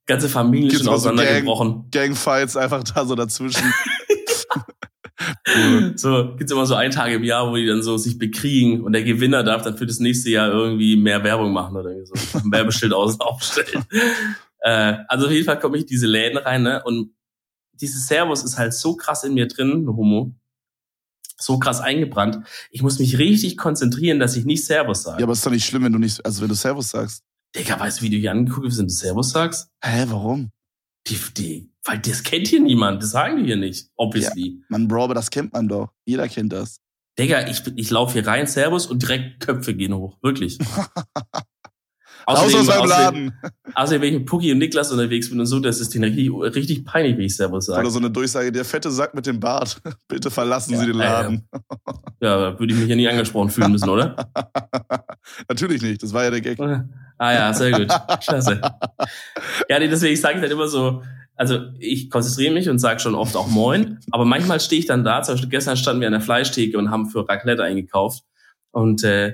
ganze 0.06 0.30
Familien 0.30 0.70
Gibt's 0.70 0.86
schon 0.86 0.94
auseinandergebrochen. 0.94 1.68
So 1.68 1.74
Gang, 1.89 2.10
Gangfights 2.10 2.56
einfach 2.56 2.84
da 2.84 3.06
so 3.06 3.15
dazwischen. 3.15 3.63
so 5.96 6.36
gibt's 6.38 6.51
immer 6.51 6.68
so 6.68 6.75
ein 6.75 6.92
Tag 6.92 7.12
im 7.12 7.24
Jahr, 7.24 7.50
wo 7.50 7.56
die 7.56 7.65
dann 7.65 7.82
so 7.82 7.98
sich 7.98 8.20
bekriegen 8.20 8.82
und 8.82 8.94
der 8.94 9.04
Gewinner 9.04 9.44
darf 9.44 9.63
dann 9.63 9.77
für 9.77 9.86
das 9.86 10.00
nächste 10.00 10.30
Jahr 10.30 10.51
irgendwie 10.51 10.96
mehr 10.96 11.24
Werbung 11.24 11.54
machen 11.54 11.75
oder 11.75 11.89
so 12.06 12.13
ein 12.38 12.51
Werbeschild 12.51 12.94
außen 12.94 13.22
aufstellen. 13.22 13.84
Äh, 14.60 14.98
also 15.08 15.28
auf 15.28 15.32
jeden 15.32 15.46
Fall 15.46 15.60
komme 15.60 15.78
ich 15.78 15.84
in 15.84 15.88
diese 15.88 16.08
Läden 16.08 16.38
rein, 16.38 16.64
ne? 16.64 16.84
Und 16.84 17.16
dieses 17.74 18.08
Servus 18.08 18.44
ist 18.44 18.58
halt 18.58 18.74
so 18.74 18.96
krass 18.96 19.24
in 19.24 19.34
mir 19.34 19.48
drin, 19.48 19.88
Homo. 19.88 20.34
So 21.38 21.60
krass 21.60 21.82
eingebrannt. 21.82 22.46
Ich 22.72 22.82
muss 22.82 23.00
mich 23.00 23.18
richtig 23.18 23.58
konzentrieren, 23.58 24.20
dass 24.20 24.38
ich 24.38 24.46
nicht 24.46 24.66
Servus 24.66 25.04
sage. 25.04 25.20
Ja, 25.20 25.26
aber 25.26 25.34
ist 25.34 25.46
doch 25.46 25.52
nicht 25.52 25.66
schlimm, 25.66 25.84
wenn 25.84 25.92
du 25.92 26.00
nicht, 26.00 26.26
also 26.26 26.42
wenn 26.42 26.50
du 26.50 26.56
Servus 26.56 26.90
sagst. 26.90 27.24
Digga, 27.56 27.80
weißt 27.80 28.00
du, 28.00 28.04
wie 28.04 28.10
du 28.10 28.18
hier 28.18 28.32
angeguckt 28.32 28.78
wenn 28.78 28.88
du 28.88 28.94
Servus 28.94 29.32
sagst? 29.32 29.70
Hä, 29.82 30.06
warum? 30.08 30.52
Die, 31.08 31.20
die, 31.38 31.72
weil 31.84 32.00
das 32.00 32.24
kennt 32.24 32.48
hier 32.48 32.62
niemand, 32.62 33.04
das 33.04 33.12
sagen 33.12 33.38
die 33.38 33.46
hier 33.46 33.58
nicht, 33.58 33.90
obviously. 33.96 34.58
Ja, 34.60 34.66
man, 34.70 34.88
Bro, 34.88 35.04
aber 35.04 35.14
das 35.14 35.30
kennt 35.30 35.54
man 35.54 35.68
doch. 35.68 35.90
Jeder 36.06 36.28
kennt 36.28 36.52
das. 36.52 36.80
Digga, 37.18 37.48
ich, 37.48 37.62
ich 37.76 37.90
laufe 37.92 38.14
hier 38.14 38.28
rein, 38.28 38.48
Servus 38.48 38.88
und 38.88 39.02
direkt 39.02 39.40
Köpfe 39.40 39.74
gehen 39.76 39.94
hoch. 39.94 40.18
Wirklich. 40.22 40.58
Außerdem, 42.25 42.60
aus 42.60 42.67
meinem 42.67 42.89
Laden. 42.89 43.34
Außerdem, 43.74 44.01
wenn 44.01 44.13
ich 44.13 44.20
mit 44.20 44.25
Pucki 44.27 44.51
und 44.51 44.58
Niklas 44.58 44.91
unterwegs 44.91 45.29
bin 45.29 45.39
und 45.39 45.46
so, 45.46 45.60
das 45.60 45.79
ist 45.79 45.94
denen 45.94 46.05
richtig, 46.05 46.32
richtig 46.55 46.86
peinlich, 46.86 47.17
wie 47.17 47.25
ich 47.25 47.36
Servus 47.36 47.67
sage. 47.67 47.82
Oder 47.82 47.91
so 47.91 48.00
eine 48.00 48.10
Durchsage, 48.10 48.51
der 48.51 48.65
fette 48.65 48.91
Sack 48.91 49.13
mit 49.13 49.25
dem 49.25 49.39
Bart. 49.39 49.82
Bitte 50.08 50.32
verlassen 50.32 50.74
ja, 50.74 50.79
Sie 50.79 50.86
den 50.88 50.96
Laden. 50.96 51.48
Ja, 52.22 52.51
ja 52.51 52.60
würde 52.60 52.74
ich 52.74 52.79
mich 52.79 52.89
ja 52.89 52.96
nie 52.96 53.08
angesprochen 53.08 53.50
fühlen 53.50 53.72
müssen, 53.72 53.89
oder? 53.89 54.15
Natürlich 55.50 55.82
nicht, 55.82 56.01
das 56.01 56.13
war 56.13 56.24
ja 56.24 56.32
der 56.32 56.41
Gag. 56.41 56.60
Ah 57.17 57.34
ja, 57.34 57.53
sehr 57.53 57.72
gut. 57.72 57.88
Klasse. 58.22 58.62
Ja, 59.70 59.79
nee, 59.79 59.88
deswegen 59.88 60.15
sage 60.15 60.36
ich 60.36 60.41
dann 60.41 60.51
immer 60.51 60.67
so, 60.67 61.01
also 61.36 61.60
ich 61.79 62.12
konzentriere 62.12 62.53
mich 62.53 62.70
und 62.70 62.77
sage 62.77 63.00
schon 63.00 63.15
oft 63.15 63.36
auch 63.36 63.48
Moin, 63.48 64.00
aber 64.12 64.24
manchmal 64.24 64.60
stehe 64.60 64.79
ich 64.79 64.86
dann 64.86 65.03
da, 65.03 65.24
zum 65.24 65.34
Beispiel 65.34 65.50
gestern 65.50 65.77
standen 65.77 66.01
wir 66.01 66.08
an 66.08 66.13
der 66.13 66.22
Fleischtheke 66.22 66.77
und 66.77 66.91
haben 66.91 67.10
für 67.10 67.27
Raclette 67.27 67.63
eingekauft 67.63 68.24
und 68.72 69.03
äh, 69.03 69.34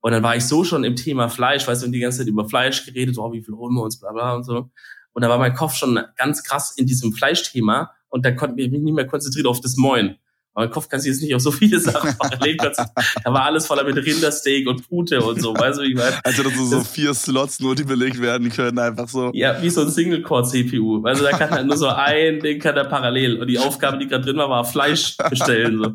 und 0.00 0.12
dann 0.12 0.22
war 0.22 0.36
ich 0.36 0.46
so 0.46 0.64
schon 0.64 0.84
im 0.84 0.96
Thema 0.96 1.28
Fleisch, 1.28 1.66
weißt 1.66 1.82
du, 1.82 1.86
und 1.86 1.92
die 1.92 2.00
ganze 2.00 2.18
Zeit 2.18 2.28
über 2.28 2.48
Fleisch 2.48 2.86
geredet, 2.86 3.18
oh, 3.18 3.32
wie 3.32 3.42
viel 3.42 3.54
holen 3.54 3.74
wir 3.74 3.82
uns, 3.82 4.00
bla 4.00 4.12
bla 4.12 4.34
und 4.34 4.44
so. 4.44 4.70
Und 5.12 5.22
da 5.22 5.28
war 5.28 5.38
mein 5.38 5.54
Kopf 5.54 5.74
schon 5.74 6.00
ganz 6.16 6.42
krass 6.42 6.72
in 6.76 6.86
diesem 6.86 7.12
Fleischthema 7.12 7.92
und 8.08 8.24
da 8.24 8.32
konnte 8.32 8.62
ich 8.62 8.70
mich 8.70 8.80
nicht 8.80 8.94
mehr 8.94 9.06
konzentriert 9.06 9.46
auf 9.46 9.60
das 9.60 9.76
Moin. 9.76 10.16
Im 10.56 10.70
Kopf 10.70 10.88
kannst 10.88 11.06
du 11.06 11.10
jetzt 11.10 11.22
nicht 11.22 11.34
auf 11.34 11.40
so 11.40 11.52
viele 11.52 11.78
Sachen 11.78 12.14
parallel 12.18 12.56
Da 12.56 13.32
war 13.32 13.44
alles 13.44 13.66
voller 13.66 13.84
mit 13.84 13.96
Rindersteak 13.96 14.66
und 14.66 14.88
Pute 14.88 15.22
und 15.22 15.40
so, 15.40 15.54
weißt 15.54 15.78
du, 15.78 15.82
wie 15.82 15.90
ich 15.90 15.94
meine? 15.94 16.18
Also, 16.24 16.42
dass 16.42 16.54
so, 16.54 16.64
so 16.64 16.80
vier 16.80 17.14
Slots 17.14 17.60
nur, 17.60 17.74
die 17.74 17.84
belegt 17.84 18.20
werden 18.20 18.50
können, 18.50 18.78
einfach 18.78 19.08
so. 19.08 19.30
Ja, 19.32 19.62
wie 19.62 19.70
so 19.70 19.82
ein 19.82 19.90
Single-Core-CPU. 19.90 21.04
Also, 21.04 21.22
da 21.22 21.30
kann 21.30 21.50
halt 21.50 21.66
nur 21.66 21.76
so 21.76 21.86
ein 21.86 22.40
Ding 22.40 22.58
kann 22.58 22.76
er 22.76 22.84
parallel. 22.84 23.40
Und 23.40 23.46
die 23.46 23.58
Aufgabe, 23.58 23.98
die 23.98 24.08
gerade 24.08 24.24
drin 24.24 24.36
war, 24.36 24.50
war 24.50 24.64
Fleisch 24.64 25.16
bestellen, 25.28 25.82
so. 25.82 25.92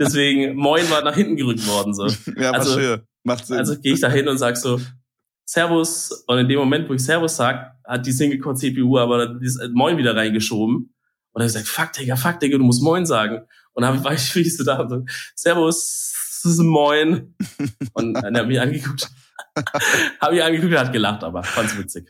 Deswegen, 0.00 0.56
Moin 0.56 0.88
war 0.90 1.02
nach 1.02 1.14
hinten 1.14 1.36
gerückt 1.36 1.66
worden, 1.66 1.94
so. 1.94 2.06
Ja, 2.36 2.52
also. 2.52 2.78
Macht 3.24 3.46
Sinn. 3.46 3.58
Also, 3.58 3.78
gehe 3.78 3.94
ich 3.94 4.00
da 4.00 4.10
hin 4.10 4.26
und 4.28 4.38
sag 4.38 4.56
so, 4.56 4.80
Servus. 5.44 6.24
Und 6.26 6.38
in 6.38 6.48
dem 6.48 6.58
Moment, 6.58 6.88
wo 6.88 6.94
ich 6.94 7.04
Servus 7.04 7.36
sag, 7.36 7.74
hat 7.84 8.06
die 8.06 8.12
Single-Core-CPU 8.12 8.98
aber 8.98 9.26
das 9.26 9.58
Moin 9.72 9.98
wieder 9.98 10.16
reingeschoben. 10.16 10.93
Und 11.34 11.42
er 11.42 11.48
sagt, 11.48 11.68
fuck, 11.68 11.92
Digga, 11.92 12.16
fuck, 12.16 12.40
Digga, 12.40 12.56
du 12.58 12.64
musst 12.64 12.82
Moin 12.82 13.04
sagen. 13.04 13.42
Und 13.72 13.82
dann 13.82 14.02
war 14.02 14.14
ich, 14.14 14.34
wie 14.36 14.48
so 14.48 14.64
da, 14.64 14.88
so, 14.88 15.04
Servus, 15.34 16.14
Moin. 16.58 17.34
Und 17.92 18.14
dann 18.14 18.36
hat 18.36 18.46
mich 18.46 18.60
angeguckt. 18.60 19.10
hab 20.20 20.32
mich 20.32 20.42
angeguckt 20.42 20.72
und 20.72 20.78
hat 20.78 20.92
gelacht, 20.92 21.24
aber 21.24 21.42
fand's 21.42 21.76
witzig. 21.76 22.06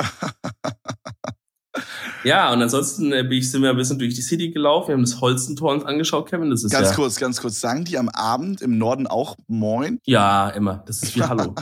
Ja, 2.23 2.53
und 2.53 2.63
ansonsten 2.63 3.13
äh, 3.13 3.23
bin 3.23 3.39
ich, 3.39 3.51
sind 3.51 3.63
wir 3.63 3.71
ein 3.71 3.77
bisschen 3.77 3.99
durch 3.99 4.15
die 4.15 4.23
City 4.23 4.51
gelaufen. 4.51 4.89
Wir 4.89 4.95
haben 4.95 5.03
das 5.03 5.21
Holzentor 5.21 5.73
uns 5.73 5.85
angeschaut, 5.85 6.29
Kevin. 6.29 6.51
Das 6.51 6.65
ist 6.65 6.73
ganz 6.73 6.91
ja, 6.91 6.95
kurz, 6.95 7.17
ganz 7.17 7.41
kurz. 7.41 7.61
Sagen 7.61 7.85
die 7.85 7.99
am 7.99 8.09
Abend 8.09 8.63
im 8.63 8.79
Norden 8.79 9.07
auch 9.07 9.37
Moin? 9.47 10.01
Ja, 10.05 10.49
immer. 10.51 10.83
Das 10.87 11.03
ist 11.03 11.17
wie 11.17 11.23
Hallo. 11.29 11.55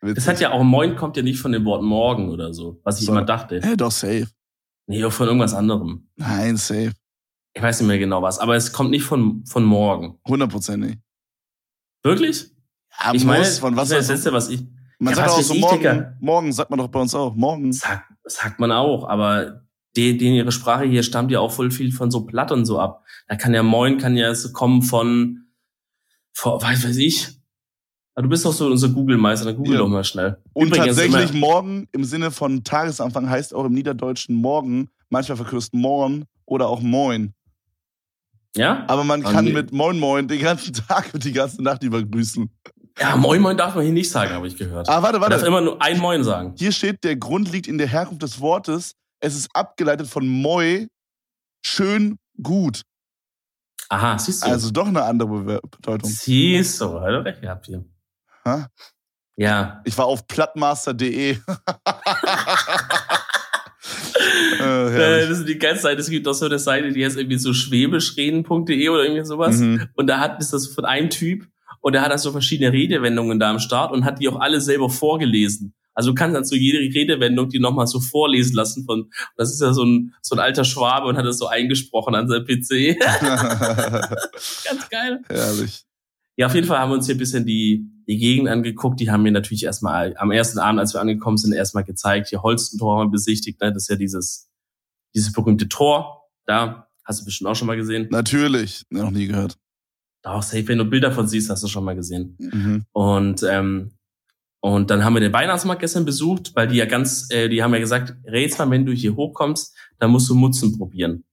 das 0.00 0.26
hat 0.26 0.40
ja 0.40 0.50
auch 0.50 0.64
Moin 0.64 0.96
kommt 0.96 1.16
ja 1.16 1.22
nicht 1.22 1.38
von 1.40 1.52
dem 1.52 1.64
Wort 1.64 1.82
Morgen 1.82 2.30
oder 2.30 2.52
so, 2.52 2.80
was 2.82 2.98
ich 3.00 3.06
so. 3.06 3.12
immer 3.12 3.24
dachte. 3.24 3.60
Hä, 3.62 3.76
doch 3.76 3.92
safe. 3.92 4.26
Nee, 4.88 5.04
auch 5.04 5.12
von 5.12 5.26
irgendwas 5.26 5.54
anderem. 5.54 6.08
Nein, 6.16 6.56
safe. 6.56 6.92
Ich 7.52 7.62
weiß 7.62 7.80
nicht 7.80 7.88
mehr 7.88 7.98
genau 7.98 8.22
was, 8.22 8.38
aber 8.38 8.56
es 8.56 8.72
kommt 8.72 8.90
nicht 8.90 9.04
von, 9.04 9.44
von 9.44 9.64
morgen. 9.64 10.18
Hundertprozentig. 10.26 10.98
Wirklich? 12.02 12.50
Ja, 12.98 13.12
ich 13.12 13.24
meine, 13.24 13.44
von 13.44 13.76
was 13.76 13.90
das 13.90 14.08
letzte, 14.08 14.32
was 14.32 14.48
ich. 14.48 14.62
Man 14.98 15.12
ja, 15.12 15.16
sagt 15.16 15.30
auch 15.30 15.40
so 15.42 15.54
morgen. 15.54 15.82
Denke, 15.82 16.16
morgen 16.20 16.52
sagt 16.52 16.70
man 16.70 16.78
doch 16.78 16.88
bei 16.88 17.00
uns 17.00 17.14
auch. 17.14 17.34
Morgen. 17.34 17.72
Sagt, 17.72 18.04
sagt 18.24 18.60
man 18.60 18.72
auch, 18.72 19.06
aber 19.06 19.62
die, 19.94 20.16
die, 20.16 20.36
ihre 20.36 20.52
Sprache 20.52 20.84
hier 20.84 21.02
stammt 21.02 21.30
ja 21.30 21.40
auch 21.40 21.52
voll 21.52 21.70
viel 21.70 21.92
von 21.92 22.10
so 22.10 22.24
Platt 22.24 22.50
und 22.50 22.64
so 22.64 22.80
ab. 22.80 23.04
Da 23.28 23.36
kann 23.36 23.52
ja 23.52 23.62
Moin 23.62 23.98
kann 23.98 24.16
ja 24.16 24.34
so 24.34 24.52
kommen 24.52 24.82
von, 24.82 25.48
von 26.32 26.62
weiß, 26.62 26.84
weiß 26.84 26.96
ich, 26.96 27.37
aber 28.18 28.24
du 28.24 28.30
bist 28.30 28.44
doch 28.44 28.52
so 28.52 28.66
unser 28.66 28.88
Google-Meister, 28.88 29.44
dann 29.44 29.56
google 29.56 29.74
ja. 29.74 29.78
doch 29.78 29.86
mal 29.86 30.02
schnell. 30.02 30.38
Und 30.52 30.66
Übrigens 30.66 30.96
tatsächlich 30.96 31.32
morgen 31.34 31.86
im 31.92 32.02
Sinne 32.02 32.32
von 32.32 32.64
Tagesanfang 32.64 33.30
heißt 33.30 33.54
auch 33.54 33.64
im 33.64 33.74
Niederdeutschen 33.74 34.34
morgen, 34.34 34.88
manchmal 35.08 35.36
verkürzt 35.36 35.72
morgen 35.72 36.24
oder 36.44 36.66
auch 36.66 36.80
moin. 36.80 37.32
Ja? 38.56 38.84
Aber 38.88 39.04
man 39.04 39.22
kann 39.22 39.46
okay. 39.46 39.52
mit 39.52 39.70
moin 39.70 40.00
moin 40.00 40.26
den 40.26 40.40
ganzen 40.40 40.72
Tag 40.88 41.10
und 41.14 41.22
die 41.22 41.30
ganze 41.30 41.62
Nacht 41.62 41.84
über 41.84 42.02
grüßen. 42.02 42.50
Ja, 42.98 43.14
moin 43.14 43.40
moin 43.40 43.56
darf 43.56 43.76
man 43.76 43.84
hier 43.84 43.92
nicht 43.92 44.10
sagen, 44.10 44.32
habe 44.32 44.48
ich 44.48 44.56
gehört. 44.56 44.88
Ah, 44.88 45.00
warte, 45.00 45.20
warte. 45.20 45.36
Man 45.36 45.38
darf 45.38 45.46
immer 45.46 45.60
nur 45.60 45.80
ein 45.80 46.00
moin 46.00 46.24
sagen. 46.24 46.54
Hier 46.58 46.72
steht, 46.72 47.04
der 47.04 47.14
Grund 47.14 47.52
liegt 47.52 47.68
in 47.68 47.78
der 47.78 47.86
Herkunft 47.86 48.24
des 48.24 48.40
Wortes. 48.40 48.96
Es 49.20 49.36
ist 49.36 49.48
abgeleitet 49.54 50.08
von 50.08 50.26
moi, 50.26 50.88
schön, 51.64 52.18
gut. 52.42 52.82
Aha, 53.90 54.18
siehst 54.18 54.42
du. 54.42 54.48
Also 54.48 54.72
doch 54.72 54.88
eine 54.88 55.04
andere 55.04 55.60
Bedeutung. 55.60 56.10
Siehst 56.10 56.80
du, 56.80 57.00
hat 57.00 57.10
er 57.10 57.24
recht 57.24 57.42
gehabt 57.42 57.66
hier. 57.66 57.84
Ha? 58.48 58.68
Ja. 59.36 59.82
Ich 59.84 59.96
war 59.96 60.06
auf 60.06 60.26
plattmaster.de. 60.26 61.30
äh, 64.60 65.28
das 65.28 65.38
ist 65.38 65.48
die 65.48 65.58
ganze 65.58 65.82
Zeit. 65.82 65.98
Es 65.98 66.10
gibt 66.10 66.26
auch 66.26 66.32
so 66.32 66.46
eine 66.46 66.58
Seite, 66.58 66.92
die 66.92 67.04
heißt 67.04 67.16
irgendwie 67.16 67.38
so 67.38 67.52
schwäbischreden.de 67.52 68.88
oder 68.88 69.04
irgendwie 69.04 69.24
sowas. 69.24 69.58
Mhm. 69.58 69.88
Und 69.94 70.08
da 70.08 70.18
hat 70.18 70.40
ist 70.40 70.52
das 70.52 70.66
von 70.66 70.84
einem 70.84 71.10
Typ 71.10 71.46
und 71.80 71.92
der 71.92 72.02
hat 72.02 72.10
da 72.10 72.18
so 72.18 72.32
verschiedene 72.32 72.72
Redewendungen 72.72 73.38
da 73.38 73.50
am 73.50 73.60
Start 73.60 73.92
und 73.92 74.04
hat 74.04 74.20
die 74.20 74.28
auch 74.28 74.40
alle 74.40 74.60
selber 74.60 74.90
vorgelesen. 74.90 75.74
Also 75.94 76.10
du 76.10 76.14
kannst 76.14 76.36
dann 76.36 76.44
so 76.44 76.54
jede 76.54 76.78
Redewendung 76.78 77.48
die 77.48 77.58
nochmal 77.58 77.88
so 77.88 78.00
vorlesen 78.00 78.54
lassen 78.54 78.84
von, 78.84 79.10
das 79.36 79.52
ist 79.52 79.60
ja 79.60 79.72
so 79.72 79.84
ein, 79.84 80.14
so 80.22 80.36
ein 80.36 80.38
alter 80.38 80.64
Schwabe 80.64 81.08
und 81.08 81.16
hat 81.16 81.26
das 81.26 81.38
so 81.38 81.48
eingesprochen 81.48 82.14
an 82.14 82.28
seinem 82.28 82.44
PC. 82.44 82.98
Ganz 83.00 84.88
geil. 84.90 85.22
Herrlich. 85.28 85.84
Ja, 86.36 86.46
auf 86.46 86.54
jeden 86.54 86.68
Fall 86.68 86.78
haben 86.78 86.90
wir 86.90 86.94
uns 86.94 87.06
hier 87.06 87.16
ein 87.16 87.18
bisschen 87.18 87.44
die, 87.44 87.90
die 88.08 88.18
Gegend 88.18 88.48
angeguckt. 88.48 88.98
Die 89.00 89.10
haben 89.10 89.22
mir 89.22 89.32
natürlich 89.32 89.64
erstmal 89.64 90.16
am 90.16 90.30
ersten 90.30 90.58
Abend, 90.58 90.80
als 90.80 90.94
wir 90.94 91.00
angekommen 91.00 91.36
sind, 91.36 91.52
erstmal 91.52 91.84
gezeigt. 91.84 92.28
Hier 92.28 92.42
Holstentor 92.42 92.98
haben 92.98 93.08
wir 93.08 93.12
besichtigt. 93.12 93.60
Ne? 93.60 93.72
Das 93.72 93.84
ist 93.84 93.88
ja 93.88 93.96
dieses, 93.96 94.50
dieses 95.14 95.32
berühmte 95.32 95.68
Tor. 95.68 96.24
Da 96.46 96.88
hast 97.04 97.20
du 97.20 97.24
bestimmt 97.26 97.48
auch 97.50 97.56
schon 97.56 97.66
mal 97.66 97.76
gesehen. 97.76 98.08
Natürlich, 98.10 98.84
noch 98.90 99.10
nie 99.10 99.26
gehört. 99.26 99.58
Doch, 100.22 100.42
safe, 100.42 100.66
wenn 100.68 100.78
du 100.78 100.84
Bilder 100.84 101.12
von 101.12 101.28
siehst, 101.28 101.50
hast 101.50 101.62
du 101.62 101.68
schon 101.68 101.84
mal 101.84 101.94
gesehen. 101.94 102.36
Mhm. 102.38 102.86
Und 102.92 103.42
ähm, 103.42 103.92
und 104.60 104.90
dann 104.90 105.04
haben 105.04 105.14
wir 105.14 105.20
den 105.20 105.32
Weihnachtsmarkt 105.32 105.82
gestern 105.82 106.04
besucht, 106.04 106.52
weil 106.56 106.66
die 106.66 106.76
ja 106.76 106.86
ganz, 106.86 107.30
äh, 107.30 107.48
die 107.48 107.62
haben 107.62 107.72
ja 107.72 107.78
gesagt, 107.78 108.16
Rätsel, 108.24 108.68
wenn 108.70 108.84
du 108.84 108.92
hier 108.92 109.14
hochkommst, 109.14 109.76
dann 109.98 110.10
musst 110.10 110.28
du 110.28 110.34
Mutzen 110.34 110.76
probieren. 110.76 111.24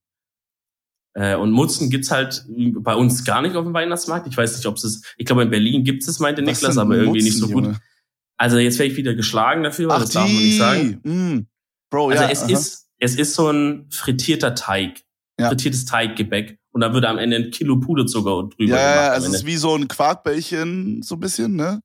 Äh, 1.16 1.36
und 1.36 1.52
Mutzen 1.52 1.90
gibt's 1.90 2.12
halt 2.12 2.46
bei 2.48 2.94
uns 2.94 3.24
gar 3.24 3.42
nicht 3.42 3.56
auf 3.56 3.64
dem 3.64 3.74
Weihnachtsmarkt. 3.74 4.28
Ich 4.28 4.38
weiß 4.38 4.56
nicht, 4.58 4.66
ob 4.66 4.76
es 4.76 5.02
ich 5.18 5.26
glaube 5.26 5.44
in 5.44 5.50
Berlin 5.50 5.84
gibt 5.84 6.08
es, 6.08 6.20
meinte 6.20 6.42
Was 6.42 6.48
Niklas, 6.48 6.78
aber 6.78 6.96
irgendwie 6.96 7.20
Mutzen, 7.20 7.26
nicht 7.26 7.38
so 7.38 7.48
gut. 7.48 7.64
Junge? 7.66 7.80
Also 8.38 8.58
jetzt 8.58 8.78
werde 8.78 8.92
ich 8.92 8.98
wieder 8.98 9.16
geschlagen 9.16 9.64
dafür, 9.64 9.90
Ach, 9.92 10.02
das 10.02 10.10
darf 10.10 10.28
man 10.28 10.44
nicht 10.44 10.58
sagen. 10.58 11.00
Mm. 11.04 11.48
Bro, 11.90 12.10
also 12.10 12.24
ja, 12.24 12.30
es 12.30 12.44
aha. 12.44 12.52
ist 12.52 12.90
es 13.00 13.16
ist 13.16 13.34
so 13.34 13.50
ein 13.50 13.88
frittierter 13.90 14.56
Teig, 14.56 15.04
ja. 15.40 15.50
frittiertes 15.50 15.86
Teiggebäck 15.86 16.60
und 16.72 16.82
da 16.82 16.94
würde 16.94 17.08
am 17.08 17.18
Ende 17.18 17.38
ein 17.38 17.52
Kilo 17.52 17.80
Puderzucker 17.80 18.50
drüber 18.50 18.76
ja, 18.76 18.78
gemacht. 18.78 18.96
Ja, 18.96 19.10
also 19.12 19.28
es 19.30 19.36
ist 19.36 19.46
wie 19.46 19.56
so 19.56 19.76
ein 19.76 19.88
Quarkbällchen 19.88 21.02
so 21.02 21.16
ein 21.16 21.20
bisschen, 21.22 21.56
ne? 21.56 21.82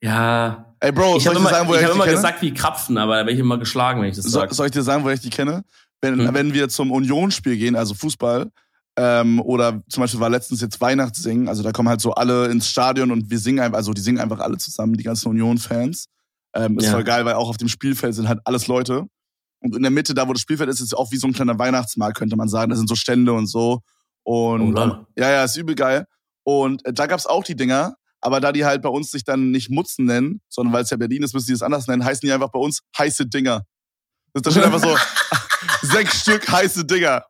Ja. 0.00 0.74
Ey, 0.80 0.90
Bro, 0.90 1.18
ich 1.18 1.26
habe 1.26 1.36
immer, 1.36 1.50
sagen, 1.50 1.70
ich 1.72 1.84
hab 1.84 1.94
immer 1.94 2.06
gesagt 2.06 2.42
wie 2.42 2.52
Krapfen, 2.52 2.98
aber 2.98 3.12
da 3.12 3.18
werde 3.18 3.32
ich 3.32 3.38
immer 3.38 3.58
geschlagen, 3.58 4.00
wenn 4.00 4.08
ich 4.08 4.16
das 4.16 4.24
sage. 4.24 4.48
So, 4.48 4.56
soll 4.56 4.66
ich 4.66 4.72
dir 4.72 4.82
sagen, 4.82 5.04
wo 5.04 5.10
ich 5.10 5.20
die 5.20 5.30
kenne? 5.30 5.62
Wenn, 6.00 6.18
hm. 6.18 6.34
wenn 6.34 6.54
wir 6.54 6.68
zum 6.68 6.90
Unionsspiel 6.90 7.56
gehen, 7.56 7.76
also 7.76 7.94
Fußball, 7.94 8.50
ähm, 8.96 9.40
oder 9.40 9.82
zum 9.88 10.02
Beispiel 10.02 10.20
war 10.20 10.30
letztens 10.30 10.60
jetzt 10.60 10.80
Weihnachtssingen, 10.80 11.48
also 11.48 11.62
da 11.62 11.72
kommen 11.72 11.88
halt 11.88 12.00
so 12.00 12.12
alle 12.12 12.46
ins 12.46 12.68
Stadion 12.68 13.10
und 13.10 13.30
wir 13.30 13.38
singen 13.38 13.60
einfach, 13.60 13.78
also 13.78 13.92
die 13.92 14.02
singen 14.02 14.20
einfach 14.20 14.40
alle 14.40 14.58
zusammen, 14.58 14.94
die 14.94 15.04
ganzen 15.04 15.28
Union-Fans. 15.28 16.08
Ähm, 16.54 16.78
ist 16.78 16.86
ja. 16.86 16.92
voll 16.92 17.04
geil, 17.04 17.24
weil 17.24 17.34
auch 17.34 17.48
auf 17.48 17.56
dem 17.56 17.68
Spielfeld 17.68 18.14
sind 18.14 18.28
halt 18.28 18.40
alles 18.44 18.66
Leute. 18.66 19.06
Und 19.60 19.76
in 19.76 19.82
der 19.82 19.90
Mitte, 19.90 20.12
da 20.12 20.28
wo 20.28 20.32
das 20.32 20.42
Spielfeld 20.42 20.68
ist, 20.68 20.80
ist 20.80 20.94
auch 20.94 21.10
wie 21.12 21.16
so 21.16 21.26
ein 21.26 21.32
kleiner 21.32 21.58
Weihnachtsmarkt, 21.58 22.18
könnte 22.18 22.36
man 22.36 22.48
sagen. 22.48 22.70
Da 22.70 22.76
sind 22.76 22.88
so 22.88 22.94
Stände 22.94 23.32
und 23.32 23.46
so. 23.46 23.80
Und 24.24 24.76
oh, 24.76 25.06
ja, 25.16 25.30
ja, 25.30 25.44
ist 25.44 25.56
übel 25.56 25.74
geil. 25.74 26.06
Und 26.44 26.84
äh, 26.84 26.92
da 26.92 27.06
gab's 27.06 27.26
auch 27.26 27.44
die 27.44 27.56
Dinger, 27.56 27.96
aber 28.20 28.40
da 28.40 28.52
die 28.52 28.64
halt 28.64 28.82
bei 28.82 28.88
uns 28.88 29.10
sich 29.10 29.24
dann 29.24 29.50
nicht 29.50 29.70
Mutzen 29.70 30.04
nennen, 30.04 30.40
sondern 30.48 30.74
weil 30.74 30.82
es 30.82 30.90
ja 30.90 30.96
Berlin 30.96 31.22
ist, 31.22 31.32
müssen 31.32 31.46
die 31.46 31.54
es 31.54 31.62
anders 31.62 31.86
nennen, 31.86 32.04
heißen 32.04 32.26
die 32.26 32.32
einfach 32.32 32.50
bei 32.50 32.58
uns 32.58 32.80
heiße 32.98 33.26
Dinger. 33.26 33.62
Das, 34.34 34.42
da 34.42 34.50
steht 34.50 34.64
einfach 34.64 34.80
so 34.80 34.96
sechs 35.82 36.20
Stück 36.20 36.50
heiße 36.50 36.84
Dinger. 36.84 37.24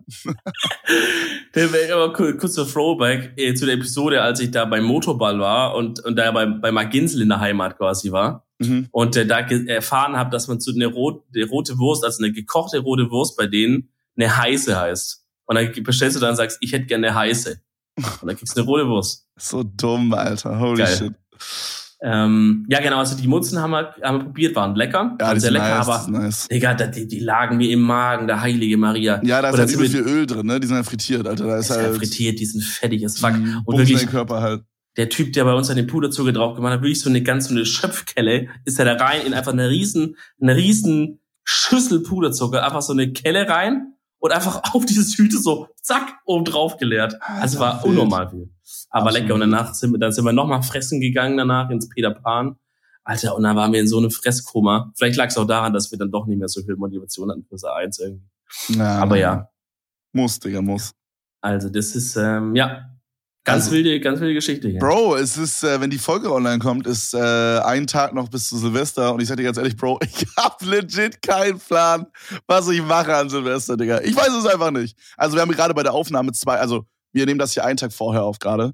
Aber 1.93 2.12
kurzer 2.12 2.67
Throwback 2.67 3.33
äh, 3.37 3.55
zu 3.55 3.67
der 3.67 3.75
Episode, 3.75 4.23
als 4.23 4.41
ich 4.41 4.51
da 4.51 4.65
beim 4.65 4.85
Motorball 4.85 5.38
war 5.38 5.75
und, 5.75 6.01
und 6.05 6.17
da 6.17 6.31
bei, 6.31 6.47
bei 6.47 6.71
Mark 6.71 6.91
Ginsel 6.91 7.23
in 7.23 7.29
der 7.29 7.41
Heimat 7.41 7.77
quasi 7.77 8.12
war. 8.12 8.47
Mhm. 8.59 8.88
Und 8.93 9.17
äh, 9.17 9.27
da 9.27 9.41
erfahren 9.41 10.17
habe, 10.17 10.31
dass 10.31 10.49
man 10.49 10.61
zu 10.61 10.73
einer 10.75 10.87
rot, 10.87 11.25
eine 11.35 11.47
rote 11.47 11.79
Wurst, 11.79 12.05
also 12.05 12.23
eine 12.23 12.33
gekochte 12.33 12.79
rote 12.79 13.11
Wurst 13.11 13.37
bei 13.37 13.47
denen, 13.47 13.88
eine 14.17 14.37
heiße 14.37 14.79
heißt. 14.79 15.25
Und 15.47 15.57
dann 15.57 15.83
bestellst 15.83 16.17
du 16.17 16.21
dann 16.21 16.31
und 16.31 16.37
sagst, 16.37 16.59
ich 16.61 16.73
hätte 16.73 16.87
gerne 16.87 17.09
eine 17.09 17.17
heiße. 17.17 17.61
Und 17.97 18.27
dann 18.29 18.37
kriegst 18.37 18.57
du 18.57 18.61
eine 18.61 18.69
rote 18.69 18.88
Wurst. 18.88 19.27
So 19.37 19.62
dumm, 19.62 20.15
Alter. 20.15 20.59
Holy 20.59 20.85
Geil. 20.85 20.97
shit. 20.97 21.12
Ähm, 22.05 22.67
ja, 22.69 22.81
genau, 22.81 22.99
also 22.99 23.17
die 23.17 23.29
Mutzen 23.29 23.61
haben 23.61 23.71
wir, 23.71 23.95
haben 24.03 24.19
wir 24.19 24.25
probiert, 24.25 24.57
waren 24.57 24.75
lecker. 24.75 25.17
Ja, 25.21 25.35
die 25.35 25.41
sehr 25.41 25.53
lecker, 25.53 25.79
nice, 25.79 25.88
aber 25.88 26.11
nice. 26.11 26.49
Digga, 26.49 26.75
die, 26.75 27.07
die 27.07 27.21
lagen 27.21 27.57
mir 27.57 27.71
im 27.71 27.81
Magen, 27.81 28.27
der 28.27 28.41
heilige 28.41 28.77
Maria. 28.77 29.21
Ja, 29.23 29.41
da 29.41 29.51
ist 29.51 29.59
halt 29.59 29.71
übel 29.71 29.88
viel 29.88 30.01
Öl 30.01 30.27
drin, 30.27 30.47
ne? 30.47 30.59
Die 30.59 30.67
sind 30.67 30.75
halt 30.75 30.87
frittiert, 30.87 31.27
Alter. 31.27 31.47
Da 31.47 31.59
ist, 31.59 31.71
ist 31.71 31.77
halt 31.77 31.97
frittiert, 31.97 32.41
die 32.41 32.45
sind 32.45 32.65
fettig 32.65 33.05
as 33.05 33.21
fuck. 33.21 33.35
Und 33.65 33.79
wirklich. 33.79 34.05
Körper 34.09 34.41
halt. 34.41 34.62
der 34.97 35.09
Typ, 35.09 35.33
der 35.33 35.45
bei 35.45 35.55
uns 35.55 35.71
an 35.71 35.77
den 35.77 35.87
Puderzucker 35.87 36.33
drauf 36.33 36.57
gemacht 36.57 36.73
hat, 36.73 36.83
wirklich 36.83 37.01
so 37.01 37.09
eine 37.09 37.23
ganz 37.23 37.47
so 37.47 37.55
eine 37.55 37.65
Schöpfkelle, 37.65 38.49
ist 38.65 38.81
er 38.81 38.85
da 38.85 38.95
rein 38.95 39.25
in 39.25 39.33
einfach 39.33 39.53
eine 39.53 39.69
riesen, 39.69 40.17
eine 40.41 40.57
riesen 40.57 41.21
Schüssel 41.45 42.03
Puderzucker, 42.03 42.65
einfach 42.65 42.83
so 42.83 42.93
eine 42.93 43.12
Kelle 43.12 43.49
rein 43.49 43.95
und 44.23 44.31
einfach 44.33 44.63
auf 44.75 44.87
diese 44.87 45.05
Tüte 45.11 45.37
so 45.39 45.69
zack 45.83 46.15
oben 46.25 46.45
drauf 46.45 46.77
geleert. 46.77 47.17
Also 47.21 47.59
war 47.59 47.85
unnormal 47.85 48.31
viel. 48.31 48.49
Aber 48.89 49.07
Absolut. 49.07 49.23
lecker. 49.23 49.35
Und 49.35 49.41
danach 49.41 49.75
sind 49.75 49.93
wir, 49.93 49.99
dann 49.99 50.13
sind 50.13 50.25
wir 50.25 50.33
nochmal 50.33 50.63
fressen 50.63 51.01
gegangen 51.01 51.37
danach 51.37 51.71
ins 51.71 51.89
Peter 51.89 52.13
Pan. 52.13 52.57
Alter, 53.05 53.35
und 53.35 53.43
dann 53.43 53.57
waren 53.57 53.73
wir 53.73 53.81
in 53.81 53.89
so 53.89 53.99
einem 53.99 54.13
Fresskoma. 54.13 54.93
Vielleicht 54.97 55.17
lag 55.17 55.27
es 55.27 55.37
auch 55.37 55.47
daran, 55.47 55.73
dass 55.73 55.91
wir 55.91 55.99
dann 55.99 56.13
doch 56.13 56.27
nicht 56.27 56.39
mehr 56.39 56.47
so 56.47 56.63
viel 56.63 56.77
Motivation 56.77 57.31
hatten 57.31 57.45
für 57.45 57.57
A1 57.57 58.01
irgendwie. 58.01 58.79
Ja, 58.79 58.99
Aber 59.01 59.19
ja. 59.19 59.49
Muss, 60.13 60.39
Digga, 60.39 60.63
muss. 60.63 60.93
Also 61.41 61.69
das 61.69 61.97
ist, 61.97 62.15
ähm, 62.15 62.55
ja, 62.55 62.91
Ganz 63.44 63.64
also, 63.64 63.76
wilde, 63.76 63.98
ganz 63.98 64.20
wilde 64.20 64.35
Geschichte 64.35 64.68
hier. 64.68 64.78
Bro, 64.78 65.16
es 65.16 65.37
ist, 65.37 65.64
äh, 65.64 65.81
wenn 65.81 65.90
die 65.90 65.98
Folge 65.98 66.33
online 66.33 66.61
kommt, 66.61 66.87
ist 66.87 67.12
äh, 67.12 67.18
ein 67.18 67.88
Tag 67.88 68.14
noch 68.14 68.28
bis 68.28 68.48
zu 68.48 68.57
Silvester 68.57 69.12
und 69.12 69.20
ich 69.20 69.26
sag 69.26 69.37
dir 69.37 69.42
ganz 69.42 69.57
ehrlich, 69.57 69.76
Bro, 69.76 69.98
ich 70.05 70.26
hab 70.37 70.62
legit 70.62 71.20
keinen 71.22 71.59
Plan, 71.59 72.07
was 72.46 72.68
ich 72.68 72.81
mache 72.83 73.14
an 73.16 73.28
Silvester, 73.28 73.76
Digga. 73.76 74.00
Ich 74.02 74.14
weiß 74.14 74.33
es 74.33 74.46
einfach 74.46 74.70
nicht. 74.70 74.96
Also 75.16 75.37
wir 75.37 75.42
haben 75.42 75.50
gerade 75.50 75.74
bei 75.74 75.83
der 75.83 75.92
Aufnahme 75.92 76.31
zwei, 76.33 76.59
also 76.59 76.85
wir 77.12 77.26
nehmen 77.26 77.40
das 77.40 77.52
hier 77.52 77.64
einen 77.64 77.76
Tag 77.76 77.92
vorher 77.92 78.22
auf 78.22 78.38
gerade 78.38 78.72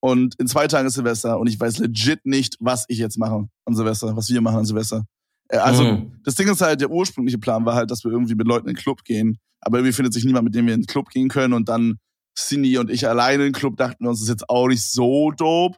und 0.00 0.34
in 0.40 0.48
zwei 0.48 0.66
Tagen 0.66 0.88
ist 0.88 0.94
Silvester 0.94 1.38
und 1.38 1.46
ich 1.46 1.60
weiß 1.60 1.78
legit 1.78 2.26
nicht, 2.26 2.56
was 2.58 2.86
ich 2.88 2.98
jetzt 2.98 3.18
mache 3.18 3.48
an 3.66 3.74
Silvester, 3.74 4.16
was 4.16 4.28
wir 4.28 4.40
machen 4.40 4.58
an 4.58 4.64
Silvester. 4.64 5.04
Äh, 5.48 5.58
also 5.58 5.84
mhm. 5.84 6.20
das 6.24 6.34
Ding 6.34 6.48
ist 6.48 6.60
halt, 6.60 6.80
der 6.80 6.90
ursprüngliche 6.90 7.38
Plan 7.38 7.64
war 7.64 7.76
halt, 7.76 7.92
dass 7.92 8.02
wir 8.02 8.10
irgendwie 8.10 8.34
mit 8.34 8.48
Leuten 8.48 8.68
in 8.68 8.74
den 8.74 8.82
Club 8.82 9.04
gehen, 9.04 9.38
aber 9.60 9.78
irgendwie 9.78 9.92
findet 9.92 10.12
sich 10.12 10.24
niemand, 10.24 10.44
mit 10.44 10.56
dem 10.56 10.66
wir 10.66 10.74
in 10.74 10.80
den 10.80 10.86
Club 10.86 11.08
gehen 11.10 11.28
können 11.28 11.54
und 11.54 11.68
dann 11.68 11.98
Cindy 12.38 12.78
und 12.78 12.90
ich 12.90 13.08
alleine 13.08 13.46
im 13.46 13.52
Club 13.52 13.76
dachten 13.76 14.04
wir 14.04 14.10
uns, 14.10 14.20
das 14.20 14.28
ist 14.28 14.32
jetzt 14.32 14.48
auch 14.48 14.68
nicht 14.68 14.82
so 14.82 15.32
dope. 15.32 15.76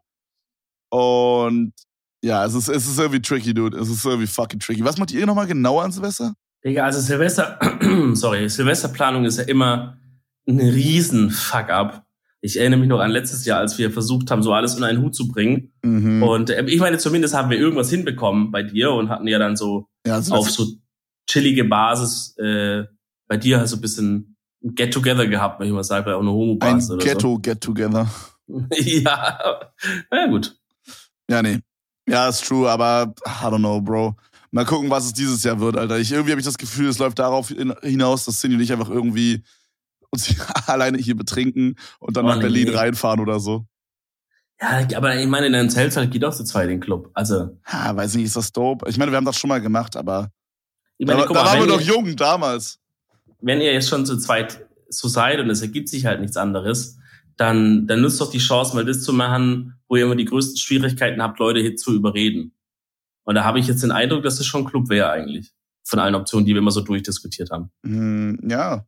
Und 0.91 1.73
ja, 2.23 2.45
es 2.45 2.55
ist, 2.55 2.69
es 2.69 2.87
ist 2.87 2.99
irgendwie 2.99 3.23
tricky, 3.23 3.55
dude. 3.55 3.79
Es 3.79 3.89
ist 3.89 4.05
irgendwie 4.05 4.27
fucking 4.27 4.61
tricky. 4.61 4.85
Was 4.85 4.99
macht 4.99 5.13
ihr 5.13 5.27
nochmal 5.27 5.47
genauer 5.47 5.85
an 5.85 5.93
Silvester? 5.93 6.35
Digga, 6.65 6.85
also 6.85 7.01
Silvester, 7.01 7.59
sorry, 8.13 8.49
Silvesterplanung 8.49 9.25
ist 9.25 9.39
ja 9.39 9.45
immer 9.45 9.99
ein 10.47 10.61
riesen 10.61 11.31
Fuck-up. 11.31 12.05
Ich 12.43 12.59
erinnere 12.59 12.81
mich 12.81 12.89
noch 12.89 13.01
an 13.01 13.11
letztes 13.11 13.45
Jahr, 13.45 13.61
als 13.61 13.79
wir 13.79 13.91
versucht 13.91 14.31
haben, 14.31 14.43
so 14.43 14.53
alles 14.53 14.75
in 14.75 14.85
einen 14.85 15.03
Hut 15.03 15.15
zu 15.15 15.29
bringen. 15.29 15.73
Mhm. 15.83 16.23
Und 16.23 16.51
äh, 16.51 16.65
ich 16.67 16.81
meine, 16.81 16.99
zumindest 16.99 17.35
haben 17.35 17.51
wir 17.51 17.59
irgendwas 17.59 17.91
hinbekommen 17.91 18.51
bei 18.51 18.63
dir 18.63 18.93
und 18.93 19.09
hatten 19.09 19.27
ja 19.27 19.39
dann 19.39 19.57
so 19.57 19.89
ja, 20.07 20.19
auf 20.19 20.51
so 20.51 20.67
chillige 21.27 21.65
Basis 21.65 22.37
äh, 22.39 22.85
bei 23.29 23.37
dir 23.37 23.59
halt 23.59 23.69
so 23.69 23.77
ein 23.77 23.83
bisschen 23.83 24.30
Get-Together 24.63 25.27
gehabt, 25.27 25.61
wenn 25.61 25.69
ich 25.69 25.73
mal 25.73 25.85
sage, 25.85 26.05
bei 26.05 26.17
einer 26.17 26.31
homo 26.31 26.57
Ein 26.61 26.83
oder 26.83 27.05
Ghetto 27.05 27.35
so. 27.35 27.39
Get-Together. 27.39 28.09
ja, 28.73 29.71
na 30.11 30.21
ja, 30.21 30.27
gut. 30.27 30.57
Ja, 31.31 31.43
nee. 31.43 31.61
Ja, 32.09 32.29
ist 32.29 32.45
true, 32.45 32.69
aber 32.69 33.15
I 33.27 33.45
don't 33.45 33.59
know, 33.59 33.81
Bro. 33.81 34.17
Mal 34.51 34.65
gucken, 34.65 34.91
was 34.91 35.05
es 35.05 35.13
dieses 35.13 35.45
Jahr 35.45 35.61
wird, 35.61 35.77
Alter. 35.77 35.99
Ich, 35.99 36.11
irgendwie 36.11 36.33
habe 36.33 36.41
ich 36.41 36.47
das 36.47 36.59
Gefühl, 36.59 36.89
es 36.89 36.99
läuft 36.99 37.21
darauf 37.21 37.49
hinaus, 37.83 38.25
dass 38.25 38.41
Cindy 38.41 38.57
und 38.57 38.63
ich 38.63 38.73
einfach 38.73 38.91
irgendwie 38.91 39.45
uns 40.11 40.35
alleine 40.67 40.99
hier 40.99 41.17
betrinken 41.17 41.77
und 42.01 42.17
dann 42.17 42.25
oh, 42.25 42.29
nach 42.29 42.37
nee. 42.37 42.43
Berlin 42.43 42.69
reinfahren 42.71 43.21
oder 43.21 43.39
so. 43.39 43.65
Ja, 44.61 44.85
aber 44.97 45.17
ich 45.17 45.29
meine, 45.29 45.47
in 45.47 45.55
einem 45.55 45.71
Zeltsaal 45.71 46.09
geht 46.09 46.25
auch 46.25 46.35
zu 46.35 46.45
zweit 46.45 46.65
in 46.65 46.71
den 46.71 46.81
Club. 46.81 47.11
Also. 47.15 47.57
Ja, 47.73 47.97
weiß 47.97 48.17
nicht, 48.17 48.27
ist 48.27 48.37
das 48.37 48.53
dope? 48.53 48.91
Ich 48.91 48.99
meine, 48.99 49.13
wir 49.13 49.17
haben 49.17 49.25
das 49.25 49.39
schon 49.39 49.49
mal 49.49 49.61
gemacht, 49.61 49.97
aber. 49.97 50.31
Ich 50.99 51.07
meine, 51.07 51.23
da, 51.23 51.29
da 51.29 51.35
waren 51.35 51.61
wir 51.61 51.67
doch 51.67 51.81
jung 51.81 52.15
damals 52.17 52.80
wenn 53.41 53.61
ihr 53.61 53.73
jetzt 53.73 53.89
schon 53.89 54.07
zu 54.07 54.19
zweit 54.19 54.67
so 54.89 55.09
seid 55.09 55.41
und 55.41 55.51
es 55.51 55.63
ergibt 55.63 55.89
sich 55.89 56.07
halt 56.07 56.21
nichts 56.21 56.37
anderes, 56.37 56.99
dann, 57.37 57.87
dann 57.87 58.03
nutzt 58.03 58.21
doch 58.21 58.31
die 58.31 58.39
Chance, 58.39 58.75
mal 58.75 58.85
das 58.85 59.03
zu 59.03 59.13
machen, 59.13 59.81
wo 59.89 59.97
ihr 59.97 60.05
immer 60.05 60.17
die 60.17 60.25
größten 60.25 60.59
Schwierigkeiten 60.59 61.23
habt, 61.23 61.39
Leute 61.39 61.61
hier 61.61 61.77
zu 61.77 61.95
überreden. 61.95 62.55
Und 63.25 63.35
da 63.35 63.45
habe 63.45 63.59
ich 63.59 63.67
jetzt 63.67 63.83
den 63.83 63.93
Eindruck, 63.93 64.23
dass 64.25 64.37
das 64.37 64.47
schon 64.47 64.63
ein 64.63 64.67
Club 64.67 64.89
wäre 64.89 65.11
eigentlich. 65.11 65.53
Von 65.85 65.99
allen 65.99 66.15
Optionen, 66.15 66.45
die 66.45 66.53
wir 66.53 66.59
immer 66.59 66.71
so 66.71 66.83
durchdiskutiert 66.83 67.51
haben. 67.51 67.71
Mm, 67.83 68.49
ja. 68.49 68.87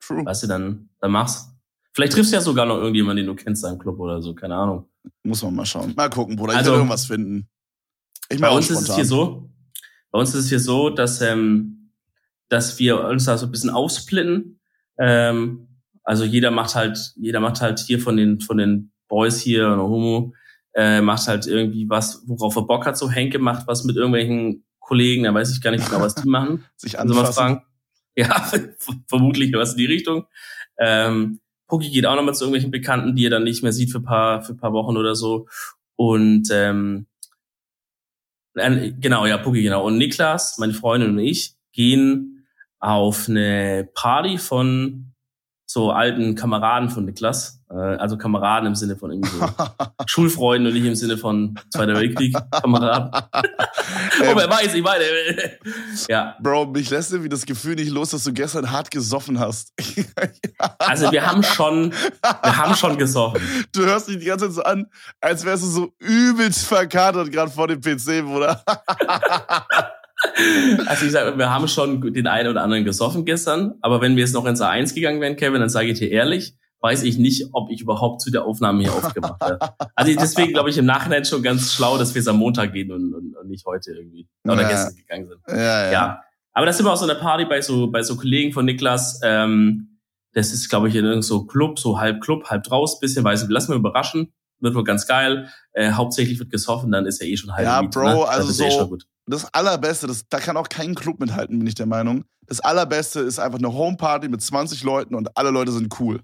True. 0.00 0.24
Weißt 0.24 0.42
du, 0.42 0.46
dann, 0.46 0.90
dann 1.00 1.10
mach's. 1.10 1.50
Vielleicht 1.92 2.12
triffst 2.12 2.32
du 2.32 2.36
ja 2.36 2.42
sogar 2.42 2.66
noch 2.66 2.76
irgendjemanden, 2.76 3.24
den 3.24 3.34
du 3.34 3.42
kennst, 3.42 3.64
im 3.64 3.78
Club 3.78 3.98
oder 3.98 4.20
so, 4.20 4.34
keine 4.34 4.54
Ahnung. 4.54 4.88
Muss 5.22 5.42
man 5.42 5.54
mal 5.54 5.64
schauen. 5.64 5.94
Mal 5.96 6.10
gucken, 6.10 6.36
Bruder. 6.36 6.52
Ich 6.52 6.58
also, 6.58 6.72
will 6.72 6.78
irgendwas 6.78 7.06
finden. 7.06 7.48
Ich 8.28 8.40
bei 8.40 8.50
uns 8.50 8.70
ist 8.70 8.88
es 8.88 8.94
hier 8.94 9.04
so, 9.04 9.50
bei 10.10 10.18
uns 10.18 10.34
ist 10.34 10.44
es 10.44 10.48
hier 10.48 10.60
so, 10.60 10.90
dass 10.90 11.20
ähm, 11.20 11.75
dass 12.48 12.78
wir 12.78 13.04
uns 13.04 13.24
da 13.24 13.36
so 13.38 13.46
ein 13.46 13.52
bisschen 13.52 13.70
aufsplitten. 13.70 14.60
Ähm, 14.98 15.68
also 16.04 16.24
jeder 16.24 16.50
macht 16.50 16.74
halt, 16.74 17.12
jeder 17.16 17.40
macht 17.40 17.60
halt 17.60 17.80
hier 17.80 18.00
von 18.00 18.16
den, 18.16 18.40
von 18.40 18.58
den 18.58 18.92
Boys 19.08 19.40
hier, 19.40 19.66
oder 19.66 19.82
Homo, 19.82 20.34
äh, 20.74 21.00
macht 21.00 21.26
halt 21.26 21.46
irgendwie 21.46 21.88
was, 21.88 22.22
worauf 22.26 22.54
er 22.56 22.62
Bock 22.62 22.86
hat. 22.86 22.96
So 22.96 23.10
Henke 23.10 23.38
macht 23.38 23.66
was 23.66 23.84
mit 23.84 23.96
irgendwelchen 23.96 24.64
Kollegen, 24.78 25.24
da 25.24 25.34
weiß 25.34 25.52
ich 25.52 25.60
gar 25.60 25.72
nicht 25.72 25.84
genau, 25.86 26.00
was 26.00 26.14
die 26.14 26.28
machen. 26.28 26.64
Sich 26.76 26.98
anfassen. 26.98 27.20
Also 27.20 27.32
fragen. 27.32 27.62
Ja, 28.14 28.50
vermutlich 29.08 29.52
was 29.52 29.72
in 29.72 29.78
die 29.78 29.86
Richtung. 29.86 30.26
Ähm, 30.78 31.40
Puki 31.66 31.90
geht 31.90 32.06
auch 32.06 32.14
nochmal 32.14 32.34
zu 32.34 32.44
irgendwelchen 32.44 32.70
Bekannten, 32.70 33.16
die 33.16 33.26
er 33.26 33.30
dann 33.30 33.44
nicht 33.44 33.62
mehr 33.62 33.72
sieht 33.72 33.90
für 33.90 34.00
paar, 34.00 34.42
für 34.42 34.54
paar 34.54 34.72
Wochen 34.72 34.96
oder 34.96 35.16
so. 35.16 35.48
Und 35.96 36.48
ähm, 36.52 37.06
äh, 38.54 38.92
genau, 38.92 39.26
ja, 39.26 39.38
Puki, 39.38 39.62
genau. 39.62 39.84
Und 39.84 39.98
Niklas, 39.98 40.58
meine 40.58 40.74
Freundin 40.74 41.10
und 41.10 41.18
ich 41.18 41.54
gehen 41.72 42.35
auf 42.80 43.28
eine 43.28 43.88
Party 43.94 44.38
von 44.38 45.12
so 45.68 45.90
alten 45.90 46.36
Kameraden 46.36 46.88
von 46.88 47.04
Niklas, 47.04 47.60
äh, 47.70 47.74
also 47.74 48.16
Kameraden 48.16 48.68
im 48.68 48.74
Sinne 48.76 48.96
von 48.96 49.10
irgendwie 49.10 49.30
so 49.30 49.46
Schulfreunden 50.06 50.68
und 50.68 50.74
nicht 50.74 50.86
im 50.86 50.94
Sinne 50.94 51.18
von 51.18 51.58
Zweiter 51.70 51.94
Weltkrieg 51.94 52.36
Kameraden. 52.52 53.10
oh, 53.32 54.36
wer 54.36 54.48
weiß, 54.48 54.74
ich 54.74 54.82
meine. 54.82 55.04
ja. 56.08 56.36
Bro, 56.40 56.66
mich 56.66 56.88
lässt 56.90 57.10
irgendwie 57.10 57.28
das 57.28 57.44
Gefühl 57.44 57.74
nicht 57.74 57.90
los, 57.90 58.10
dass 58.10 58.22
du 58.22 58.32
gestern 58.32 58.70
hart 58.70 58.92
gesoffen 58.92 59.40
hast. 59.40 59.72
also 60.78 61.10
wir 61.10 61.26
haben 61.26 61.42
schon, 61.42 61.92
wir 62.22 62.56
haben 62.56 62.74
schon 62.76 62.96
gesoffen. 62.96 63.40
Du 63.72 63.84
hörst 63.84 64.08
dich 64.08 64.18
die 64.18 64.26
ganze 64.26 64.46
Zeit 64.46 64.54
so 64.54 64.62
an, 64.62 64.86
als 65.20 65.44
wärst 65.44 65.64
du 65.64 65.68
so 65.68 65.92
übelst 65.98 66.64
verkatert 66.64 67.32
gerade 67.32 67.50
vor 67.50 67.66
dem 67.66 67.80
PC, 67.80 68.24
Bruder. 68.24 68.62
Also 70.86 71.06
ich 71.06 71.12
sage, 71.12 71.38
wir 71.38 71.50
haben 71.50 71.68
schon 71.68 72.12
den 72.12 72.26
einen 72.26 72.50
oder 72.50 72.62
anderen 72.62 72.84
gesoffen 72.84 73.24
gestern, 73.24 73.74
aber 73.80 74.00
wenn 74.00 74.16
wir 74.16 74.24
jetzt 74.24 74.34
noch 74.34 74.46
ins 74.46 74.60
A1 74.60 74.94
gegangen 74.94 75.20
wären, 75.20 75.36
Kevin, 75.36 75.60
dann 75.60 75.68
sage 75.68 75.88
ich 75.88 75.98
dir 75.98 76.10
ehrlich, 76.10 76.54
weiß 76.80 77.02
ich 77.02 77.18
nicht, 77.18 77.48
ob 77.52 77.70
ich 77.70 77.80
überhaupt 77.80 78.20
zu 78.20 78.30
der 78.30 78.44
Aufnahme 78.44 78.82
hier 78.82 78.92
aufgemacht 78.92 79.40
habe. 79.40 79.58
Also 79.94 80.12
deswegen 80.18 80.52
glaube 80.52 80.70
ich 80.70 80.78
im 80.78 80.86
Nachhinein 80.86 81.24
schon 81.24 81.42
ganz 81.42 81.72
schlau, 81.72 81.98
dass 81.98 82.14
wir 82.14 82.20
es 82.20 82.28
am 82.28 82.36
Montag 82.36 82.72
gehen 82.72 82.92
und, 82.92 83.14
und, 83.14 83.36
und 83.36 83.48
nicht 83.48 83.64
heute 83.66 83.92
irgendwie 83.92 84.28
oder 84.44 84.62
ja. 84.62 84.68
gestern 84.68 84.96
gegangen 84.96 85.26
sind. 85.26 85.40
Ja, 85.48 85.56
ja. 85.56 85.92
ja. 85.92 86.22
Aber 86.52 86.66
das 86.66 86.76
sind 86.76 86.86
wir 86.86 86.92
auch 86.92 86.96
so 86.96 87.04
eine 87.04 87.16
Party 87.18 87.44
bei 87.44 87.60
so 87.60 87.90
bei 87.90 88.02
so 88.02 88.16
Kollegen 88.16 88.52
von 88.52 88.64
Niklas. 88.64 89.20
Ähm, 89.22 89.98
das 90.32 90.52
ist, 90.52 90.68
glaube 90.68 90.88
ich, 90.88 90.94
in 90.94 91.00
irgendeinem 91.00 91.22
so 91.22 91.46
Club, 91.46 91.78
so 91.78 91.98
halb 91.98 92.20
Club, 92.20 92.44
halb 92.44 92.62
draus, 92.64 93.00
bisschen, 93.00 93.24
weiß 93.24 93.42
ich, 93.42 93.48
lassen 93.48 93.72
wir 93.72 93.76
überraschen. 93.76 94.32
Wird 94.60 94.74
wohl 94.74 94.84
ganz 94.84 95.06
geil. 95.06 95.48
Äh, 95.72 95.92
hauptsächlich 95.92 96.38
wird 96.38 96.50
gesoffen, 96.50 96.92
dann 96.92 97.06
ist 97.06 97.22
ja 97.22 97.26
eh 97.26 97.36
schon 97.36 97.54
halb. 97.54 97.66
Ja, 97.66 97.82
Miete, 97.82 97.98
Bro, 97.98 98.04
ne? 98.04 98.28
also 98.28 98.52
so, 98.52 98.64
eh 98.64 98.98
das 99.26 99.52
Allerbeste, 99.52 100.06
das, 100.06 100.28
da 100.28 100.38
kann 100.38 100.56
auch 100.56 100.68
kein 100.68 100.94
Club 100.94 101.20
mithalten, 101.20 101.58
bin 101.58 101.66
ich 101.66 101.74
der 101.74 101.86
Meinung. 101.86 102.24
Das 102.46 102.60
Allerbeste 102.60 103.20
ist 103.20 103.38
einfach 103.38 103.58
eine 103.58 103.72
Homeparty 103.72 104.28
mit 104.28 104.40
20 104.40 104.82
Leuten 104.84 105.14
und 105.14 105.36
alle 105.36 105.50
Leute 105.50 105.72
sind 105.72 105.98
cool. 106.00 106.20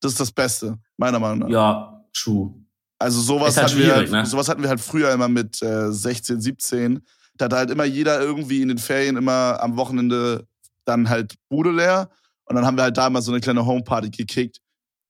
Das 0.00 0.12
ist 0.12 0.20
das 0.20 0.32
Beste, 0.32 0.78
meiner 0.96 1.18
Meinung 1.18 1.40
nach. 1.40 1.48
Ja, 1.48 2.04
true. 2.14 2.54
Also 2.98 3.20
sowas, 3.20 3.56
halt 3.56 3.68
hatten, 3.68 3.78
wir 3.78 3.94
halt, 3.94 4.10
ne? 4.10 4.26
sowas 4.26 4.48
hatten 4.48 4.62
wir 4.62 4.68
halt 4.68 4.80
früher 4.80 5.12
immer 5.12 5.28
mit 5.28 5.62
äh, 5.62 5.92
16, 5.92 6.40
17. 6.40 7.00
Da 7.36 7.46
hat 7.46 7.52
halt 7.52 7.70
immer 7.70 7.84
jeder 7.84 8.20
irgendwie 8.20 8.62
in 8.62 8.68
den 8.68 8.78
Ferien 8.78 9.16
immer 9.16 9.58
am 9.60 9.76
Wochenende 9.76 10.46
dann 10.84 11.08
halt 11.08 11.34
Bude 11.48 11.70
leer. 11.70 12.10
Und 12.44 12.56
dann 12.56 12.66
haben 12.66 12.76
wir 12.76 12.82
halt 12.82 12.96
da 12.96 13.08
mal 13.08 13.22
so 13.22 13.32
eine 13.32 13.40
kleine 13.40 13.64
Homeparty 13.64 14.10
gekickt 14.10 14.58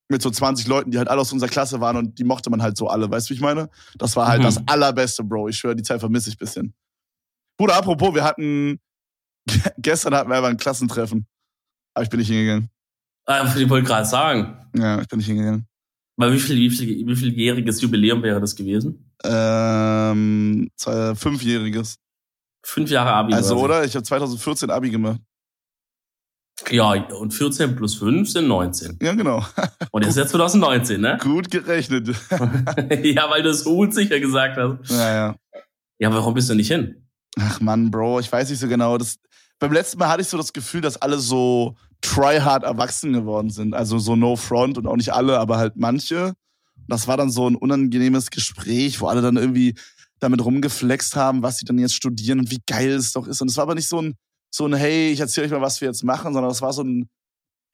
mit 0.08 0.22
so 0.22 0.30
20 0.30 0.66
Leuten, 0.66 0.90
die 0.90 0.98
halt 0.98 1.08
alle 1.08 1.20
aus 1.20 1.32
unserer 1.32 1.48
Klasse 1.48 1.80
waren 1.80 1.96
und 1.96 2.18
die 2.18 2.24
mochte 2.24 2.50
man 2.50 2.62
halt 2.62 2.76
so 2.76 2.88
alle. 2.88 3.10
Weißt 3.10 3.28
du, 3.28 3.30
wie 3.30 3.34
ich 3.36 3.40
meine? 3.40 3.70
Das 3.96 4.16
war 4.16 4.26
halt 4.26 4.40
mhm. 4.40 4.44
das 4.44 4.60
Allerbeste, 4.66 5.24
Bro. 5.24 5.48
Ich 5.48 5.56
schwöre, 5.56 5.76
die 5.76 5.84
Zeit 5.84 6.00
vermisse 6.00 6.28
ich 6.28 6.36
ein 6.36 6.38
bisschen. 6.38 6.74
Bruder, 7.60 7.76
apropos, 7.76 8.14
wir 8.14 8.24
hatten, 8.24 8.80
gestern 9.76 10.14
hatten 10.14 10.30
wir 10.30 10.36
aber 10.36 10.48
ein 10.48 10.56
Klassentreffen. 10.56 11.26
Aber 11.92 12.04
ich 12.04 12.08
bin 12.08 12.18
nicht 12.18 12.28
hingegangen. 12.28 12.70
Ah, 13.26 13.54
ich 13.54 13.68
wollte 13.68 13.86
gerade 13.86 14.06
sagen. 14.06 14.66
Ja, 14.74 14.98
ich 14.98 15.06
bin 15.06 15.18
nicht 15.18 15.26
hingegangen. 15.26 15.66
Weil 16.16 16.32
wie 16.32 16.40
viel, 16.40 16.56
wie 16.56 16.70
viel, 16.70 17.06
wie 17.06 17.14
vieljähriges 17.14 17.82
Jubiläum 17.82 18.22
wäre 18.22 18.40
das 18.40 18.56
gewesen? 18.56 19.12
Ähm, 19.24 20.70
zwei, 20.74 21.14
fünfjähriges. 21.14 21.96
Fünf 22.64 22.88
Jahre 22.88 23.12
Abi. 23.12 23.34
Also, 23.34 23.58
oder? 23.58 23.84
Ich 23.84 23.94
habe 23.94 24.04
2014 24.04 24.70
Abi 24.70 24.88
gemacht. 24.88 25.20
Ja, 26.70 26.92
und 26.92 27.34
14 27.34 27.76
plus 27.76 27.96
5 27.96 28.30
sind 28.30 28.48
19. 28.48 29.00
Ja, 29.02 29.12
genau. 29.12 29.44
Und 29.92 30.02
jetzt 30.02 30.12
ist 30.12 30.16
ja 30.16 30.26
2019, 30.26 31.00
ne? 31.00 31.18
Gut 31.20 31.50
gerechnet. 31.50 32.08
ja, 33.02 33.30
weil 33.30 33.42
du 33.42 33.50
es 33.50 33.62
unsicher 33.62 34.18
gesagt 34.18 34.56
hast. 34.56 34.90
Ja, 34.90 35.14
ja. 35.14 35.36
Ja, 35.98 36.12
warum 36.12 36.32
bist 36.32 36.48
du 36.48 36.54
nicht 36.54 36.68
hin? 36.68 37.09
Ach 37.38 37.60
Mann, 37.60 37.90
Bro, 37.90 38.20
ich 38.20 38.30
weiß 38.30 38.50
nicht 38.50 38.58
so 38.58 38.68
genau. 38.68 38.98
Das, 38.98 39.16
beim 39.58 39.72
letzten 39.72 39.98
Mal 39.98 40.08
hatte 40.08 40.22
ich 40.22 40.28
so 40.28 40.36
das 40.36 40.52
Gefühl, 40.52 40.80
dass 40.80 40.96
alle 40.96 41.18
so 41.18 41.76
tryhard 42.00 42.64
erwachsen 42.64 43.12
geworden 43.12 43.50
sind. 43.50 43.74
Also 43.74 43.98
so 43.98 44.16
no 44.16 44.36
front 44.36 44.78
und 44.78 44.86
auch 44.86 44.96
nicht 44.96 45.12
alle, 45.12 45.38
aber 45.38 45.58
halt 45.58 45.76
manche. 45.76 46.34
Das 46.88 47.06
war 47.06 47.16
dann 47.16 47.30
so 47.30 47.48
ein 47.48 47.56
unangenehmes 47.56 48.30
Gespräch, 48.30 49.00
wo 49.00 49.06
alle 49.06 49.22
dann 49.22 49.36
irgendwie 49.36 49.74
damit 50.18 50.44
rumgeflext 50.44 51.16
haben, 51.16 51.42
was 51.42 51.58
sie 51.58 51.64
dann 51.64 51.78
jetzt 51.78 51.94
studieren 51.94 52.40
und 52.40 52.50
wie 52.50 52.62
geil 52.66 52.90
es 52.90 53.12
doch 53.12 53.26
ist. 53.26 53.40
Und 53.40 53.48
es 53.48 53.56
war 53.56 53.62
aber 53.62 53.74
nicht 53.74 53.88
so 53.88 54.00
ein, 54.00 54.14
so 54.50 54.66
ein, 54.66 54.74
hey, 54.74 55.10
ich 55.12 55.20
erzähle 55.20 55.46
euch 55.46 55.52
mal, 55.52 55.60
was 55.60 55.80
wir 55.80 55.88
jetzt 55.88 56.04
machen, 56.04 56.32
sondern 56.32 56.50
das 56.50 56.62
war 56.62 56.72
so 56.72 56.82
ein, 56.82 57.08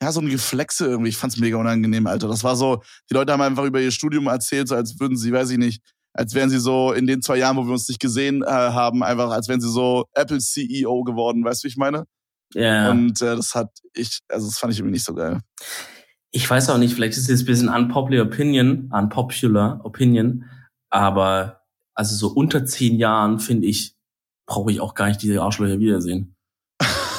ja, 0.02 0.12
so 0.12 0.20
ein 0.20 0.28
Geflexe 0.28 0.86
irgendwie. 0.86 1.08
Ich 1.08 1.16
fand's 1.16 1.38
mega 1.38 1.56
unangenehm, 1.56 2.06
Alter. 2.06 2.28
Das 2.28 2.44
war 2.44 2.54
so, 2.54 2.82
die 3.10 3.14
Leute 3.14 3.32
haben 3.32 3.40
einfach 3.40 3.64
über 3.64 3.80
ihr 3.80 3.90
Studium 3.90 4.26
erzählt, 4.26 4.68
so 4.68 4.74
als 4.74 5.00
würden 5.00 5.16
sie, 5.16 5.32
weiß 5.32 5.50
ich 5.50 5.58
nicht, 5.58 5.82
als 6.16 6.34
wären 6.34 6.50
sie 6.50 6.58
so 6.58 6.92
in 6.92 7.06
den 7.06 7.22
zwei 7.22 7.36
Jahren, 7.36 7.56
wo 7.56 7.64
wir 7.64 7.72
uns 7.72 7.88
nicht 7.88 8.00
gesehen 8.00 8.42
äh, 8.42 8.46
haben, 8.46 9.02
einfach 9.02 9.30
als 9.30 9.48
wären 9.48 9.60
sie 9.60 9.70
so 9.70 10.06
Apple 10.14 10.38
CEO 10.38 11.04
geworden, 11.04 11.44
weißt 11.44 11.62
du, 11.62 11.66
wie 11.66 11.70
ich 11.70 11.76
meine? 11.76 12.04
Ja. 12.54 12.90
Und 12.90 13.20
äh, 13.20 13.36
das 13.36 13.54
hat 13.54 13.70
ich, 13.92 14.20
also 14.28 14.46
das 14.46 14.58
fand 14.58 14.72
ich 14.72 14.78
irgendwie 14.78 14.94
nicht 14.94 15.04
so 15.04 15.14
geil. 15.14 15.40
Ich 16.30 16.48
weiß 16.48 16.70
auch 16.70 16.78
nicht, 16.78 16.94
vielleicht 16.94 17.16
ist 17.16 17.24
es 17.24 17.28
jetzt 17.28 17.42
ein 17.42 17.46
bisschen 17.46 17.68
unpopular 17.68 18.26
opinion, 18.26 18.90
unpopular 18.92 19.80
opinion, 19.84 20.44
aber 20.90 21.62
also 21.94 22.14
so 22.14 22.28
unter 22.28 22.64
zehn 22.64 22.96
Jahren, 22.96 23.38
finde 23.38 23.66
ich, 23.66 23.94
brauche 24.46 24.70
ich 24.70 24.80
auch 24.80 24.94
gar 24.94 25.08
nicht 25.08 25.22
diese 25.22 25.42
Arschlöcher 25.42 25.78
wiedersehen. 25.78 26.36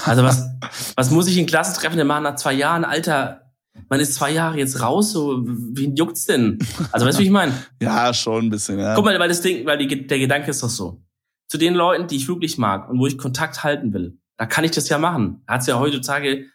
Also 0.05 0.23
was, 0.23 0.49
was 0.95 1.11
muss 1.11 1.27
ich 1.27 1.37
in 1.37 1.45
Klassentreffen 1.45 2.05
machen 2.07 2.23
nach 2.23 2.35
zwei 2.35 2.53
Jahren? 2.53 2.85
Alter, 2.85 3.46
man 3.89 3.99
ist 3.99 4.15
zwei 4.15 4.31
Jahre 4.31 4.57
jetzt 4.57 4.81
raus, 4.81 5.11
so, 5.11 5.41
wen 5.45 5.95
juckt's 5.95 6.25
denn? 6.25 6.59
Also 6.91 7.05
weißt 7.05 7.17
du, 7.17 7.21
wie 7.21 7.27
ich 7.27 7.31
meine? 7.31 7.53
ja, 7.81 8.13
schon 8.13 8.45
ein 8.45 8.49
bisschen, 8.49 8.79
ja. 8.79 8.95
Guck 8.95 9.05
mal, 9.05 9.17
weil 9.19 9.29
das 9.29 9.41
Ding, 9.41 9.65
weil 9.65 9.77
die, 9.77 10.07
der 10.07 10.19
Gedanke 10.19 10.51
ist 10.51 10.63
doch 10.63 10.69
so. 10.69 11.01
Zu 11.47 11.57
den 11.57 11.73
Leuten, 11.73 12.07
die 12.07 12.17
ich 12.17 12.27
wirklich 12.27 12.57
mag 12.57 12.89
und 12.89 12.99
wo 12.99 13.07
ich 13.07 13.17
Kontakt 13.17 13.63
halten 13.63 13.93
will, 13.93 14.19
da 14.37 14.45
kann 14.45 14.63
ich 14.63 14.71
das 14.71 14.89
ja 14.89 14.97
machen. 14.97 15.43
Da 15.47 15.55
hat's 15.55 15.67
ja 15.67 15.79
heutzutage 15.79 16.45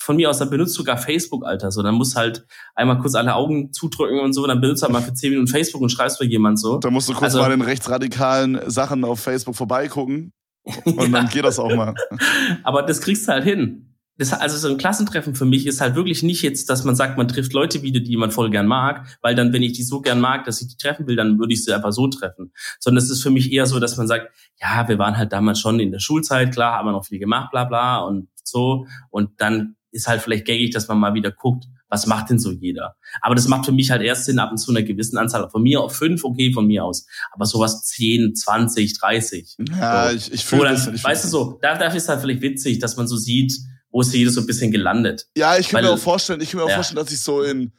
von 0.00 0.16
mir 0.16 0.30
aus, 0.30 0.38
dann 0.38 0.48
benutzt 0.48 0.74
sogar 0.74 0.96
Facebook, 0.96 1.44
Alter. 1.44 1.70
So, 1.70 1.82
dann 1.82 1.94
musst 1.94 2.16
halt 2.16 2.46
einmal 2.74 2.98
kurz 2.98 3.14
alle 3.14 3.34
Augen 3.34 3.72
zudrücken 3.72 4.20
und 4.20 4.32
so, 4.32 4.46
dann 4.46 4.60
benutzt 4.60 4.82
halt 4.82 4.92
mal 4.92 5.02
für 5.02 5.12
zehn 5.12 5.30
Minuten 5.30 5.48
Facebook 5.48 5.82
und 5.82 5.90
schreibst 5.90 6.18
für 6.18 6.24
jemand 6.24 6.58
so. 6.58 6.78
Da 6.78 6.90
musst 6.90 7.08
du 7.08 7.12
kurz 7.12 7.34
also, 7.34 7.40
mal 7.40 7.50
den 7.50 7.60
rechtsradikalen 7.60 8.60
Sachen 8.70 9.04
auf 9.04 9.20
Facebook 9.20 9.56
vorbeigucken. 9.56 10.32
Und 10.84 10.98
ja. 10.98 11.08
dann 11.08 11.28
geht 11.28 11.44
das 11.46 11.58
auch 11.58 11.74
mal. 11.74 11.94
Aber 12.62 12.82
das 12.82 13.00
kriegst 13.00 13.26
du 13.26 13.32
halt 13.32 13.44
hin 13.44 13.87
das, 14.18 14.32
also 14.32 14.56
so 14.58 14.68
ein 14.68 14.78
Klassentreffen 14.78 15.34
für 15.34 15.44
mich 15.44 15.66
ist 15.66 15.80
halt 15.80 15.94
wirklich 15.94 16.22
nicht 16.22 16.42
jetzt, 16.42 16.68
dass 16.68 16.84
man 16.84 16.96
sagt, 16.96 17.16
man 17.16 17.28
trifft 17.28 17.52
Leute 17.52 17.82
wieder, 17.82 18.00
die 18.00 18.16
man 18.16 18.32
voll 18.32 18.50
gern 18.50 18.66
mag, 18.66 19.06
weil 19.22 19.34
dann, 19.34 19.52
wenn 19.52 19.62
ich 19.62 19.72
die 19.72 19.84
so 19.84 20.00
gern 20.00 20.20
mag, 20.20 20.44
dass 20.44 20.60
ich 20.60 20.68
die 20.68 20.76
treffen 20.76 21.06
will, 21.06 21.16
dann 21.16 21.38
würde 21.38 21.52
ich 21.52 21.64
sie 21.64 21.72
einfach 21.72 21.92
so 21.92 22.08
treffen. 22.08 22.52
Sondern 22.80 23.02
es 23.02 23.10
ist 23.10 23.22
für 23.22 23.30
mich 23.30 23.52
eher 23.52 23.66
so, 23.66 23.78
dass 23.78 23.96
man 23.96 24.08
sagt, 24.08 24.30
ja, 24.60 24.88
wir 24.88 24.98
waren 24.98 25.16
halt 25.16 25.32
damals 25.32 25.60
schon 25.60 25.78
in 25.78 25.92
der 25.92 26.00
Schulzeit, 26.00 26.52
klar, 26.52 26.78
haben 26.78 26.86
wir 26.86 26.92
noch 26.92 27.06
viel 27.06 27.20
gemacht, 27.20 27.50
bla 27.52 27.64
bla 27.64 27.98
und 27.98 28.28
so. 28.42 28.86
Und 29.10 29.40
dann 29.40 29.76
ist 29.92 30.08
halt 30.08 30.20
vielleicht 30.20 30.44
gängig, 30.44 30.70
dass 30.70 30.88
man 30.88 30.98
mal 30.98 31.14
wieder 31.14 31.30
guckt, 31.30 31.66
was 31.88 32.06
macht 32.06 32.28
denn 32.28 32.38
so 32.38 32.50
jeder? 32.50 32.96
Aber 33.22 33.34
das 33.34 33.48
macht 33.48 33.64
für 33.64 33.72
mich 33.72 33.90
halt 33.90 34.02
erst 34.02 34.26
Sinn 34.26 34.38
ab 34.38 34.50
und 34.50 34.58
zu 34.58 34.70
einer 34.70 34.82
gewissen 34.82 35.16
Anzahl. 35.16 35.48
Von 35.48 35.62
mir 35.62 35.80
auf 35.80 35.96
fünf, 35.96 36.24
okay, 36.24 36.52
von 36.52 36.66
mir 36.66 36.84
aus. 36.84 37.06
Aber 37.30 37.46
sowas 37.46 37.84
zehn, 37.84 38.34
zwanzig, 38.34 38.98
dreißig. 38.98 39.56
Ja, 39.70 40.10
so. 40.10 40.16
ich, 40.16 40.32
ich 40.32 40.44
fühle 40.44 40.64
das. 40.64 40.88
Ich 40.88 41.02
weißt 41.02 41.24
du 41.24 41.28
so, 41.28 41.58
da, 41.62 41.78
dafür 41.78 41.96
ist 41.96 42.08
halt 42.08 42.20
vielleicht 42.20 42.42
witzig, 42.42 42.78
dass 42.78 42.96
man 42.96 43.06
so 43.06 43.16
sieht, 43.16 43.54
wo 43.90 44.00
ist 44.00 44.12
jeder 44.12 44.30
so 44.30 44.40
ein 44.40 44.46
bisschen 44.46 44.70
gelandet. 44.70 45.26
Ja, 45.36 45.56
ich 45.56 45.68
kann 45.68 45.82
Weil, 45.82 45.90
mir 45.90 45.96
auch 45.96 45.98
vorstellen, 45.98 46.40
ich 46.40 46.50
kann 46.50 46.58
mir 46.58 46.64
auch 46.64 46.70
ja. 46.70 46.74
vorstellen, 46.76 47.04
dass 47.04 47.12
ich 47.12 47.20
so 47.20 47.42
in, 47.42 47.72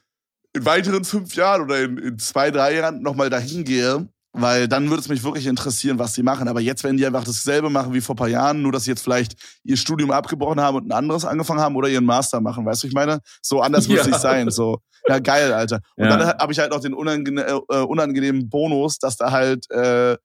in 0.54 0.66
weiteren 0.66 1.04
fünf 1.04 1.36
Jahren 1.36 1.62
oder 1.62 1.82
in, 1.82 1.98
in 1.98 2.20
zwei, 2.20 2.52
drei 2.52 2.76
Jahren 2.76 3.02
nochmal 3.02 3.30
dahin 3.30 3.64
gehe. 3.64 4.08
Weil 4.32 4.68
dann 4.68 4.90
würde 4.90 5.02
es 5.02 5.10
mich 5.10 5.24
wirklich 5.24 5.48
interessieren, 5.48 5.98
was 5.98 6.14
sie 6.14 6.22
machen. 6.22 6.48
Aber 6.48 6.62
jetzt, 6.62 6.84
wenn 6.84 6.98
die 6.98 7.06
einfach 7.06 7.24
dasselbe 7.24 7.72
machen 7.72 7.94
wie 7.94 8.02
vor 8.02 8.16
paar 8.16 8.28
Jahren, 8.28 8.62
nur 8.62 8.72
dass 8.72 8.84
sie 8.84 8.92
jetzt 8.92 9.02
vielleicht 9.02 9.34
ihr 9.64 9.76
Studium 9.76 10.12
abgebrochen 10.12 10.62
haben 10.62 10.78
und 10.78 10.86
ein 10.86 10.92
anderes 10.92 11.26
angefangen 11.26 11.60
haben 11.60 11.76
oder 11.76 11.90
ihren 11.90 12.06
Master 12.06 12.40
machen, 12.40 12.64
weißt 12.64 12.84
du, 12.84 12.88
ich 12.88 12.94
meine? 12.94 13.22
So 13.42 13.62
anders 13.62 13.88
ja. 13.88 13.94
muss 13.94 14.02
es 14.02 14.08
nicht 14.08 14.20
sein. 14.20 14.52
So, 14.52 14.82
ja, 15.08 15.18
geil, 15.18 15.52
Alter. 15.52 15.80
Und 15.96 16.06
ja. 16.06 16.18
dann 16.18 16.28
habe 16.28 16.54
ich 16.54 16.60
halt 16.60 16.72
noch 16.72 16.80
den 16.80 16.94
unangene 16.94 17.42
äh, 17.42 17.78
unangenehmen 17.78 18.50
Bonus, 18.50 19.00
dass 19.00 19.18
da 19.18 19.32
halt 19.32 19.70
äh, 19.72 20.16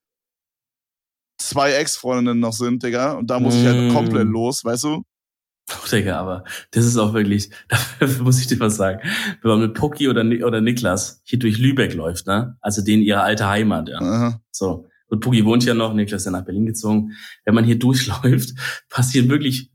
zwei 1.38 1.72
Ex-Freundinnen 1.72 2.40
noch 2.40 2.52
sind, 2.52 2.82
Digga. 2.82 3.12
Und 3.12 3.30
da 3.30 3.40
muss 3.40 3.54
mm. 3.54 3.58
ich 3.58 3.66
halt 3.66 3.90
mm. 3.90 3.94
komplett 3.94 4.26
los, 4.26 4.64
weißt 4.66 4.84
du? 4.84 5.02
Oh, 5.70 5.88
Digga, 5.90 6.18
aber 6.20 6.44
das 6.72 6.84
ist 6.84 6.96
auch 6.96 7.14
wirklich, 7.14 7.50
dafür 7.68 8.24
muss 8.24 8.40
ich 8.40 8.46
dir 8.46 8.60
was 8.60 8.76
sagen. 8.76 9.00
Wenn 9.42 9.50
man 9.50 9.60
mit 9.60 9.74
Poki 9.74 10.08
oder, 10.08 10.22
oder 10.46 10.60
Niklas 10.60 11.22
hier 11.24 11.38
durch 11.38 11.58
Lübeck 11.58 11.94
läuft, 11.94 12.26
ne? 12.26 12.56
Also 12.60 12.82
denen 12.82 13.02
ihre 13.02 13.22
alte 13.22 13.48
Heimat, 13.48 13.88
ja. 13.88 13.98
Aha. 13.98 14.40
So. 14.50 14.86
Und 15.08 15.20
Poki 15.20 15.44
wohnt 15.44 15.64
ja 15.64 15.74
noch, 15.74 15.94
Niklas 15.94 16.22
ist 16.22 16.26
ja 16.26 16.32
nach 16.32 16.44
Berlin 16.44 16.66
gezogen. 16.66 17.12
Wenn 17.44 17.54
man 17.54 17.64
hier 17.64 17.78
durchläuft, 17.78 18.54
passieren 18.90 19.28
wirklich 19.28 19.70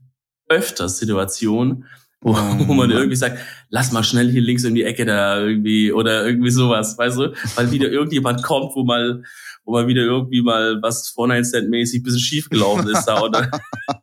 öfters 0.48 0.98
Situationen, 0.98 1.86
wo, 2.20 2.32
oh, 2.32 2.68
wo 2.68 2.74
man 2.74 2.90
irgendwie 2.90 3.16
sagt, 3.16 3.38
lass 3.70 3.92
mal 3.92 4.04
schnell 4.04 4.30
hier 4.30 4.42
links 4.42 4.64
in 4.64 4.74
die 4.74 4.84
Ecke 4.84 5.06
da 5.06 5.40
irgendwie 5.40 5.92
oder 5.92 6.26
irgendwie 6.26 6.50
sowas, 6.50 6.98
weißt 6.98 7.18
du? 7.18 7.32
Weil 7.56 7.70
wieder 7.70 7.88
irgendjemand 7.90 8.42
kommt, 8.42 8.74
wo 8.74 8.84
mal 8.84 9.22
wo 9.64 9.72
mal 9.72 9.86
wieder 9.86 10.02
irgendwie 10.02 10.42
mal 10.42 10.80
was 10.82 11.12
Vorneinstand-mäßig 11.14 12.02
bisschen 12.02 12.20
schief 12.20 12.48
gelaufen 12.48 12.88
ist 12.88 13.04
da 13.04 13.20
oder, 13.20 13.50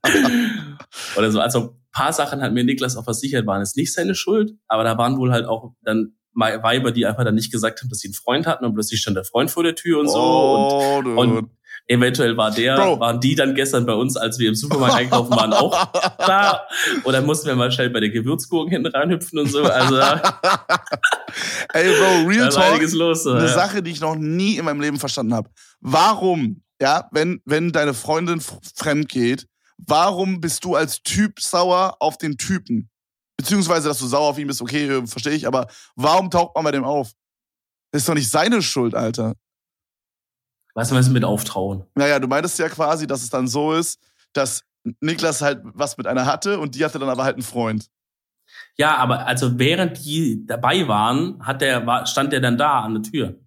oder 1.18 1.32
so. 1.32 1.40
Also 1.40 1.60
ein 1.60 1.70
paar 1.92 2.14
Sachen 2.14 2.42
hat 2.42 2.54
mir 2.54 2.64
Niklas 2.64 2.96
auch 2.96 3.04
versichert, 3.04 3.46
waren 3.48 3.62
es 3.62 3.76
nicht 3.76 3.94
seine 3.94 4.16
Schuld, 4.16 4.54
aber 4.68 4.84
da 4.84 4.98
waren 4.98 5.18
wohl 5.18 5.32
halt 5.32 5.46
auch 5.46 5.74
dann 5.82 6.14
Weiber, 6.34 6.92
die 6.92 7.08
einfach 7.08 7.24
dann 7.24 7.34
nicht 7.34 7.52
gesagt 7.52 7.82
haben, 7.82 7.90
dass 7.90 8.00
sie 8.00 8.10
einen 8.10 8.14
Freund 8.14 8.46
hatten 8.46 8.64
und 8.64 8.76
plötzlich 8.76 9.02
stand 9.02 9.18
der 9.18 9.24
Freund 9.24 9.50
vor 9.50 9.64
der 9.64 9.74
Tür 9.74 10.00
und 10.00 10.08
so. 10.08 10.20
Oh, 10.20 11.00
und, 11.00 11.18
und 11.18 11.50
Eventuell 11.89 12.36
war 12.36 12.52
der, 12.52 12.76
Bro. 12.76 13.00
waren 13.00 13.21
die 13.21 13.34
dann 13.34 13.56
gestern 13.56 13.86
bei 13.86 13.93
uns, 13.93 14.17
als 14.17 14.38
wir 14.39 14.50
im 14.50 14.56
Supermarkt 14.56 14.95
einkaufen 14.95 15.32
waren, 15.32 15.54
auch 15.54 15.86
da. 16.17 16.67
Oder 17.06 17.21
mussten 17.21 17.47
wir 17.47 17.56
mal 17.56 17.71
schnell 17.71 17.89
bei 17.89 18.02
der 18.02 18.10
Gewürzgurken 18.10 18.71
hinten 18.73 18.88
reinhüpfen 18.88 19.39
und 19.39 19.50
so. 19.50 19.63
Also, 19.63 19.95
Ey, 21.73 21.95
Bro, 21.97 22.28
Real 22.28 22.50
Talk, 22.50 22.82
los, 22.91 23.23
so, 23.23 23.32
eine 23.32 23.45
ja. 23.45 23.54
Sache, 23.54 23.82
die 23.82 23.91
ich 23.91 24.02
noch 24.02 24.15
nie 24.15 24.58
in 24.58 24.65
meinem 24.65 24.82
Leben 24.82 25.00
verstanden 25.00 25.34
habe. 25.34 25.50
Warum, 25.80 26.62
ja, 26.82 27.08
wenn, 27.12 27.41
wenn 27.45 27.71
deine 27.71 27.93
Freundin 27.93 28.41
fremd 28.76 29.08
geht, 29.08 29.47
warum 29.78 30.41
bist 30.41 30.65
du 30.65 30.76
als 30.76 31.02
Typ 31.04 31.39
sauer 31.39 31.95
auf 32.02 32.17
den 32.17 32.38
Typen? 32.38 32.89
Beziehungsweise, 33.38 33.88
dass 33.88 34.00
du 34.00 34.08
sauer 34.08 34.32
auf 34.32 34.39
ihn 34.39 34.47
bist, 34.47 34.62
okay, 34.62 35.08
verstehe 35.08 35.34
ich, 35.34 35.47
aber 35.47 35.67
warum 35.95 36.30
taucht 36.30 36.54
man 36.56 36.65
bei 36.65 36.71
dem 36.71 36.84
auf? 36.84 37.12
Das 37.91 38.02
ist 38.02 38.10
doch 38.10 38.15
nicht 38.15 38.30
seine 38.30 38.62
Schuld, 38.62 38.93
Alter. 38.93 39.36
Weißt 40.78 40.92
du, 40.92 40.96
was 40.96 41.10
mit 41.10 41.26
auftrauen? 41.26 41.86
Naja, 41.96 42.20
du 42.20 42.28
meintest 42.28 42.60
ja 42.60 42.70
quasi, 42.70 43.08
dass 43.08 43.24
es 43.24 43.32
dann 43.32 43.48
so 43.48 43.74
ist, 43.74 44.00
dass 44.34 44.63
Niklas 45.00 45.42
halt 45.42 45.60
was 45.63 45.98
mit 45.98 46.06
einer 46.06 46.28
hatte 46.28 46.60
und 46.60 46.76
die 46.76 46.86
hatte 46.86 47.00
dann 47.00 47.10
aber 47.10 47.24
halt 47.24 47.34
einen 47.34 47.42
Freund. 47.42 47.88
Ja, 48.78 48.96
aber 48.98 49.26
also 49.26 49.58
während 49.58 50.06
die 50.06 50.46
dabei 50.46 50.88
waren, 50.88 51.44
hat 51.44 51.62
der, 51.62 52.06
stand 52.06 52.32
der 52.32 52.42
dann 52.42 52.60
da 52.60 52.82
an 52.82 52.94
der 52.94 53.12
Tür. 53.12 53.40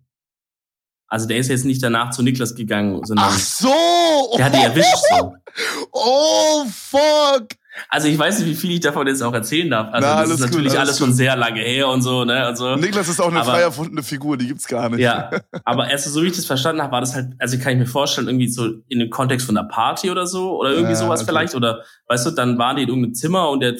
Also 1.06 1.28
der 1.28 1.36
ist 1.36 1.46
jetzt 1.46 1.64
nicht 1.64 1.80
danach 1.84 2.10
zu 2.10 2.24
Niklas 2.24 2.56
gegangen, 2.56 3.04
sondern. 3.04 3.26
Ach 3.28 3.38
so! 3.38 4.34
Der 4.36 4.46
hat 4.46 4.54
die 4.54 4.64
erwischt 4.64 4.96
so. 5.10 5.36
Oh, 5.92 6.64
fuck! 6.64 7.46
Also 7.88 8.08
ich 8.08 8.18
weiß 8.18 8.40
nicht, 8.40 8.48
wie 8.48 8.54
viel 8.54 8.72
ich 8.72 8.80
davon 8.80 9.06
jetzt 9.06 9.22
auch 9.22 9.32
erzählen 9.32 9.70
darf. 9.70 9.92
Also 9.92 10.08
Na, 10.08 10.20
das 10.22 10.30
ist 10.30 10.40
natürlich 10.40 10.72
gut, 10.72 10.80
alles, 10.80 10.98
schon 10.98 11.12
sehr 11.12 11.36
lange 11.36 11.60
her 11.60 11.88
und 11.88 12.02
so, 12.02 12.24
ne? 12.24 12.48
Und 12.48 12.56
so. 12.56 12.76
Niklas 12.76 13.08
ist 13.08 13.20
auch 13.20 13.28
eine 13.28 13.40
aber, 13.40 13.52
frei 13.52 13.60
erfundene 13.60 14.02
Figur, 14.02 14.36
die 14.36 14.46
gibt's 14.46 14.66
gar 14.66 14.88
nicht. 14.88 15.00
Ja, 15.00 15.30
aber 15.64 15.90
erst 15.90 16.06
so 16.06 16.22
wie 16.22 16.26
ich 16.26 16.36
das 16.36 16.46
verstanden 16.46 16.82
habe, 16.82 16.92
war 16.92 17.00
das 17.00 17.14
halt, 17.14 17.34
also 17.38 17.58
kann 17.58 17.72
ich 17.72 17.78
mir 17.78 17.86
vorstellen, 17.86 18.28
irgendwie 18.28 18.48
so 18.48 18.66
in 18.88 18.98
dem 18.98 19.10
Kontext 19.10 19.46
von 19.46 19.56
einer 19.56 19.68
Party 19.68 20.10
oder 20.10 20.26
so 20.26 20.58
oder 20.60 20.70
irgendwie 20.70 20.92
ja, 20.92 20.96
sowas 20.98 21.20
okay. 21.20 21.30
vielleicht 21.30 21.54
oder 21.54 21.84
weißt 22.08 22.26
du, 22.26 22.30
dann 22.30 22.58
waren 22.58 22.76
die 22.76 22.82
in 22.82 22.88
irgendeinem 22.88 23.14
Zimmer 23.14 23.50
und 23.50 23.60
der 23.60 23.76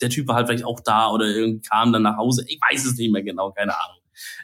der 0.00 0.10
Typ 0.10 0.28
war 0.28 0.36
halt 0.36 0.48
vielleicht 0.48 0.64
auch 0.64 0.80
da 0.80 1.08
oder 1.08 1.26
irgendwie 1.26 1.60
kam 1.68 1.92
dann 1.92 2.02
nach 2.02 2.16
Hause. 2.16 2.44
Ich 2.48 2.58
weiß 2.60 2.84
es 2.84 2.96
nicht 2.96 3.12
mehr 3.12 3.22
genau, 3.22 3.50
keine 3.52 3.72
Ahnung. 3.72 3.98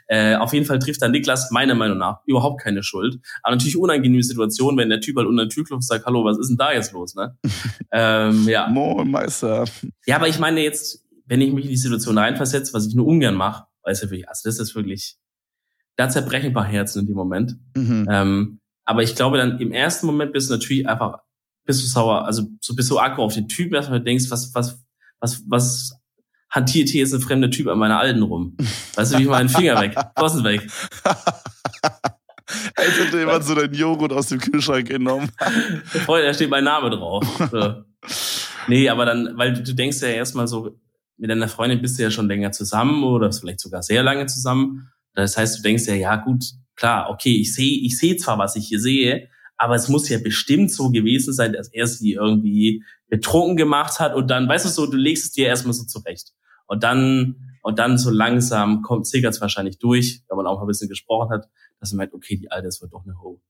Äh, 0.07 0.35
auf 0.35 0.53
jeden 0.53 0.65
Fall 0.65 0.79
trifft 0.79 1.01
dann 1.01 1.11
Niklas 1.11 1.51
meiner 1.51 1.75
Meinung 1.75 1.97
nach 1.97 2.19
überhaupt 2.25 2.61
keine 2.61 2.83
Schuld. 2.83 3.19
Aber 3.43 3.55
natürlich 3.55 3.77
unangenehme 3.77 4.23
Situation, 4.23 4.77
wenn 4.77 4.89
der 4.89 5.01
Typ 5.01 5.17
halt 5.17 5.27
unter 5.27 5.45
den 5.45 5.49
Tür 5.49 5.63
klopft 5.63 5.83
und 5.83 5.85
sagt, 5.87 6.05
hallo, 6.05 6.25
was 6.25 6.37
ist 6.37 6.49
denn 6.49 6.57
da 6.57 6.73
jetzt 6.73 6.93
los, 6.93 7.15
ne? 7.15 7.37
ähm, 7.91 8.47
ja. 8.47 8.67
Moin, 8.67 9.09
Meister. 9.09 9.65
Ja, 10.05 10.17
aber 10.17 10.27
ich 10.27 10.39
meine 10.39 10.61
jetzt, 10.61 11.05
wenn 11.25 11.41
ich 11.41 11.53
mich 11.53 11.65
in 11.65 11.71
die 11.71 11.77
Situation 11.77 12.17
reinversetze, 12.17 12.73
was 12.73 12.87
ich 12.87 12.95
nur 12.95 13.07
ungern 13.07 13.35
mache, 13.35 13.65
weiß 13.83 14.03
ich 14.03 14.09
wirklich, 14.09 14.29
also 14.29 14.41
das 14.45 14.59
ist 14.59 14.75
wirklich, 14.75 15.17
da 15.95 16.09
zerbrechen 16.09 16.47
ein 16.47 16.53
paar 16.53 16.65
Herzen 16.65 16.99
in 16.99 17.07
dem 17.07 17.15
Moment. 17.15 17.57
Mhm. 17.75 18.07
Ähm, 18.09 18.59
aber 18.85 19.03
ich 19.03 19.15
glaube 19.15 19.37
dann 19.37 19.59
im 19.59 19.71
ersten 19.71 20.07
Moment 20.07 20.33
bist 20.33 20.49
du 20.49 20.53
natürlich 20.53 20.87
einfach, 20.87 21.19
bist 21.65 21.83
du 21.83 21.87
sauer, 21.87 22.25
also 22.25 22.47
so 22.59 22.75
bist 22.75 22.89
du 22.89 22.99
aggro 22.99 23.23
auf 23.23 23.33
den 23.33 23.47
Typen, 23.47 23.75
erstmal 23.75 24.01
denkst, 24.01 24.25
was, 24.29 24.53
was, 24.53 24.83
was, 25.19 25.43
was 25.47 26.00
hantiert 26.51 26.89
hier 26.89 27.01
jetzt 27.01 27.13
ein 27.13 27.21
fremder 27.21 27.49
Typ 27.49 27.67
an 27.67 27.79
meiner 27.79 27.99
Alten 27.99 28.21
rum. 28.21 28.55
Weißt 28.95 29.13
du, 29.13 29.17
wie 29.17 29.23
ich 29.23 29.29
meinen 29.29 29.49
Finger 29.49 29.79
weg? 29.79 29.95
Kosten 30.15 30.43
weg. 30.43 30.67
Als 32.75 32.99
hätte 32.99 33.19
jemand 33.19 33.45
so 33.45 33.55
deinen 33.55 33.73
Joghurt 33.73 34.11
aus 34.11 34.27
dem 34.27 34.39
Kühlschrank 34.39 34.89
genommen. 34.89 35.31
Freunde, 36.05 36.27
da 36.27 36.33
steht 36.33 36.49
mein 36.49 36.65
Name 36.65 36.89
drauf. 36.89 37.25
So. 37.51 37.83
Nee, 38.67 38.89
aber 38.89 39.05
dann, 39.05 39.37
weil 39.37 39.53
du, 39.53 39.63
du 39.63 39.73
denkst 39.73 40.01
ja 40.01 40.09
erstmal 40.09 40.47
so, 40.47 40.77
mit 41.17 41.29
deiner 41.29 41.47
Freundin 41.47 41.81
bist 41.81 41.97
du 41.97 42.03
ja 42.03 42.11
schon 42.11 42.27
länger 42.27 42.51
zusammen 42.51 43.03
oder 43.03 43.31
vielleicht 43.31 43.59
sogar 43.59 43.81
sehr 43.81 44.03
lange 44.03 44.25
zusammen. 44.25 44.91
Das 45.13 45.37
heißt, 45.37 45.59
du 45.59 45.61
denkst 45.61 45.87
ja, 45.87 45.95
ja 45.95 46.15
gut, 46.17 46.43
klar, 46.75 47.09
okay, 47.09 47.35
ich 47.35 47.53
sehe, 47.53 47.79
ich 47.81 47.97
sehe 47.97 48.17
zwar, 48.17 48.37
was 48.37 48.55
ich 48.55 48.67
hier 48.67 48.79
sehe, 48.79 49.29
aber 49.57 49.75
es 49.75 49.87
muss 49.87 50.09
ja 50.09 50.17
bestimmt 50.17 50.71
so 50.71 50.89
gewesen 50.89 51.33
sein, 51.33 51.53
dass 51.53 51.67
er 51.69 51.85
sie 51.85 52.13
irgendwie 52.13 52.83
betrunken 53.07 53.57
gemacht 53.57 53.99
hat 53.99 54.15
und 54.15 54.31
dann, 54.31 54.49
weißt 54.49 54.65
du 54.65 54.69
so, 54.69 54.87
du 54.87 54.97
legst 54.97 55.25
es 55.25 55.31
dir 55.31 55.47
erstmal 55.47 55.73
so 55.73 55.83
zurecht. 55.83 56.33
Und 56.71 56.83
dann 56.83 57.35
Und 57.63 57.77
dann 57.79 57.97
so 57.97 58.09
langsam 58.09 58.81
kommt 58.81 59.05
Ziggert's 59.05 59.41
wahrscheinlich 59.41 59.77
durch, 59.77 60.23
wenn 60.29 60.37
man 60.37 60.47
auch 60.47 60.55
mal 60.57 60.63
ein 60.63 60.67
bisschen 60.67 60.89
gesprochen 60.89 61.29
hat, 61.29 61.47
dass 61.79 61.91
man 61.91 61.97
merkt, 61.97 62.13
okay, 62.13 62.37
die 62.37 62.49
Alte, 62.49 62.67
ist 62.69 62.81
wird 62.81 62.93
doch 62.93 63.03
eine 63.03 63.19
Ho. 63.21 63.41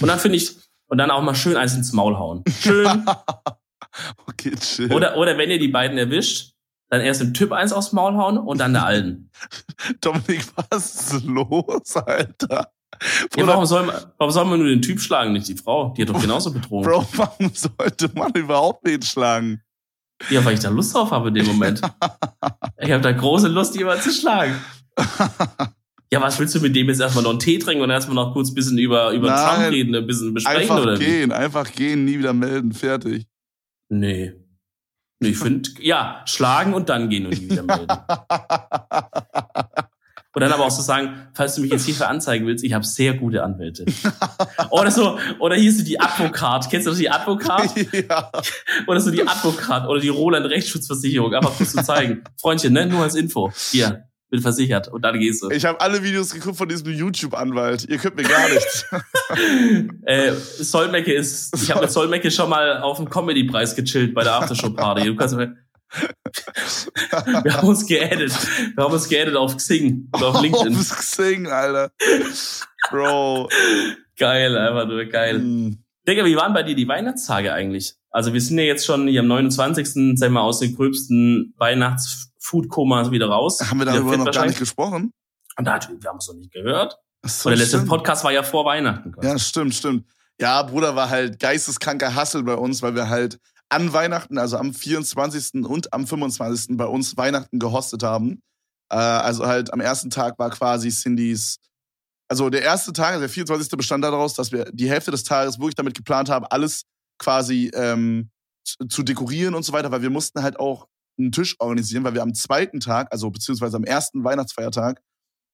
Und 0.00 0.08
dann 0.08 0.18
finde 0.18 0.38
ich, 0.38 0.56
und 0.86 0.96
dann 0.98 1.10
auch 1.10 1.20
mal 1.20 1.34
schön 1.34 1.56
eins 1.56 1.74
ins 1.74 1.92
Maul 1.92 2.16
hauen. 2.16 2.42
Schön. 2.60 2.86
okay, 4.26 4.52
chill. 4.58 4.92
Oder, 4.92 5.16
oder 5.18 5.36
wenn 5.36 5.50
ihr 5.50 5.58
die 5.58 5.68
beiden 5.68 5.98
erwischt, 5.98 6.54
dann 6.88 7.00
erst 7.02 7.20
dem 7.20 7.34
Typ 7.34 7.52
eins 7.52 7.72
aufs 7.72 7.92
Maul 7.92 8.14
hauen 8.14 8.38
und 8.38 8.58
dann 8.58 8.72
der 8.72 8.86
Alten. 8.86 9.30
Dominik, 10.00 10.46
was 10.70 11.12
ist 11.12 11.24
los, 11.24 11.96
Alter? 11.96 12.72
Ja, 13.36 13.46
warum, 13.46 13.66
soll 13.66 13.84
man, 13.84 13.96
warum 14.16 14.32
soll 14.32 14.44
man 14.46 14.58
nur 14.58 14.68
den 14.68 14.80
Typ 14.80 15.00
schlagen, 15.00 15.32
nicht 15.32 15.48
die 15.48 15.56
Frau? 15.56 15.92
Die 15.96 16.02
hat 16.02 16.08
doch 16.08 16.20
genauso 16.20 16.52
betrogen. 16.52 16.88
Bro, 16.88 17.06
warum 17.12 17.50
sollte 17.52 18.10
man 18.14 18.32
überhaupt 18.32 18.86
den 18.86 19.02
schlagen? 19.02 19.62
Ja, 20.28 20.44
weil 20.44 20.54
ich 20.54 20.60
da 20.60 20.68
Lust 20.68 20.94
drauf 20.94 21.10
habe 21.10 21.28
in 21.28 21.34
dem 21.34 21.46
Moment. 21.46 21.80
ich 22.80 22.90
habe 22.90 23.02
da 23.02 23.12
große 23.12 23.48
Lust, 23.48 23.76
jemanden 23.76 24.02
zu 24.02 24.12
schlagen. 24.12 24.54
Ja, 26.12 26.20
was 26.20 26.40
willst 26.40 26.56
du 26.56 26.60
mit 26.60 26.74
dem 26.74 26.88
jetzt 26.88 27.00
erstmal 27.00 27.22
noch 27.22 27.30
einen 27.30 27.38
Tee 27.38 27.60
trinken 27.60 27.84
und 27.84 27.90
erstmal 27.90 28.16
noch 28.16 28.32
kurz 28.32 28.50
ein 28.50 28.54
bisschen 28.54 28.78
über, 28.78 29.12
über 29.12 29.28
Nein, 29.28 29.60
Trump 29.60 29.70
reden, 29.70 29.94
ein 29.94 30.06
bisschen 30.08 30.34
besprechen 30.34 30.62
einfach 30.62 30.82
oder 30.82 30.98
gehen, 30.98 31.30
wie? 31.30 31.34
Einfach 31.34 31.70
gehen, 31.70 32.04
nie 32.04 32.18
wieder 32.18 32.32
melden, 32.32 32.72
fertig. 32.72 33.26
Nee. 33.90 34.32
Nee, 35.20 35.28
ich 35.28 35.38
finde, 35.38 35.70
ja, 35.80 36.24
schlagen 36.26 36.74
und 36.74 36.88
dann 36.88 37.10
gehen 37.10 37.26
und 37.26 37.40
nie 37.40 37.50
wieder 37.50 37.62
melden. 37.62 37.86
Und 40.32 40.42
dann 40.42 40.52
aber 40.52 40.64
auch 40.64 40.70
so 40.70 40.82
sagen, 40.82 41.28
falls 41.34 41.56
du 41.56 41.62
mich 41.62 41.72
jetzt 41.72 41.86
hierfür 41.86 42.08
anzeigen 42.08 42.46
willst, 42.46 42.62
ich 42.64 42.72
habe 42.72 42.84
sehr 42.84 43.14
gute 43.14 43.42
Anwälte. 43.42 43.84
oder 44.70 44.90
so, 44.90 45.18
oder 45.40 45.56
hier 45.56 45.70
ist 45.70 45.84
die 45.84 45.98
Advokat. 45.98 46.70
Kennst 46.70 46.86
du 46.86 46.94
die 46.94 47.10
Advokat? 47.10 47.70
Ja. 48.08 48.30
Oder 48.86 49.00
so 49.00 49.10
die 49.10 49.26
Advokat 49.26 49.86
oder 49.88 50.00
die 50.00 50.08
Roland 50.08 50.46
Rechtsschutzversicherung. 50.46 51.34
Einfach 51.34 51.56
kurz 51.56 51.72
zu 51.72 51.82
zeigen. 51.82 52.22
Freundchen, 52.40 52.72
ne? 52.72 52.86
Nur 52.86 53.02
als 53.02 53.14
Info. 53.14 53.52
Hier, 53.72 54.04
bin 54.30 54.40
versichert. 54.40 54.88
Und 54.88 55.02
dann 55.02 55.18
gehst 55.18 55.42
du. 55.42 55.50
Ich 55.50 55.64
habe 55.64 55.80
alle 55.80 56.02
Videos 56.02 56.32
geguckt 56.32 56.56
von 56.56 56.68
diesem 56.68 56.92
YouTube-Anwalt. 56.92 57.86
Ihr 57.88 57.98
könnt 57.98 58.16
mir 58.16 58.22
gar 58.22 58.48
nichts. 58.48 58.86
äh, 60.02 60.32
Solmecke 60.32 61.12
ist, 61.12 61.54
ich 61.62 61.70
habe 61.70 61.82
mit 61.82 61.90
Solmecke 61.90 62.30
schon 62.30 62.48
mal 62.48 62.80
auf 62.80 62.98
dem 62.98 63.10
Comedy-Preis 63.10 63.74
gechillt 63.74 64.14
bei 64.14 64.22
der 64.22 64.34
Aftershow-Party. 64.34 65.04
Du 65.04 65.16
kannst 65.16 65.36
mir, 65.36 65.56
wir 67.42 67.56
haben 67.56 67.68
uns 67.68 67.86
geaddet. 67.86 68.32
Wir 68.76 68.84
haben 68.84 68.92
uns 68.92 69.08
geaddet 69.08 69.36
auf 69.36 69.56
Xing 69.56 70.08
oder 70.14 70.28
auf 70.30 70.40
LinkedIn. 70.40 70.76
Auf 70.76 70.98
Xing, 70.98 71.46
Alter. 71.48 71.92
Bro. 72.90 73.48
Geil, 74.16 74.56
einfach 74.56 74.86
nur 74.86 75.04
geil. 75.06 75.38
Mm. 75.38 75.82
Digga, 76.06 76.24
wie 76.24 76.36
waren 76.36 76.54
bei 76.54 76.62
dir 76.62 76.74
die 76.74 76.88
Weihnachtstage 76.88 77.52
eigentlich? 77.52 77.94
Also 78.10 78.32
wir 78.32 78.40
sind 78.40 78.58
ja 78.58 78.64
jetzt 78.64 78.84
schon 78.86 79.06
hier 79.08 79.20
am 79.20 79.28
29. 79.28 79.86
Sagen 79.86 80.18
wir 80.18 80.30
mal, 80.30 80.42
aus 80.42 80.60
den 80.60 80.74
gröbsten 80.74 81.54
Weihnachts-Food-Komas 81.58 83.10
wieder 83.10 83.28
raus. 83.28 83.60
Haben 83.60 83.78
wir 83.78 83.86
darüber 83.86 84.16
noch 84.16 84.30
gar 84.32 84.46
nicht 84.46 84.58
gesprochen? 84.58 85.12
Und 85.56 85.64
da, 85.64 85.78
wir 85.80 86.08
haben 86.08 86.18
es 86.18 86.28
noch 86.28 86.36
nicht 86.36 86.52
gehört. 86.52 86.96
So, 87.24 87.48
Und 87.48 87.56
der 87.56 87.64
letzte 87.64 87.84
Podcast 87.84 88.24
war 88.24 88.32
ja 88.32 88.42
vor 88.42 88.64
Weihnachten. 88.64 89.12
Quasi. 89.12 89.26
Ja, 89.26 89.38
stimmt, 89.38 89.74
stimmt. 89.74 90.06
Ja, 90.40 90.62
Bruder, 90.62 90.96
war 90.96 91.10
halt 91.10 91.38
geisteskranker 91.38 92.14
Hassel 92.14 92.42
bei 92.42 92.54
uns, 92.54 92.80
weil 92.80 92.94
wir 92.94 93.10
halt 93.10 93.38
an 93.70 93.92
Weihnachten, 93.92 94.36
also 94.36 94.56
am 94.58 94.74
24. 94.74 95.64
und 95.64 95.92
am 95.92 96.06
25. 96.06 96.76
bei 96.76 96.86
uns 96.86 97.16
Weihnachten 97.16 97.58
gehostet 97.58 98.02
haben. 98.02 98.42
Äh, 98.90 98.96
also 98.96 99.46
halt 99.46 99.72
am 99.72 99.80
ersten 99.80 100.10
Tag 100.10 100.38
war 100.38 100.50
quasi 100.50 100.90
Cindys, 100.90 101.58
also 102.28 102.50
der 102.50 102.62
erste 102.62 102.92
Tag, 102.92 103.08
also 103.08 103.20
der 103.20 103.28
24. 103.28 103.70
bestand 103.70 104.04
daraus, 104.04 104.34
dass 104.34 104.52
wir 104.52 104.66
die 104.72 104.88
Hälfte 104.88 105.10
des 105.10 105.24
Tages 105.24 105.58
wirklich 105.58 105.74
damit 105.74 105.94
geplant 105.96 106.28
haben, 106.28 106.44
alles 106.46 106.82
quasi 107.18 107.70
ähm, 107.74 108.30
zu, 108.88 109.02
dekorieren 109.02 109.54
und 109.54 109.64
so 109.64 109.72
weiter, 109.72 109.90
weil 109.90 110.02
wir 110.02 110.10
mussten 110.10 110.42
halt 110.42 110.58
auch 110.58 110.86
einen 111.18 111.32
Tisch 111.32 111.56
organisieren, 111.58 112.04
weil 112.04 112.14
wir 112.14 112.22
am 112.22 112.34
zweiten 112.34 112.80
Tag, 112.80 113.08
also 113.12 113.30
beziehungsweise 113.30 113.76
am 113.76 113.84
ersten 113.84 114.24
Weihnachtsfeiertag, 114.24 115.00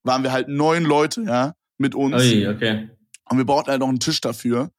waren 0.04 0.22
wir 0.22 0.32
halt 0.32 0.48
neun 0.48 0.84
Leute, 0.84 1.22
ja, 1.22 1.54
mit 1.78 1.94
uns. 1.94 2.22
Ui, 2.22 2.46
okay. 2.48 2.90
Und 3.28 3.38
wir 3.38 3.44
brauchten 3.44 3.70
halt 3.70 3.80
noch 3.80 3.88
einen 3.88 4.00
Tisch 4.00 4.20
dafür. 4.20 4.70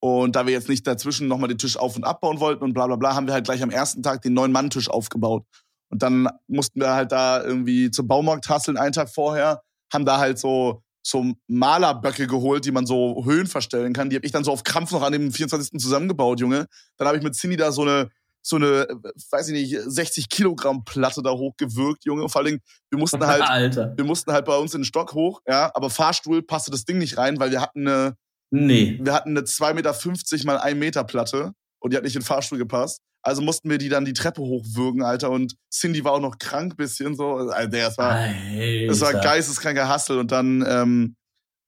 Und 0.00 0.36
da 0.36 0.46
wir 0.46 0.52
jetzt 0.52 0.68
nicht 0.68 0.86
dazwischen 0.86 1.28
nochmal 1.28 1.48
den 1.48 1.58
Tisch 1.58 1.76
auf- 1.76 1.96
und 1.96 2.04
abbauen 2.04 2.40
wollten 2.40 2.62
und 2.62 2.74
bla 2.74 2.86
bla 2.86 2.96
bla, 2.96 3.14
haben 3.14 3.26
wir 3.26 3.34
halt 3.34 3.44
gleich 3.44 3.62
am 3.62 3.70
ersten 3.70 4.02
Tag 4.02 4.22
den 4.22 4.34
Neun-Mann-Tisch 4.34 4.90
aufgebaut. 4.90 5.44
Und 5.88 6.02
dann 6.02 6.28
mussten 6.48 6.80
wir 6.80 6.92
halt 6.92 7.12
da 7.12 7.42
irgendwie 7.42 7.90
zum 7.90 8.08
Baumarkt 8.08 8.48
hasseln, 8.48 8.76
einen 8.76 8.92
Tag 8.92 9.08
vorher, 9.08 9.62
haben 9.92 10.04
da 10.04 10.18
halt 10.18 10.38
so, 10.38 10.82
so 11.02 11.32
Malerböcke 11.46 12.26
geholt, 12.26 12.64
die 12.64 12.72
man 12.72 12.86
so 12.86 13.24
Höhen 13.24 13.46
verstellen 13.46 13.92
kann. 13.92 14.10
Die 14.10 14.16
habe 14.16 14.26
ich 14.26 14.32
dann 14.32 14.44
so 14.44 14.52
auf 14.52 14.64
Krampf 14.64 14.90
noch 14.90 15.02
an 15.02 15.12
dem 15.12 15.32
24. 15.32 15.80
zusammengebaut, 15.80 16.40
Junge. 16.40 16.66
Dann 16.96 17.06
habe 17.06 17.16
ich 17.16 17.22
mit 17.22 17.34
Cindy 17.34 17.56
da 17.56 17.70
so 17.70 17.82
eine, 17.82 18.10
so 18.42 18.56
eine, 18.56 18.86
weiß 19.30 19.48
ich 19.48 19.54
nicht, 19.54 19.80
60 19.86 20.28
Kilogramm 20.28 20.84
Platte 20.84 21.22
da 21.22 21.30
hochgewirkt, 21.30 22.04
Junge. 22.04 22.28
Vor 22.28 22.40
allen 22.40 22.46
Dingen, 22.46 22.60
wir 22.90 22.98
mussten 22.98 23.20
halt, 23.26 23.42
Alter. 23.42 23.94
wir 23.96 24.04
mussten 24.04 24.32
halt 24.32 24.44
bei 24.44 24.56
uns 24.56 24.74
in 24.74 24.80
den 24.80 24.84
Stock 24.84 25.14
hoch, 25.14 25.40
ja, 25.46 25.70
aber 25.74 25.90
Fahrstuhl 25.90 26.42
passte 26.42 26.70
das 26.70 26.84
Ding 26.84 26.98
nicht 26.98 27.16
rein, 27.16 27.38
weil 27.38 27.50
wir 27.50 27.60
hatten 27.60 27.86
eine, 27.86 28.16
Nee. 28.50 28.98
Wir 29.00 29.12
hatten 29.12 29.30
eine 29.30 29.40
2,50 29.40 29.74
Meter 29.74 30.46
mal 30.46 30.58
1 30.58 30.78
Meter 30.78 31.04
Platte 31.04 31.52
und 31.80 31.92
die 31.92 31.96
hat 31.96 32.04
nicht 32.04 32.14
in 32.14 32.20
den 32.20 32.26
Fahrstuhl 32.26 32.58
gepasst. 32.58 33.00
Also 33.22 33.42
mussten 33.42 33.68
wir 33.68 33.78
die 33.78 33.88
dann 33.88 34.04
die 34.04 34.12
Treppe 34.12 34.40
hochwürgen, 34.40 35.02
Alter. 35.02 35.30
Und 35.30 35.56
Cindy 35.72 36.04
war 36.04 36.12
auch 36.12 36.20
noch 36.20 36.38
krank 36.38 36.76
bisschen 36.76 37.16
so. 37.16 37.34
Also, 37.34 37.68
das 37.68 37.98
war, 37.98 38.12
Alter. 38.12 38.86
das 38.86 39.00
war 39.00 39.12
geisteskranker 39.14 39.88
Hassel. 39.88 40.18
Und 40.18 40.30
dann 40.30 40.64
ähm, 40.66 41.16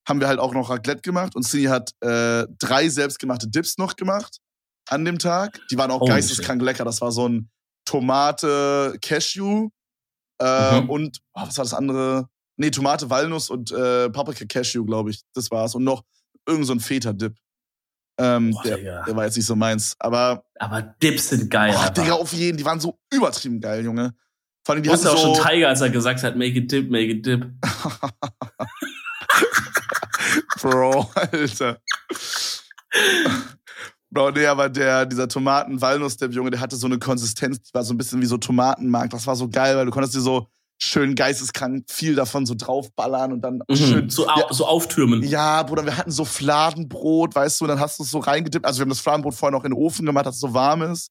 haben 0.08 0.20
wir 0.20 0.28
halt 0.28 0.38
auch 0.38 0.54
noch 0.54 0.70
Raclette 0.70 1.02
gemacht 1.02 1.34
und 1.34 1.42
Cindy 1.42 1.66
hat 1.66 1.92
äh, 2.00 2.46
drei 2.58 2.88
selbstgemachte 2.88 3.48
Dips 3.48 3.76
noch 3.76 3.96
gemacht 3.96 4.38
an 4.88 5.04
dem 5.04 5.18
Tag. 5.18 5.60
Die 5.70 5.76
waren 5.76 5.90
auch 5.90 6.00
oh, 6.00 6.06
geisteskrank 6.06 6.60
shit. 6.60 6.66
lecker. 6.66 6.84
Das 6.84 7.00
war 7.00 7.12
so 7.12 7.28
ein 7.28 7.50
Tomate 7.84 8.96
Cashew 9.02 9.68
äh, 10.40 10.80
mhm. 10.80 10.90
und 10.90 11.18
oh, 11.34 11.42
was 11.42 11.58
war 11.58 11.64
das 11.64 11.74
andere? 11.74 12.28
Nee, 12.56 12.70
Tomate 12.70 13.10
Walnuss 13.10 13.50
und 13.50 13.70
äh, 13.72 14.08
Paprika 14.10 14.44
Cashew, 14.46 14.84
glaube 14.84 15.10
ich. 15.10 15.22
Das 15.34 15.50
war's. 15.50 15.74
Und 15.74 15.84
noch 15.84 16.04
irgend 16.48 16.66
so 16.66 16.72
ein 16.72 16.80
Feta-Dip. 16.80 17.36
Ähm, 18.20 18.50
Boah, 18.50 18.62
der, 18.64 19.04
der, 19.04 19.16
war 19.16 19.24
jetzt 19.24 19.36
nicht 19.36 19.46
so 19.46 19.54
meins. 19.54 19.94
Aber. 20.00 20.44
Aber 20.58 20.82
Dips 20.82 21.28
sind 21.28 21.50
geil. 21.50 21.72
Oh, 21.76 21.90
Digga, 21.90 22.14
auf 22.14 22.32
jeden. 22.32 22.58
Die 22.58 22.64
waren 22.64 22.80
so 22.80 22.98
übertrieben 23.12 23.60
geil, 23.60 23.84
Junge. 23.84 24.14
Vor 24.64 24.74
allem, 24.74 24.82
die 24.82 24.90
hatten 24.90 25.06
auch 25.06 25.16
so 25.16 25.34
schon 25.34 25.46
Tiger, 25.46 25.68
als 25.68 25.80
er 25.80 25.90
gesagt 25.90 26.22
hat, 26.22 26.36
make 26.36 26.58
it 26.58 26.70
dip, 26.70 26.90
make 26.90 27.10
it 27.10 27.24
dip. 27.24 27.46
Bro, 30.60 31.08
Alter. 31.14 31.80
Bro, 34.10 34.32
nee, 34.32 34.46
aber 34.46 34.68
der, 34.68 35.06
dieser 35.06 35.28
Tomaten-Walnuss-Dip, 35.28 36.32
Junge, 36.32 36.50
der 36.50 36.60
hatte 36.60 36.76
so 36.76 36.86
eine 36.86 36.98
Konsistenz, 36.98 37.62
die 37.62 37.72
war 37.72 37.84
so 37.84 37.94
ein 37.94 37.98
bisschen 37.98 38.20
wie 38.20 38.26
so 38.26 38.36
Tomatenmark. 38.36 39.10
Das 39.10 39.26
war 39.26 39.36
so 39.36 39.48
geil, 39.48 39.76
weil 39.76 39.86
du 39.86 39.92
konntest 39.92 40.14
dir 40.14 40.20
so 40.20 40.48
schön 40.78 41.14
geisteskrank 41.14 41.84
viel 41.88 42.14
davon 42.14 42.46
so 42.46 42.54
draufballern 42.54 43.32
und 43.32 43.40
dann 43.40 43.60
mhm, 43.68 43.76
schön 43.76 44.10
so, 44.10 44.26
ja, 44.26 44.46
so 44.50 44.66
auftürmen. 44.66 45.22
Ja, 45.24 45.62
Bruder, 45.64 45.84
wir 45.84 45.96
hatten 45.96 46.12
so 46.12 46.24
Fladenbrot, 46.24 47.34
weißt 47.34 47.60
du, 47.60 47.66
dann 47.66 47.80
hast 47.80 47.98
du 47.98 48.04
es 48.04 48.10
so 48.10 48.18
reingedippt. 48.18 48.64
Also 48.64 48.78
wir 48.78 48.82
haben 48.82 48.90
das 48.90 49.00
Fladenbrot 49.00 49.34
vorher 49.34 49.56
noch 49.56 49.64
in 49.64 49.72
den 49.72 49.78
Ofen 49.78 50.06
gemacht, 50.06 50.26
dass 50.26 50.36
es 50.36 50.40
so 50.40 50.54
warm 50.54 50.82
ist. 50.82 51.10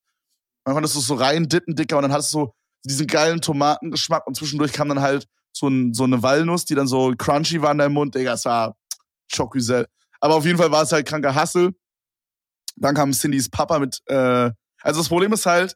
Dann 0.64 0.74
konntest 0.74 0.96
du 0.96 1.00
es 1.00 1.08
so 1.08 1.16
reindippen, 1.16 1.76
dicker, 1.76 1.98
und 1.98 2.04
dann 2.04 2.12
hattest 2.12 2.34
du 2.34 2.40
so 2.40 2.54
diesen 2.86 3.08
geilen 3.08 3.42
Tomatengeschmack 3.42 4.26
und 4.26 4.36
zwischendurch 4.36 4.72
kam 4.72 4.90
dann 4.90 5.02
halt 5.02 5.28
so, 5.52 5.68
ein, 5.68 5.94
so 5.94 6.06
eine 6.06 6.24
Walnuss, 6.24 6.66
die 6.66 6.76
dann 6.76 6.88
so 6.88 7.14
crunchy 7.18 7.62
war 7.62 7.72
in 7.72 7.78
deinem 7.80 7.94
Mund. 7.94 8.16
Digga, 8.16 8.34
es 8.34 8.46
war 8.46 8.76
Chocusel. 9.34 9.88
Aber 10.20 10.36
auf 10.36 10.46
jeden 10.46 10.58
Fall 10.58 10.72
war 10.72 10.84
es 10.84 10.92
halt 10.92 11.06
kranker 11.06 11.36
Hassel. 11.36 11.74
Dann 12.76 12.96
kam 12.96 13.12
Cindys 13.14 13.50
Papa 13.50 13.80
mit, 13.80 14.02
äh, 14.06 14.52
also 14.82 15.00
das 15.00 15.10
Problem 15.10 15.34
ist 15.34 15.46
halt, 15.46 15.76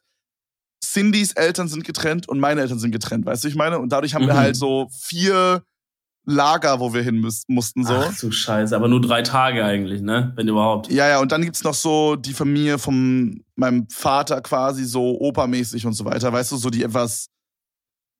Cindys 0.92 1.34
Eltern 1.34 1.68
sind 1.68 1.84
getrennt 1.84 2.28
und 2.28 2.40
meine 2.40 2.62
Eltern 2.62 2.80
sind 2.80 2.92
getrennt, 2.92 3.26
weißt 3.26 3.44
du, 3.44 3.48
ich 3.48 3.56
meine? 3.56 3.80
Und 3.80 3.92
dadurch 3.92 4.14
haben 4.14 4.24
mhm. 4.24 4.30
wir 4.30 4.38
halt 4.38 4.56
so 4.56 4.88
vier 4.92 5.64
Lager, 6.26 6.80
wo 6.80 6.94
wir 6.94 7.02
hin 7.02 7.20
müß, 7.20 7.46
mussten. 7.48 7.84
So. 7.84 7.96
Ach 7.96 8.16
du 8.20 8.32
Scheiße, 8.32 8.76
aber 8.76 8.88
nur 8.88 9.02
drei 9.02 9.24
Tage 9.24 9.66
eigentlich, 9.66 10.02
ne? 10.02 10.34
Wenn 10.36 10.48
überhaupt. 10.48 10.92
Ja, 10.92 11.08
ja, 11.08 11.20
und 11.20 11.32
dann 11.32 11.42
gibt's 11.42 11.64
noch 11.64 11.74
so 11.74 12.16
die 12.16 12.34
Familie 12.34 12.78
von 12.78 13.44
meinem 13.56 13.88
Vater 13.90 14.42
quasi 14.42 14.86
so 14.86 15.20
opermäßig 15.20 15.86
und 15.86 15.94
so 15.94 16.06
weiter, 16.06 16.32
weißt 16.32 16.52
du, 16.52 16.58
so 16.58 16.70
die 16.70 16.84
etwas, 16.84 17.28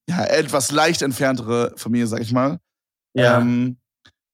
ja, 0.10 0.24
etwas 0.26 0.72
leicht 0.72 1.04
entferntere 1.04 1.74
Familie, 1.76 2.08
sag 2.08 2.22
ich 2.22 2.32
mal. 2.32 2.58
Ja. 3.14 3.40
Ähm, 3.40 3.78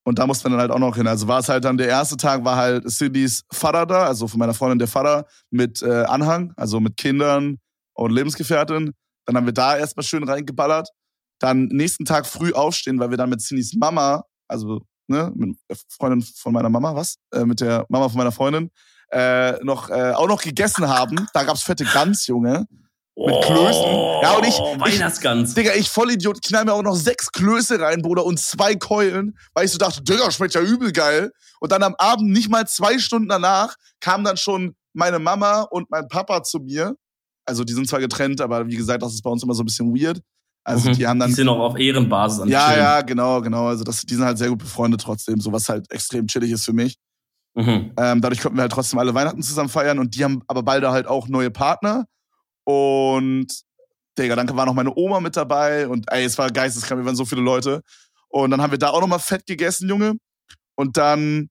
und 0.05 0.19
da 0.19 0.25
mussten 0.25 0.45
wir 0.45 0.51
dann 0.51 0.61
halt 0.61 0.71
auch 0.71 0.79
noch 0.79 0.95
hin. 0.95 1.07
Also 1.07 1.27
war 1.27 1.39
es 1.39 1.49
halt 1.49 1.65
dann, 1.65 1.77
der 1.77 1.89
erste 1.89 2.15
Tag 2.15 2.45
war 2.45 2.55
halt 2.55 2.89
Cindys 2.89 3.43
Vater 3.51 3.85
da, 3.85 4.05
also 4.05 4.29
von 4.29 4.39
meiner 4.39 4.53
Freundin 4.53 4.79
der 4.79 4.87
Vater, 4.87 5.25
mit 5.49 5.81
äh, 5.81 6.03
Anhang, 6.03 6.53
also 6.55 6.79
mit 6.79 6.95
Kindern, 6.95 7.57
und 7.97 8.11
Lebensgefährtin. 8.11 8.93
Dann 9.25 9.35
haben 9.35 9.45
wir 9.45 9.53
da 9.53 9.77
erstmal 9.77 10.03
schön 10.03 10.23
reingeballert. 10.23 10.89
Dann 11.39 11.65
nächsten 11.65 12.05
Tag 12.05 12.25
früh 12.25 12.53
aufstehen, 12.53 12.99
weil 12.99 13.09
wir 13.09 13.17
dann 13.17 13.29
mit 13.29 13.41
Cinnys 13.41 13.73
Mama, 13.73 14.23
also 14.47 14.81
ne, 15.07 15.31
mit 15.35 15.57
der 15.69 15.77
Freundin 15.89 16.21
von 16.21 16.53
meiner 16.53 16.69
Mama, 16.69 16.95
was? 16.95 17.17
Äh, 17.31 17.45
mit 17.45 17.61
der 17.61 17.85
Mama 17.89 18.09
von 18.09 18.17
meiner 18.17 18.31
Freundin, 18.31 18.71
äh, 19.11 19.63
noch, 19.63 19.89
äh, 19.89 20.13
auch 20.13 20.27
noch 20.27 20.41
gegessen 20.41 20.87
haben. 20.87 21.27
Da 21.33 21.43
gab's 21.43 21.63
fette 21.63 21.85
Gans, 21.85 22.27
Junge. 22.27 22.65
Mit 23.15 23.33
oh, 23.33 23.41
Klößen. 23.41 24.21
Ja, 24.21 24.37
und 24.37 24.45
ich. 24.45 24.55
Weihnachtsgans. 24.55 25.49
Ich, 25.49 25.55
Digga, 25.55 25.73
ich 25.73 25.89
Vollidiot, 25.89 26.41
knall 26.43 26.65
mir 26.65 26.73
auch 26.73 26.83
noch 26.83 26.95
sechs 26.95 27.31
Klöße 27.31 27.79
rein, 27.79 28.03
Bruder, 28.03 28.23
und 28.25 28.39
zwei 28.39 28.75
Keulen, 28.75 29.37
weil 29.53 29.65
ich 29.65 29.71
so 29.71 29.79
dachte, 29.79 30.03
Digga, 30.03 30.29
schmeckt 30.29 30.53
ja 30.53 30.61
übel 30.61 30.91
geil. 30.91 31.31
Und 31.59 31.71
dann 31.71 31.81
am 31.81 31.95
Abend, 31.97 32.31
nicht 32.31 32.49
mal 32.49 32.67
zwei 32.67 32.99
Stunden 32.99 33.27
danach, 33.27 33.75
kam 34.01 34.23
dann 34.23 34.37
schon 34.37 34.75
meine 34.93 35.17
Mama 35.17 35.61
und 35.61 35.89
mein 35.89 36.07
Papa 36.07 36.43
zu 36.43 36.59
mir 36.59 36.95
also 37.47 37.63
die 37.63 37.73
sind 37.73 37.87
zwar 37.87 37.99
getrennt, 37.99 38.41
aber 38.41 38.67
wie 38.67 38.75
gesagt, 38.75 39.01
das 39.01 39.13
ist 39.13 39.21
bei 39.21 39.29
uns 39.29 39.43
immer 39.43 39.53
so 39.53 39.63
ein 39.63 39.65
bisschen 39.65 39.93
weird. 39.95 40.21
Also 40.63 40.89
mhm. 40.89 40.93
die 40.95 41.07
haben 41.07 41.19
dann. 41.19 41.29
Die 41.29 41.35
sind 41.35 41.47
auch 41.47 41.59
auf 41.59 41.79
Ehrenbasis 41.79 42.41
an 42.41 42.49
Ja, 42.49 42.75
ja, 42.75 43.01
genau, 43.01 43.41
genau. 43.41 43.67
Also 43.67 43.83
das, 43.83 44.01
die 44.01 44.15
sind 44.15 44.25
halt 44.25 44.37
sehr 44.37 44.49
gut 44.49 44.59
befreundet 44.59 45.01
trotzdem, 45.01 45.39
so 45.39 45.51
was 45.51 45.69
halt 45.69 45.89
extrem 45.91 46.27
chillig 46.27 46.51
ist 46.51 46.65
für 46.65 46.73
mich. 46.73 46.97
Mhm. 47.55 47.93
Ähm, 47.97 48.21
dadurch 48.21 48.41
konnten 48.41 48.57
wir 48.57 48.63
halt 48.63 48.71
trotzdem 48.71 48.99
alle 48.99 49.13
Weihnachten 49.13 49.41
zusammen 49.41 49.69
feiern 49.69 49.97
und 49.97 50.15
die 50.15 50.23
haben 50.23 50.43
aber 50.47 50.63
beide 50.63 50.91
halt 50.91 51.07
auch 51.07 51.27
neue 51.27 51.49
Partner. 51.49 52.05
Und 52.65 53.47
Digga, 54.17 54.35
dann 54.35 54.55
war 54.55 54.65
noch 54.65 54.73
meine 54.73 54.93
Oma 54.95 55.19
mit 55.19 55.37
dabei 55.37 55.87
und 55.87 56.11
ey, 56.11 56.25
es 56.25 56.37
war 56.37 56.51
geisteskrank, 56.51 56.99
wir 56.99 57.05
waren 57.05 57.15
so 57.15 57.25
viele 57.25 57.41
Leute. 57.41 57.81
Und 58.29 58.51
dann 58.51 58.61
haben 58.61 58.71
wir 58.71 58.77
da 58.77 58.89
auch 58.89 59.01
nochmal 59.01 59.19
fett 59.19 59.45
gegessen, 59.45 59.87
Junge. 59.87 60.13
Und 60.75 60.97
dann, 60.97 61.49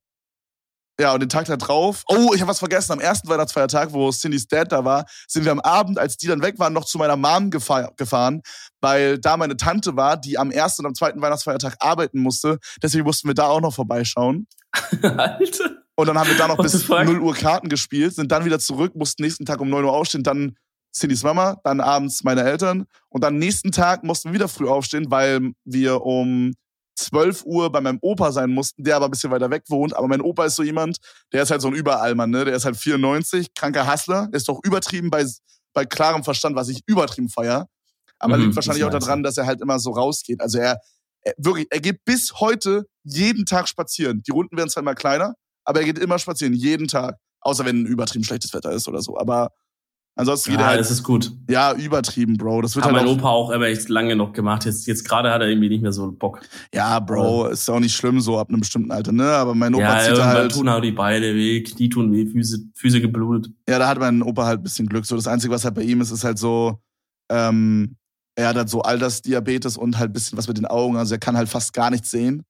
ja, 0.99 1.13
und 1.13 1.21
den 1.21 1.29
Tag 1.29 1.47
da 1.47 1.57
drauf, 1.57 2.05
oh, 2.09 2.33
ich 2.35 2.41
habe 2.41 2.51
was 2.51 2.59
vergessen, 2.59 2.93
am 2.93 3.01
ersten 3.01 3.29
Weihnachtsfeiertag, 3.29 3.93
wo 3.93 4.11
Cindy's 4.11 4.49
Dad 4.49 4.73
da 4.73 4.85
war, 4.85 5.05
sind 5.29 5.45
wir 5.45 5.53
am 5.53 5.61
Abend, 5.61 5.99
als 5.99 6.17
die 6.17 6.27
dann 6.27 6.41
weg 6.43 6.59
waren, 6.59 6.73
noch 6.73 6.87
zu 6.87 6.97
meiner 6.97 7.17
Mom 7.17 7.51
gefahr 7.51 7.93
gefahren, 7.97 8.41
weil 8.81 9.19
da 9.19 9.37
meine 9.37 9.57
Tante 9.57 9.97
war, 9.97 10.17
die 10.17 10.39
am 10.39 10.51
ersten 10.51 10.83
und 10.83 10.87
am 10.87 10.95
zweiten 10.95 11.21
Weihnachtsfeiertag 11.21 11.77
arbeiten 11.81 12.21
musste. 12.21 12.59
Deswegen 12.83 13.05
mussten 13.05 13.29
wir 13.29 13.35
da 13.35 13.47
auch 13.47 13.61
noch 13.61 13.75
vorbeischauen. 13.75 14.47
Alter. 15.03 15.71
Und 15.97 16.07
dann 16.07 16.19
haben 16.19 16.29
wir 16.29 16.37
da 16.37 16.49
noch 16.49 16.59
bis 16.59 16.89
0 16.89 17.21
Uhr 17.21 17.35
Karten 17.35 17.69
gespielt, 17.69 18.15
sind 18.15 18.31
dann 18.31 18.45
wieder 18.45 18.59
zurück, 18.59 18.95
mussten 18.95 19.23
nächsten 19.23 19.47
Tag 19.47 19.61
um 19.61 19.71
9 19.71 19.85
Uhr 19.85 19.93
aufstehen, 19.93 20.23
dann 20.23 20.57
Cindys 20.95 21.23
Mama, 21.23 21.57
dann 21.65 21.81
abends 21.81 22.25
meine 22.25 22.43
Eltern 22.43 22.87
und 23.09 23.23
dann 23.23 23.39
nächsten 23.39 23.73
Tag 23.73 24.03
mussten 24.03 24.31
wir 24.31 24.35
wieder 24.35 24.49
früh 24.49 24.69
aufstehen, 24.69 25.11
weil 25.11 25.53
wir 25.65 26.03
um 26.03 26.53
12 26.97 27.45
Uhr 27.45 27.71
bei 27.71 27.81
meinem 27.81 27.99
Opa 28.01 28.33
sein 28.33 28.51
mussten, 28.51 28.83
der 28.83 28.97
aber 28.97 29.07
ein 29.07 29.11
bisschen 29.11 29.31
weiter 29.31 29.51
weg 29.51 29.65
wohnt. 29.69 29.95
Aber 29.95 30.09
mein 30.09 30.21
Opa 30.21 30.47
ist 30.47 30.57
so 30.57 30.63
jemand, 30.63 30.99
der 31.33 31.43
ist 31.43 31.51
halt 31.51 31.61
so 31.61 31.69
ein 31.69 31.75
Überallmann, 31.75 32.31
ne? 32.31 32.45
Der 32.45 32.57
ist 32.57 32.65
halt 32.65 32.77
94, 32.77 33.55
kranker 33.55 33.91
Hustler, 33.91 34.29
ist 34.33 34.49
doch 34.49 34.61
übertrieben 34.65 35.11
bei, 35.11 35.25
bei 35.73 35.85
klarem 35.85 36.25
Verstand, 36.25 36.57
was 36.57 36.69
ich 36.69 36.81
übertrieben 36.87 37.29
feier. 37.29 37.69
Aber 38.19 38.37
mhm, 38.37 38.45
liegt 38.45 38.57
wahrscheinlich 38.57 38.85
auch 38.85 38.91
daran, 38.91 39.23
dass 39.23 39.37
er 39.37 39.47
halt 39.47 39.61
immer 39.61 39.79
so 39.79 39.91
rausgeht. 39.91 40.41
Also 40.41 40.59
er, 40.59 40.81
er, 41.21 41.35
wirklich, 41.37 41.67
er 41.71 41.81
geht 41.81 42.05
bis 42.05 42.41
heute 42.41 42.87
jeden 43.05 43.45
Tag 43.45 43.69
spazieren. 43.69 44.23
Die 44.23 44.31
Runden 44.31 44.57
werden 44.57 44.71
zwar 44.71 44.83
immer 44.83 44.95
kleiner, 44.95 45.35
aber 45.65 45.81
er 45.81 45.87
geht 45.87 45.99
immer 45.99 46.19
spazieren, 46.19 46.55
jeden 46.55 46.89
Tag. 46.89 47.17
Außer 47.41 47.65
wenn 47.65 47.85
übertrieben 47.85 48.25
schlechtes 48.25 48.55
Wetter 48.55 48.73
ist 48.73 48.89
oder 48.89 49.03
so. 49.03 49.19
Aber 49.19 49.51
Ansonsten 50.19 50.53
geht 50.53 50.61
ja, 50.61 50.67
er 50.67 50.71
halt. 50.71 50.81
das 50.81 50.91
ist 50.91 51.03
gut. 51.03 51.31
Ja, 51.49 51.75
übertrieben, 51.75 52.39
Bro. 52.39 52.63
Das 52.63 52.75
wird 52.75 52.87
Hat 52.87 52.95
halt 52.95 53.05
mein 53.05 53.15
Opa 53.15 53.29
auch 53.29 53.53
aber 53.53 53.69
echt 53.69 53.91
lange 53.91 54.17
noch 54.17 54.33
gemacht. 54.33 54.65
Jetzt, 54.65 54.87
jetzt 54.87 55.07
gerade 55.07 55.31
hat 55.31 55.43
er 55.43 55.49
irgendwie 55.49 55.69
nicht 55.69 55.83
mehr 55.83 55.93
so 55.93 56.11
Bock. 56.11 56.41
Ja, 56.75 56.99
Bro, 57.01 57.49
ist 57.49 57.69
auch 57.69 57.81
nicht 57.81 57.95
schlimm 57.95 58.21
so 58.23 58.39
ab 58.39 58.49
einem 58.49 58.61
bestimmten 58.61 58.91
Alter, 58.91 59.13
ne? 59.13 59.29
Aber 59.29 59.55
mein 59.55 59.75
Opa 59.75 60.03
ja, 60.03 60.15
zieht 60.15 60.25
halt. 60.25 60.53
tun 60.53 60.71
auch 60.71 60.81
die 60.81 60.93
Beine 60.93 61.35
weh, 61.35 61.63
Knie 61.63 61.91
tun 61.91 62.11
weh, 62.13 62.25
Füße, 62.25 62.61
Füße 62.75 63.03
geblutet. 63.03 63.53
Ja, 63.69 63.79
da 63.79 63.89
hat 63.89 63.99
mein 63.99 64.23
Opa 64.23 64.47
halt 64.47 64.61
ein 64.61 64.63
bisschen 64.63 64.89
Glück. 64.89 65.05
So, 65.05 65.17
das 65.17 65.27
Einzige, 65.27 65.53
was 65.53 65.67
halt 65.67 65.75
bei 65.75 65.83
ihm 65.83 66.01
ist, 66.01 66.11
ist 66.11 66.25
halt 66.25 66.39
so, 66.39 66.81
ähm, 67.31 67.97
er 68.37 68.49
hat 68.49 68.57
halt 68.57 68.71
so 68.71 68.81
Altersdiabetes 68.81 69.77
und 69.77 69.99
halt 69.99 70.11
ein 70.11 70.13
bisschen 70.15 70.39
was 70.39 70.49
mit 70.49 70.57
den 70.57 70.67
Augen. 70.67 70.97
Also 70.97 71.15
er 71.15 71.19
kann 71.19 71.37
halt 71.37 71.51
fast 71.51 71.75
gar 71.75 71.91
nichts 71.91 72.11
sehen. 72.11 72.43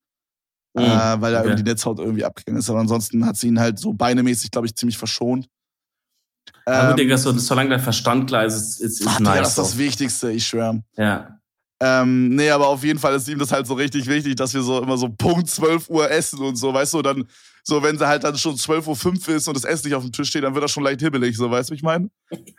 Mhm. 0.76 0.84
Äh, 0.84 1.20
weil 1.20 1.34
er 1.34 1.40
okay. 1.40 1.48
irgendwie 1.48 1.64
die 1.64 1.70
Netzhaut 1.70 1.98
irgendwie 1.98 2.24
abgegangen 2.24 2.60
ist. 2.60 2.70
Aber 2.70 2.78
ansonsten 2.78 3.26
hat 3.26 3.36
sie 3.36 3.48
ihn 3.48 3.58
halt 3.58 3.80
so 3.80 3.92
beinemäßig, 3.92 4.52
glaube 4.52 4.68
ich, 4.68 4.76
ziemlich 4.76 4.98
verschont. 4.98 5.48
Aber 6.64 6.90
ähm, 6.90 6.96
Digga, 6.96 7.16
so, 7.16 7.32
solange 7.38 7.70
der 7.70 7.78
Verstand 7.78 8.28
klar 8.28 8.44
ist, 8.44 8.54
ist, 8.54 8.80
ist, 8.80 9.00
ist 9.00 9.06
ach, 9.06 9.20
nice. 9.20 9.32
Digga, 9.32 9.40
das 9.42 9.48
ist 9.50 9.58
das 9.58 9.78
Wichtigste, 9.78 10.32
ich 10.32 10.46
schwöre. 10.46 10.82
Ja. 10.96 11.38
Ähm, 11.80 12.30
nee, 12.30 12.50
aber 12.50 12.68
auf 12.68 12.82
jeden 12.84 12.98
Fall 12.98 13.14
ist 13.14 13.28
ihm 13.28 13.38
das 13.38 13.52
halt 13.52 13.66
so 13.66 13.74
richtig 13.74 14.06
wichtig, 14.06 14.36
dass 14.36 14.54
wir 14.54 14.62
so 14.62 14.82
immer 14.82 14.96
so 14.96 15.08
Punkt 15.10 15.48
12 15.48 15.90
Uhr 15.90 16.10
essen 16.10 16.40
und 16.40 16.56
so, 16.56 16.72
weißt 16.72 16.94
du, 16.94 17.02
dann, 17.02 17.28
so 17.62 17.82
wenn 17.82 17.98
sie 17.98 18.06
halt 18.06 18.24
dann 18.24 18.36
schon 18.38 18.56
12.05 18.56 19.28
Uhr 19.28 19.36
ist 19.36 19.46
und 19.46 19.56
das 19.56 19.64
Essen 19.64 19.88
nicht 19.88 19.94
auf 19.94 20.02
dem 20.02 20.12
Tisch 20.12 20.30
steht, 20.30 20.42
dann 20.42 20.54
wird 20.54 20.64
das 20.64 20.70
schon 20.70 20.84
leicht 20.84 21.00
hibbelig, 21.00 21.36
so, 21.36 21.50
weißt 21.50 21.68
du, 21.68 21.72
wie 21.72 21.76
ich 21.76 21.82
meine? 21.82 22.08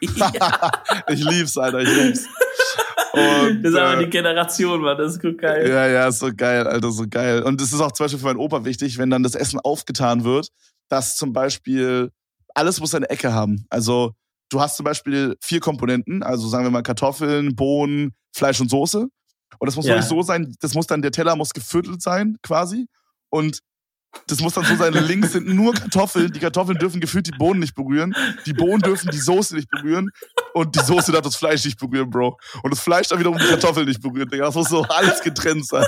Ja. 0.02 0.32
ich 1.10 1.24
lieb's, 1.24 1.58
Alter, 1.58 1.80
ich 1.80 1.90
lieb's. 1.90 2.28
Und, 3.14 3.64
das 3.64 3.74
ist 3.74 3.80
aber 3.80 4.00
äh, 4.00 4.06
die 4.06 4.10
Generation, 4.10 4.82
Mann, 4.82 4.98
das 4.98 5.14
ist 5.14 5.22
gut 5.22 5.40
geil. 5.40 5.68
Ja, 5.68 5.88
ja, 5.88 6.08
ist 6.08 6.20
so 6.20 6.30
geil, 6.36 6.68
Alter, 6.68 6.92
so 6.92 7.06
geil. 7.10 7.42
Und 7.42 7.60
es 7.60 7.74
ist 7.74 7.82
auch 7.82 7.92
zum 7.92 8.04
Beispiel 8.04 8.20
für 8.20 8.26
meinen 8.26 8.38
Opa 8.38 8.66
wichtig, 8.66 9.00
wenn 9.00 9.10
dann 9.10 9.24
das 9.24 9.34
Essen 9.34 9.60
aufgetan 9.60 10.24
wird, 10.24 10.50
dass 10.90 11.16
zum 11.18 11.34
Beispiel 11.34 12.12
alles 12.58 12.80
muss 12.80 12.92
seine 12.92 13.10
Ecke 13.10 13.34
haben. 13.34 13.66
Also 13.70 14.14
du 14.50 14.60
hast 14.60 14.78
zum 14.78 14.84
Beispiel 14.84 15.38
vier 15.42 15.60
Komponenten, 15.60 16.24
also 16.24 16.48
sagen 16.48 16.66
wir 16.66 16.72
mal 16.72 16.82
Kartoffeln, 16.82 17.56
Bohnen, 17.56 18.14
Fleisch 18.36 18.60
und 18.60 18.70
Soße. 18.70 19.08
Und 19.60 19.66
das 19.66 19.76
muss 19.76 19.86
ja. 19.86 19.96
nicht 19.96 20.08
so 20.08 20.22
sein, 20.24 20.56
das 20.60 20.74
muss 20.74 20.88
dann, 20.88 21.02
der 21.02 21.12
Teller 21.12 21.36
muss 21.36 21.52
geviertelt 21.52 22.02
sein, 22.02 22.38
quasi. 22.42 22.88
Und 23.30 23.60
das 24.28 24.42
muss 24.42 24.54
dann 24.54 24.66
so 24.66 24.76
sein, 24.76 24.94
links 24.94 25.34
sind 25.34 25.48
nur 25.48 25.74
Kartoffeln. 25.74 26.32
Die 26.32 26.40
Kartoffeln 26.40 26.78
dürfen 26.78 27.00
gefühlt 27.00 27.28
die 27.28 27.32
Bohnen 27.32 27.60
nicht 27.60 27.76
berühren. 27.76 28.16
Die 28.46 28.54
Bohnen 28.54 28.82
dürfen 28.82 29.10
die 29.12 29.20
Soße 29.20 29.56
nicht 29.56 29.70
berühren. 29.70 30.10
Und 30.54 30.76
die 30.76 30.80
Soße 30.80 31.12
darf 31.12 31.22
das 31.22 31.36
Fleisch 31.36 31.64
nicht 31.66 31.80
berühren, 31.80 32.10
Bro. 32.10 32.38
Und 32.64 32.72
das 32.72 32.80
Fleisch 32.80 33.08
darf 33.08 33.20
wiederum 33.20 33.38
die 33.38 33.46
Kartoffeln 33.46 33.88
nicht 33.88 34.02
berühren, 34.02 34.28
Digga. 34.30 34.46
Das 34.46 34.56
muss 34.56 34.70
so 34.70 34.82
alles 34.84 35.22
getrennt 35.22 35.66
sein. 35.68 35.86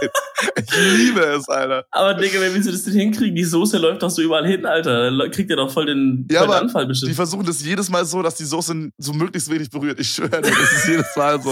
Ich 0.55 0.97
liebe 0.97 1.21
es, 1.21 1.49
Alter. 1.49 1.85
Aber, 1.91 2.13
Digga, 2.13 2.39
wie 2.53 2.61
sie 2.61 2.71
das 2.71 2.83
denn 2.83 2.93
hinkriegen? 2.93 3.35
Die 3.35 3.43
Soße 3.43 3.77
läuft 3.77 4.03
doch 4.03 4.09
so 4.09 4.21
überall 4.21 4.47
hin, 4.47 4.65
Alter. 4.65 5.11
Da 5.11 5.27
kriegt 5.29 5.49
ihr 5.49 5.55
doch 5.55 5.71
voll 5.71 5.87
den, 5.87 6.27
ja, 6.31 6.39
voll 6.39 6.49
den 6.49 6.63
Anfall 6.63 6.85
bestimmt. 6.85 7.11
Die 7.11 7.15
versuchen 7.15 7.45
das 7.45 7.63
jedes 7.63 7.89
Mal 7.89 8.05
so, 8.05 8.21
dass 8.21 8.35
die 8.35 8.45
Soße 8.45 8.91
so 8.97 9.13
möglichst 9.13 9.49
wenig 9.49 9.69
berührt. 9.69 9.99
Ich 9.99 10.11
schwöre, 10.11 10.41
das 10.41 10.51
ist 10.51 10.87
jedes 10.87 11.15
Mal 11.15 11.41
so. 11.41 11.51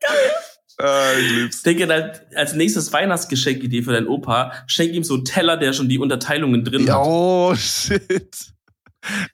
Geil. 0.00 0.32
Äh, 0.80 1.20
ich 1.20 1.32
lieb's. 1.32 1.62
Denke 1.62 1.86
als 2.34 2.54
nächstes 2.54 2.92
Weihnachtsgeschenkidee 2.92 3.82
für 3.82 3.92
deinen 3.92 4.08
Opa, 4.08 4.52
schenk 4.66 4.92
ihm 4.92 5.04
so 5.04 5.14
einen 5.14 5.24
Teller, 5.24 5.56
der 5.56 5.72
schon 5.72 5.88
die 5.88 5.98
Unterteilungen 5.98 6.64
drin 6.64 6.86
ja, 6.86 6.94
hat. 6.94 7.06
Oh, 7.06 7.54
shit. 7.54 8.55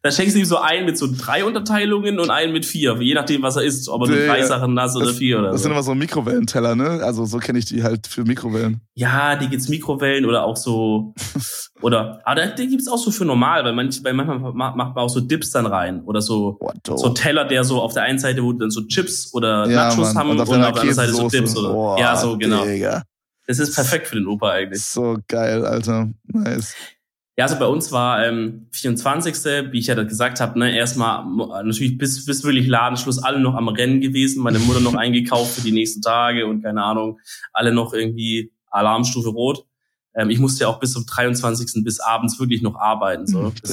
Da 0.02 0.10
schenkst 0.10 0.34
du 0.34 0.40
ihm 0.40 0.44
so 0.44 0.58
einen 0.58 0.86
mit 0.86 0.98
so 0.98 1.08
drei 1.10 1.44
Unterteilungen 1.44 2.18
und 2.18 2.30
einen 2.30 2.52
mit 2.52 2.64
vier, 2.64 2.96
je 3.00 3.14
nachdem, 3.14 3.42
was 3.42 3.56
er 3.56 3.62
isst, 3.62 3.88
ob 3.88 4.02
er 4.02 4.08
nur 4.08 4.26
drei 4.26 4.42
Sachen 4.42 4.74
nass 4.74 4.96
oder 4.96 5.12
vier 5.12 5.38
oder 5.38 5.48
das 5.48 5.60
so. 5.60 5.62
Sind 5.64 5.72
immer 5.72 5.82
so 5.82 5.94
Mikrowellenteller, 5.94 6.74
ne? 6.74 7.00
Also 7.02 7.24
so 7.24 7.38
kenne 7.38 7.58
ich 7.58 7.64
die 7.64 7.82
halt 7.82 8.06
für 8.06 8.24
Mikrowellen. 8.24 8.80
Ja, 8.94 9.36
die 9.36 9.48
gibt's 9.48 9.68
Mikrowellen 9.68 10.24
oder 10.24 10.44
auch 10.44 10.56
so 10.56 11.14
oder 11.82 12.20
aber 12.24 12.46
die 12.46 12.68
gibt's 12.68 12.88
auch 12.88 12.98
so 12.98 13.10
für 13.10 13.24
normal, 13.24 13.64
weil 13.64 13.72
manch, 13.72 14.02
bei 14.02 14.12
manchmal 14.12 14.52
macht 14.52 14.76
man 14.76 14.96
auch 14.96 15.10
so 15.10 15.20
Dips 15.20 15.50
dann 15.50 15.66
rein 15.66 16.02
oder 16.04 16.20
so 16.20 16.58
so 16.86 17.08
Teller, 17.10 17.44
der 17.44 17.64
so 17.64 17.80
auf 17.80 17.94
der 17.94 18.02
einen 18.02 18.18
Seite 18.18 18.42
wo 18.42 18.52
dann 18.52 18.70
so 18.70 18.82
Chips 18.86 19.32
oder 19.32 19.68
ja, 19.68 19.88
Nachos 19.88 20.14
Mann. 20.14 20.18
haben 20.18 20.30
und 20.30 20.40
auf, 20.40 20.48
und 20.48 20.58
der 20.58 20.68
anderen 20.68 20.92
Seite 20.92 21.12
so 21.12 21.28
Dips 21.28 21.56
oder 21.56 21.74
oh, 21.74 21.96
ja 21.98 22.16
so 22.16 22.36
genau. 22.36 22.64
Digga. 22.64 23.02
Das 23.46 23.58
ist 23.58 23.74
perfekt 23.74 24.06
für 24.06 24.16
den 24.16 24.26
Opa 24.26 24.50
eigentlich. 24.50 24.82
So 24.82 25.18
geil, 25.26 25.66
Alter. 25.66 26.08
Nice. 26.24 26.74
Ja, 27.43 27.47
also 27.47 27.59
bei 27.59 27.66
uns 27.66 27.90
war 27.90 28.24
ähm, 28.24 28.68
24. 28.70 29.34
Wie 29.72 29.80
ich 29.80 29.88
ja 29.88 30.01
gesagt 30.01 30.38
habe, 30.38 30.57
ne, 30.61 30.76
erstmal 30.76 31.24
natürlich 31.64 31.99
bis, 31.99 32.24
bis 32.24 32.45
wirklich 32.45 32.68
Ladenschluss 32.68 33.20
alle 33.20 33.40
noch 33.40 33.57
am 33.57 33.66
Rennen 33.66 34.01
gewesen, 34.01 34.45
meine 34.45 34.61
Mutter 34.61 34.78
noch 34.78 34.95
eingekauft 34.95 35.57
für 35.57 35.62
die 35.62 35.72
nächsten 35.72 36.03
Tage 36.03 36.47
und 36.47 36.62
keine 36.62 36.84
Ahnung, 36.84 37.18
alle 37.53 37.74
noch 37.74 37.95
irgendwie 37.95 38.53
Alarmstufe 38.70 39.30
rot. 39.30 39.66
Ähm, 40.14 40.30
ich 40.30 40.38
musste 40.38 40.62
ja 40.62 40.68
auch 40.68 40.78
bis 40.78 40.93
zum 40.93 41.05
23. 41.05 41.82
bis 41.82 41.99
abends 41.99 42.38
wirklich 42.38 42.62
noch 42.62 42.76
arbeiten, 42.76 43.26
so 43.26 43.53
bis 43.61 43.72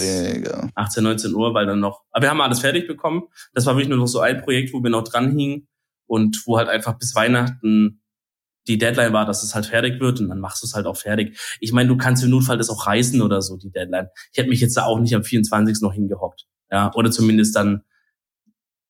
18, 0.74 1.04
19 1.04 1.36
Uhr, 1.36 1.54
weil 1.54 1.68
dann 1.68 1.80
noch. 1.80 2.02
Aber 2.10 2.24
wir 2.24 2.32
haben 2.32 2.42
alles 2.42 2.62
fertig 2.62 2.88
bekommen. 2.88 3.26
Das 3.54 3.68
war 3.68 3.76
wirklich 3.76 3.90
nur 3.90 4.00
noch 4.00 4.08
so 4.08 4.20
ein 4.20 4.42
Projekt, 4.42 4.74
wo 4.74 4.82
wir 4.82 4.90
noch 4.90 5.04
dran 5.04 5.38
hingen 5.38 5.68
und 6.08 6.42
wo 6.48 6.58
halt 6.58 6.70
einfach 6.70 6.98
bis 6.98 7.14
Weihnachten 7.14 7.99
die 8.68 8.78
Deadline 8.78 9.14
war, 9.14 9.26
dass 9.26 9.43
es 9.43 9.55
halt 9.55 9.66
fertig 9.66 9.99
wird 9.99 10.20
und 10.20 10.30
dann 10.30 10.39
machst 10.39 10.62
du 10.62 10.68
es 10.68 10.76
halt 10.76 10.86
auch 10.86 10.97
fertig. 10.97 11.39
Ich 11.60 11.72
meine, 11.72 11.89
du 11.89 11.97
kannst 11.97 12.24
im 12.24 12.30
Notfall 12.30 12.57
das 12.57 12.70
auch 12.70 12.86
reißen 12.86 13.22
oder 13.22 13.41
so, 13.41 13.57
die 13.57 13.72
Deadline. 13.72 14.10
Ich 14.32 14.38
hätte 14.38 14.49
mich 14.49 14.62
jetzt 14.62 14.78
da 14.78 14.86
auch 14.86 14.99
nicht 14.99 15.16
am 15.16 15.24
24. 15.24 15.82
noch 15.82 15.93
hingehockt. 15.93 16.45
Ja, 16.72 16.93
oder 16.93 17.10
zumindest 17.10 17.55
dann 17.55 17.84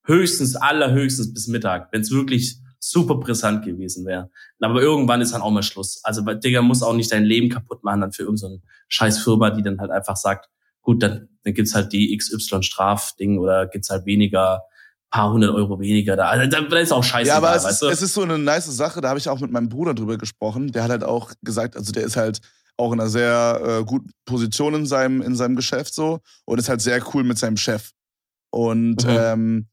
höchstens, 0.04 0.56
allerhöchstens 0.56 1.34
bis 1.34 1.48
Mittag, 1.48 1.90
wenn 1.92 2.02
es 2.02 2.12
wirklich 2.12 2.58
super 2.80 3.16
brisant 3.16 3.64
gewesen 3.64 4.06
wäre. 4.06 4.32
Aber 4.60 4.82
irgendwann 4.82 5.22
ist 5.22 5.34
dann 5.34 5.42
auch 5.42 5.52
mal 5.52 5.64
Schluss. 5.64 6.02
Also, 6.04 6.22
Digga, 6.22 6.62
muss 6.62 6.84
auch 6.84 6.94
nicht 6.94 7.12
dein 7.12 7.26
Leben 7.26 7.50
kaputt 7.50 7.84
machen 7.84 8.02
dann 8.02 8.12
für 8.12 8.24
irgendeine 8.24 8.56
so 8.56 8.62
scheiß 8.88 9.20
Firma, 9.20 9.50
die 9.52 9.64
dann 9.64 9.80
halt 9.80 9.92
einfach 9.92 10.16
sagt, 10.16 10.50
gut, 10.82 11.04
dann, 11.04 11.30
dann 11.44 11.54
gibt's 11.54 11.76
halt 11.76 11.94
die 11.94 12.16
XY-Strafding 12.18 13.38
oder 13.38 13.68
gibt's 13.68 13.90
halt 13.90 14.06
weniger 14.06 14.64
paar 15.12 15.32
hundert 15.32 15.54
Euro 15.56 15.80
weniger 15.80 16.16
da. 16.16 16.30
Also 16.30 16.48
da 16.48 16.78
ist 16.78 16.92
auch 16.92 17.04
scheiße. 17.04 17.28
Ja, 17.28 17.38
aber 17.38 17.56
es, 17.56 17.64
weißt 17.64 17.82
du? 17.82 17.88
es 17.88 18.02
ist 18.02 18.14
so 18.14 18.22
eine 18.22 18.38
nice 18.38 18.66
Sache, 18.66 19.02
da 19.02 19.10
habe 19.10 19.20
ich 19.20 19.28
auch 19.30 19.40
mit 19.40 19.52
meinem 19.52 19.70
Bruder 19.70 19.94
drüber 19.94 20.18
gesprochen. 20.18 20.72
Der 20.72 20.84
hat 20.84 20.92
halt 20.92 21.04
auch 21.04 21.34
gesagt, 21.42 21.76
also 21.76 21.92
der 21.92 22.04
ist 22.04 22.16
halt 22.16 22.40
auch 22.78 22.94
in 22.94 23.00
einer 23.00 23.10
sehr 23.10 23.62
äh, 23.82 23.84
guten 23.84 24.12
Position 24.26 24.74
in 24.74 24.86
seinem, 24.86 25.22
in 25.22 25.36
seinem 25.36 25.56
Geschäft 25.56 25.94
so 25.94 26.20
und 26.46 26.60
ist 26.60 26.70
halt 26.70 26.82
sehr 26.82 27.04
cool 27.14 27.24
mit 27.24 27.38
seinem 27.38 27.58
Chef. 27.58 27.92
Und, 28.52 29.04
mhm. 29.04 29.10
ähm, 29.10 29.68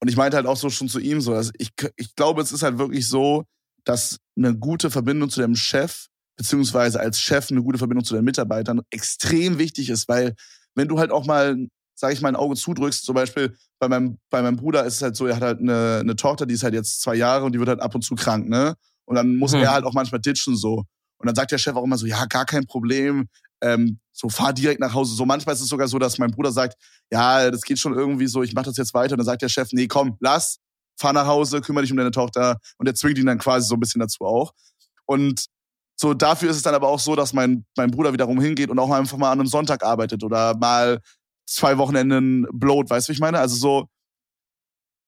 und 0.00 0.08
ich 0.08 0.16
meinte 0.16 0.36
halt 0.36 0.46
auch 0.46 0.56
so 0.56 0.68
schon 0.68 0.88
zu 0.88 0.98
ihm 0.98 1.20
so, 1.20 1.32
dass 1.32 1.52
ich, 1.58 1.70
ich 1.96 2.14
glaube, 2.14 2.42
es 2.42 2.52
ist 2.52 2.62
halt 2.62 2.78
wirklich 2.78 3.08
so, 3.08 3.44
dass 3.84 4.18
eine 4.36 4.54
gute 4.54 4.90
Verbindung 4.90 5.30
zu 5.30 5.40
dem 5.40 5.56
Chef, 5.56 6.06
beziehungsweise 6.36 7.00
als 7.00 7.20
Chef 7.20 7.50
eine 7.50 7.62
gute 7.62 7.78
Verbindung 7.78 8.04
zu 8.04 8.14
den 8.14 8.24
Mitarbeitern 8.24 8.82
extrem 8.90 9.58
wichtig 9.58 9.90
ist, 9.90 10.08
weil 10.08 10.34
wenn 10.74 10.88
du 10.88 10.98
halt 10.98 11.10
auch 11.10 11.26
mal 11.26 11.56
sage 12.02 12.14
ich 12.14 12.20
mal, 12.20 12.30
ein 12.30 12.36
Auge 12.36 12.56
zudrückst. 12.56 13.04
Zum 13.04 13.14
Beispiel 13.14 13.56
bei 13.78 13.88
meinem, 13.88 14.18
bei 14.28 14.42
meinem 14.42 14.56
Bruder 14.56 14.84
ist 14.84 14.96
es 14.96 15.02
halt 15.02 15.14
so, 15.14 15.28
er 15.28 15.36
hat 15.36 15.42
halt 15.42 15.60
eine, 15.60 15.98
eine 16.00 16.16
Tochter, 16.16 16.46
die 16.46 16.54
ist 16.54 16.64
halt 16.64 16.74
jetzt 16.74 17.00
zwei 17.00 17.14
Jahre 17.14 17.44
und 17.44 17.52
die 17.52 17.60
wird 17.60 17.68
halt 17.68 17.80
ab 17.80 17.94
und 17.94 18.02
zu 18.02 18.16
krank, 18.16 18.48
ne? 18.48 18.74
Und 19.04 19.14
dann 19.14 19.36
muss 19.36 19.52
mhm. 19.52 19.60
er 19.60 19.72
halt 19.72 19.84
auch 19.84 19.92
manchmal 19.92 20.20
ditchen 20.20 20.56
so. 20.56 20.82
Und 21.18 21.26
dann 21.26 21.36
sagt 21.36 21.52
der 21.52 21.58
Chef 21.58 21.76
auch 21.76 21.84
immer 21.84 21.96
so, 21.96 22.06
ja, 22.06 22.24
gar 22.24 22.44
kein 22.44 22.66
Problem, 22.66 23.28
ähm, 23.62 24.00
so 24.10 24.28
fahr 24.28 24.52
direkt 24.52 24.80
nach 24.80 24.92
Hause. 24.92 25.14
So 25.14 25.24
manchmal 25.24 25.54
ist 25.54 25.60
es 25.60 25.68
sogar 25.68 25.86
so, 25.86 26.00
dass 26.00 26.18
mein 26.18 26.32
Bruder 26.32 26.50
sagt, 26.50 26.74
ja, 27.12 27.48
das 27.52 27.62
geht 27.62 27.78
schon 27.78 27.94
irgendwie 27.94 28.26
so, 28.26 28.42
ich 28.42 28.52
mach 28.52 28.64
das 28.64 28.76
jetzt 28.76 28.94
weiter. 28.94 29.12
Und 29.12 29.18
dann 29.18 29.26
sagt 29.26 29.42
der 29.42 29.48
Chef, 29.48 29.68
nee, 29.70 29.86
komm, 29.86 30.16
lass, 30.18 30.58
fahr 30.98 31.12
nach 31.12 31.26
Hause, 31.28 31.60
kümmere 31.60 31.82
dich 31.82 31.92
um 31.92 31.98
deine 31.98 32.10
Tochter 32.10 32.58
und 32.78 32.86
der 32.86 32.96
zwingt 32.96 33.18
ihn 33.18 33.26
dann 33.26 33.38
quasi 33.38 33.68
so 33.68 33.74
ein 33.74 33.80
bisschen 33.80 34.00
dazu 34.00 34.24
auch. 34.24 34.52
Und 35.06 35.46
so 35.94 36.14
dafür 36.14 36.50
ist 36.50 36.56
es 36.56 36.62
dann 36.62 36.74
aber 36.74 36.88
auch 36.88 36.98
so, 36.98 37.14
dass 37.14 37.32
mein, 37.32 37.64
mein 37.76 37.92
Bruder 37.92 38.12
wiederum 38.12 38.40
hingeht 38.40 38.70
und 38.70 38.80
auch 38.80 38.90
einfach 38.90 39.18
mal 39.18 39.30
an 39.30 39.38
einem 39.38 39.46
Sonntag 39.46 39.84
arbeitet 39.84 40.24
oder 40.24 40.56
mal 40.56 41.00
zwei 41.54 41.78
Wochenenden 41.78 42.46
blowt, 42.52 42.90
weißt 42.90 43.08
du, 43.08 43.10
wie 43.10 43.14
ich 43.14 43.20
meine? 43.20 43.38
Also 43.38 43.56
so, 43.56 43.88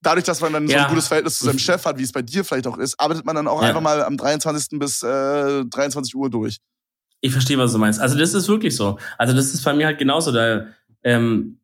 dadurch, 0.05 0.25
dass 0.25 0.41
man 0.41 0.53
dann 0.53 0.69
ja. 0.69 0.79
so 0.79 0.85
ein 0.85 0.91
gutes 0.91 1.09
Verhältnis 1.09 1.39
zu 1.39 1.45
seinem 1.45 1.59
Chef 1.59 1.85
hat, 1.85 1.99
wie 1.99 2.03
es 2.03 2.13
bei 2.13 2.23
dir 2.23 2.45
vielleicht 2.45 2.67
auch 2.67 2.79
ist, 2.79 2.99
arbeitet 3.01 3.25
man 3.25 3.35
dann 3.35 3.49
auch 3.49 3.63
ja. 3.63 3.69
einfach 3.69 3.81
mal 3.81 4.03
am 4.03 4.17
23. 4.17 4.79
bis 4.79 5.03
äh, 5.03 5.65
23 5.65 6.15
Uhr 6.15 6.31
durch. 6.31 6.59
Ich 7.21 7.33
verstehe, 7.33 7.59
was 7.59 7.73
du 7.73 7.79
meinst. 7.79 8.01
Also 8.01 8.19
das 8.19 8.35
ist 8.35 8.49
wirklich 8.49 8.77
so. 8.77 8.99
Also 9.19 9.35
das 9.35 9.55
ist 9.55 9.65
bei 9.65 9.73
mir 9.73 9.87
halt 9.87 9.99
genauso. 9.99 10.31
Da, 10.31 10.67
ähm, 11.03 11.59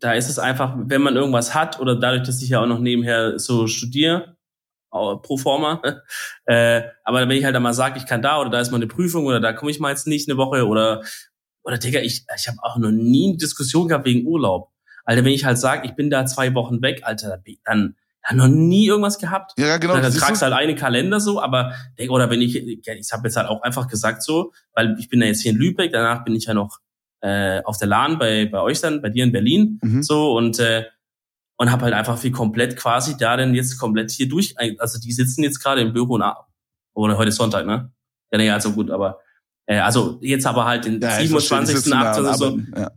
da 0.00 0.12
ist 0.12 0.30
es 0.30 0.38
einfach, 0.38 0.74
wenn 0.78 1.02
man 1.02 1.16
irgendwas 1.16 1.54
hat 1.54 1.78
oder 1.78 1.94
dadurch, 1.94 2.22
dass 2.22 2.42
ich 2.42 2.48
ja 2.48 2.62
auch 2.62 2.66
noch 2.66 2.78
nebenher 2.78 3.38
so 3.38 3.66
studiere, 3.66 4.36
pro 4.90 5.36
forma, 5.36 5.82
äh, 6.46 6.82
aber 7.04 7.28
wenn 7.28 7.36
ich 7.36 7.44
halt 7.44 7.54
einmal 7.54 7.74
sage, 7.74 7.98
ich 7.98 8.06
kann 8.06 8.22
da 8.22 8.40
oder 8.40 8.48
da 8.48 8.60
ist 8.60 8.70
mal 8.70 8.78
eine 8.78 8.86
Prüfung 8.86 9.26
oder 9.26 9.38
da 9.38 9.52
komme 9.52 9.70
ich 9.70 9.80
mal 9.80 9.90
jetzt 9.90 10.06
nicht 10.06 10.28
eine 10.28 10.38
Woche 10.38 10.66
oder 10.66 11.02
oder 11.62 11.78
Digga, 11.78 12.00
ich, 12.00 12.24
ich 12.36 12.48
habe 12.48 12.58
auch 12.62 12.76
noch 12.78 12.90
nie 12.90 13.28
eine 13.28 13.36
Diskussion 13.36 13.88
gehabt 13.88 14.06
wegen 14.06 14.26
Urlaub. 14.26 14.70
Alter, 15.04 15.24
wenn 15.24 15.32
ich 15.32 15.44
halt 15.44 15.58
sage, 15.58 15.86
ich 15.86 15.94
bin 15.94 16.10
da 16.10 16.26
zwei 16.26 16.54
Wochen 16.54 16.82
weg, 16.82 17.00
Alter, 17.04 17.42
dann 17.64 17.96
dann 18.28 18.36
noch 18.36 18.48
nie 18.48 18.86
irgendwas 18.86 19.18
gehabt. 19.18 19.52
Ja, 19.58 19.78
genau. 19.78 19.96
Dann 19.96 20.12
tragst 20.12 20.42
du 20.42 20.46
halt 20.46 20.54
einen 20.54 20.76
Kalender 20.76 21.18
so, 21.18 21.40
aber 21.40 21.74
oder 22.08 22.28
wenn 22.28 22.42
ich, 22.42 22.56
ich 22.56 23.12
habe 23.12 23.22
jetzt 23.24 23.36
halt 23.36 23.48
auch 23.48 23.62
einfach 23.62 23.88
gesagt 23.88 24.22
so, 24.22 24.52
weil 24.74 24.96
ich 24.98 25.08
bin 25.08 25.20
ja 25.20 25.28
jetzt 25.28 25.42
hier 25.42 25.52
in 25.52 25.58
Lübeck, 25.58 25.92
danach 25.92 26.24
bin 26.24 26.34
ich 26.34 26.44
ja 26.44 26.52
noch 26.52 26.78
äh, 27.20 27.62
auf 27.62 27.78
der 27.78 27.88
LAN 27.88 28.18
bei 28.18 28.46
bei 28.46 28.60
euch 28.60 28.80
dann, 28.80 29.00
bei 29.00 29.08
dir 29.08 29.24
in 29.24 29.32
Berlin, 29.32 29.78
mhm. 29.82 30.02
so 30.02 30.36
und 30.36 30.58
äh, 30.58 30.84
und 31.56 31.72
habe 31.72 31.84
halt 31.86 31.94
einfach 31.94 32.22
wie 32.22 32.30
komplett 32.30 32.76
quasi 32.76 33.16
da 33.16 33.36
denn 33.36 33.54
jetzt 33.54 33.78
komplett 33.78 34.10
hier 34.10 34.28
durch, 34.28 34.54
also 34.78 35.00
die 35.00 35.12
sitzen 35.12 35.42
jetzt 35.42 35.60
gerade 35.60 35.80
im 35.80 35.92
Büro 35.92 36.16
nach, 36.16 36.44
oder 36.94 37.18
heute 37.18 37.30
ist 37.30 37.36
Sonntag, 37.36 37.66
ne? 37.66 37.90
Ja, 38.30 38.38
nee, 38.38 38.50
also 38.50 38.72
gut, 38.72 38.90
aber 38.90 39.20
äh, 39.68 39.78
also 39.78 40.18
jetzt 40.22 40.46
aber 40.46 40.64
halt 40.64 40.86
den 40.86 41.00
ja, 41.00 41.10
27. 41.10 41.92
8. 41.92 42.18
oder 42.18 42.34
so. 42.34 42.58
Ja 42.76 42.90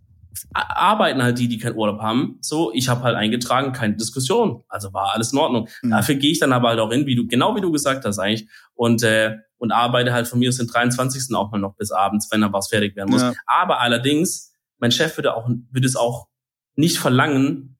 arbeiten 0.53 1.23
halt 1.23 1.39
die, 1.39 1.47
die 1.47 1.57
keinen 1.57 1.75
Urlaub 1.75 2.01
haben. 2.01 2.37
So, 2.41 2.71
ich 2.73 2.89
habe 2.89 3.03
halt 3.03 3.15
eingetragen, 3.15 3.71
keine 3.73 3.95
Diskussion. 3.95 4.63
Also 4.67 4.93
war 4.93 5.13
alles 5.13 5.33
in 5.33 5.39
Ordnung. 5.39 5.69
Mhm. 5.81 5.91
Dafür 5.91 6.15
gehe 6.15 6.31
ich 6.31 6.39
dann 6.39 6.53
aber 6.53 6.69
halt 6.69 6.79
auch 6.79 6.91
hin, 6.91 7.05
wie 7.05 7.15
du, 7.15 7.27
genau 7.27 7.55
wie 7.55 7.61
du 7.61 7.71
gesagt 7.71 8.05
hast 8.05 8.19
eigentlich. 8.19 8.49
Und, 8.73 9.03
äh, 9.03 9.37
und 9.57 9.71
arbeite 9.71 10.11
halt 10.11 10.27
von 10.27 10.39
mir 10.39 10.49
aus 10.49 10.57
den 10.57 10.67
23. 10.67 11.35
auch 11.35 11.51
mal 11.51 11.59
noch 11.59 11.75
bis 11.75 11.91
abends, 11.91 12.29
wenn 12.31 12.41
da 12.41 12.51
was 12.51 12.69
fertig 12.69 12.95
werden 12.95 13.11
muss. 13.11 13.21
Ja. 13.21 13.33
Aber 13.45 13.79
allerdings, 13.79 14.53
mein 14.79 14.91
Chef 14.91 15.15
würde 15.17 15.35
auch, 15.35 15.47
würde 15.47 15.87
es 15.87 15.95
auch 15.95 16.27
nicht 16.75 16.97
verlangen, 16.97 17.77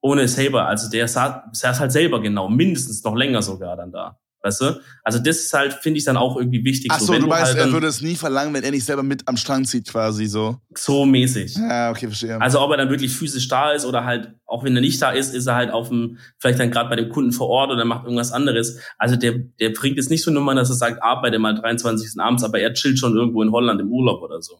ohne 0.00 0.26
selber. 0.28 0.66
Also 0.66 0.90
der 0.90 1.06
saß, 1.08 1.42
saß 1.52 1.80
halt 1.80 1.92
selber 1.92 2.20
genau, 2.20 2.48
mindestens 2.48 3.04
noch 3.04 3.14
länger 3.14 3.42
sogar 3.42 3.76
dann 3.76 3.92
da. 3.92 4.18
Weißt 4.44 4.60
du? 4.60 4.78
Also 5.02 5.20
das 5.20 5.38
ist 5.38 5.54
halt, 5.54 5.72
finde 5.72 5.96
ich 5.96 6.04
dann 6.04 6.18
auch 6.18 6.36
irgendwie 6.36 6.62
wichtig. 6.64 6.90
Ach 6.92 7.00
so, 7.00 7.14
so 7.14 7.18
du 7.18 7.26
meinst, 7.26 7.54
halt 7.54 7.56
er 7.56 7.72
würde 7.72 7.86
es 7.86 8.02
nie 8.02 8.14
verlangen, 8.14 8.52
wenn 8.52 8.62
er 8.62 8.72
nicht 8.72 8.84
selber 8.84 9.02
mit 9.02 9.26
am 9.26 9.38
Strang 9.38 9.64
zieht, 9.64 9.88
quasi 9.88 10.26
so. 10.26 10.58
So 10.76 11.06
mäßig. 11.06 11.56
Ja, 11.56 11.90
okay, 11.90 12.08
verstehe. 12.08 12.38
Also 12.42 12.60
ob 12.60 12.70
er 12.70 12.76
dann 12.76 12.90
wirklich 12.90 13.10
physisch 13.16 13.48
da 13.48 13.72
ist 13.72 13.86
oder 13.86 14.04
halt, 14.04 14.34
auch 14.44 14.62
wenn 14.62 14.76
er 14.76 14.82
nicht 14.82 15.00
da 15.00 15.12
ist, 15.12 15.34
ist 15.34 15.46
er 15.46 15.54
halt 15.54 15.70
auf 15.70 15.88
dem, 15.88 16.18
vielleicht 16.38 16.58
dann 16.60 16.70
gerade 16.70 16.90
bei 16.90 16.96
dem 16.96 17.08
Kunden 17.08 17.32
vor 17.32 17.48
Ort 17.48 17.70
oder 17.70 17.86
macht 17.86 18.04
irgendwas 18.04 18.32
anderes. 18.32 18.78
Also 18.98 19.16
der, 19.16 19.32
der 19.32 19.70
bringt 19.70 19.96
jetzt 19.96 20.10
nicht 20.10 20.22
so 20.22 20.30
Nummern, 20.30 20.56
dass 20.56 20.68
er 20.68 20.76
sagt, 20.76 21.02
arbeite 21.02 21.38
mal 21.38 21.54
23. 21.54 22.20
abends, 22.20 22.44
aber 22.44 22.60
er 22.60 22.74
chillt 22.74 22.98
schon 22.98 23.16
irgendwo 23.16 23.42
in 23.42 23.50
Holland 23.50 23.80
im 23.80 23.90
Urlaub 23.90 24.20
oder 24.20 24.42
so. 24.42 24.58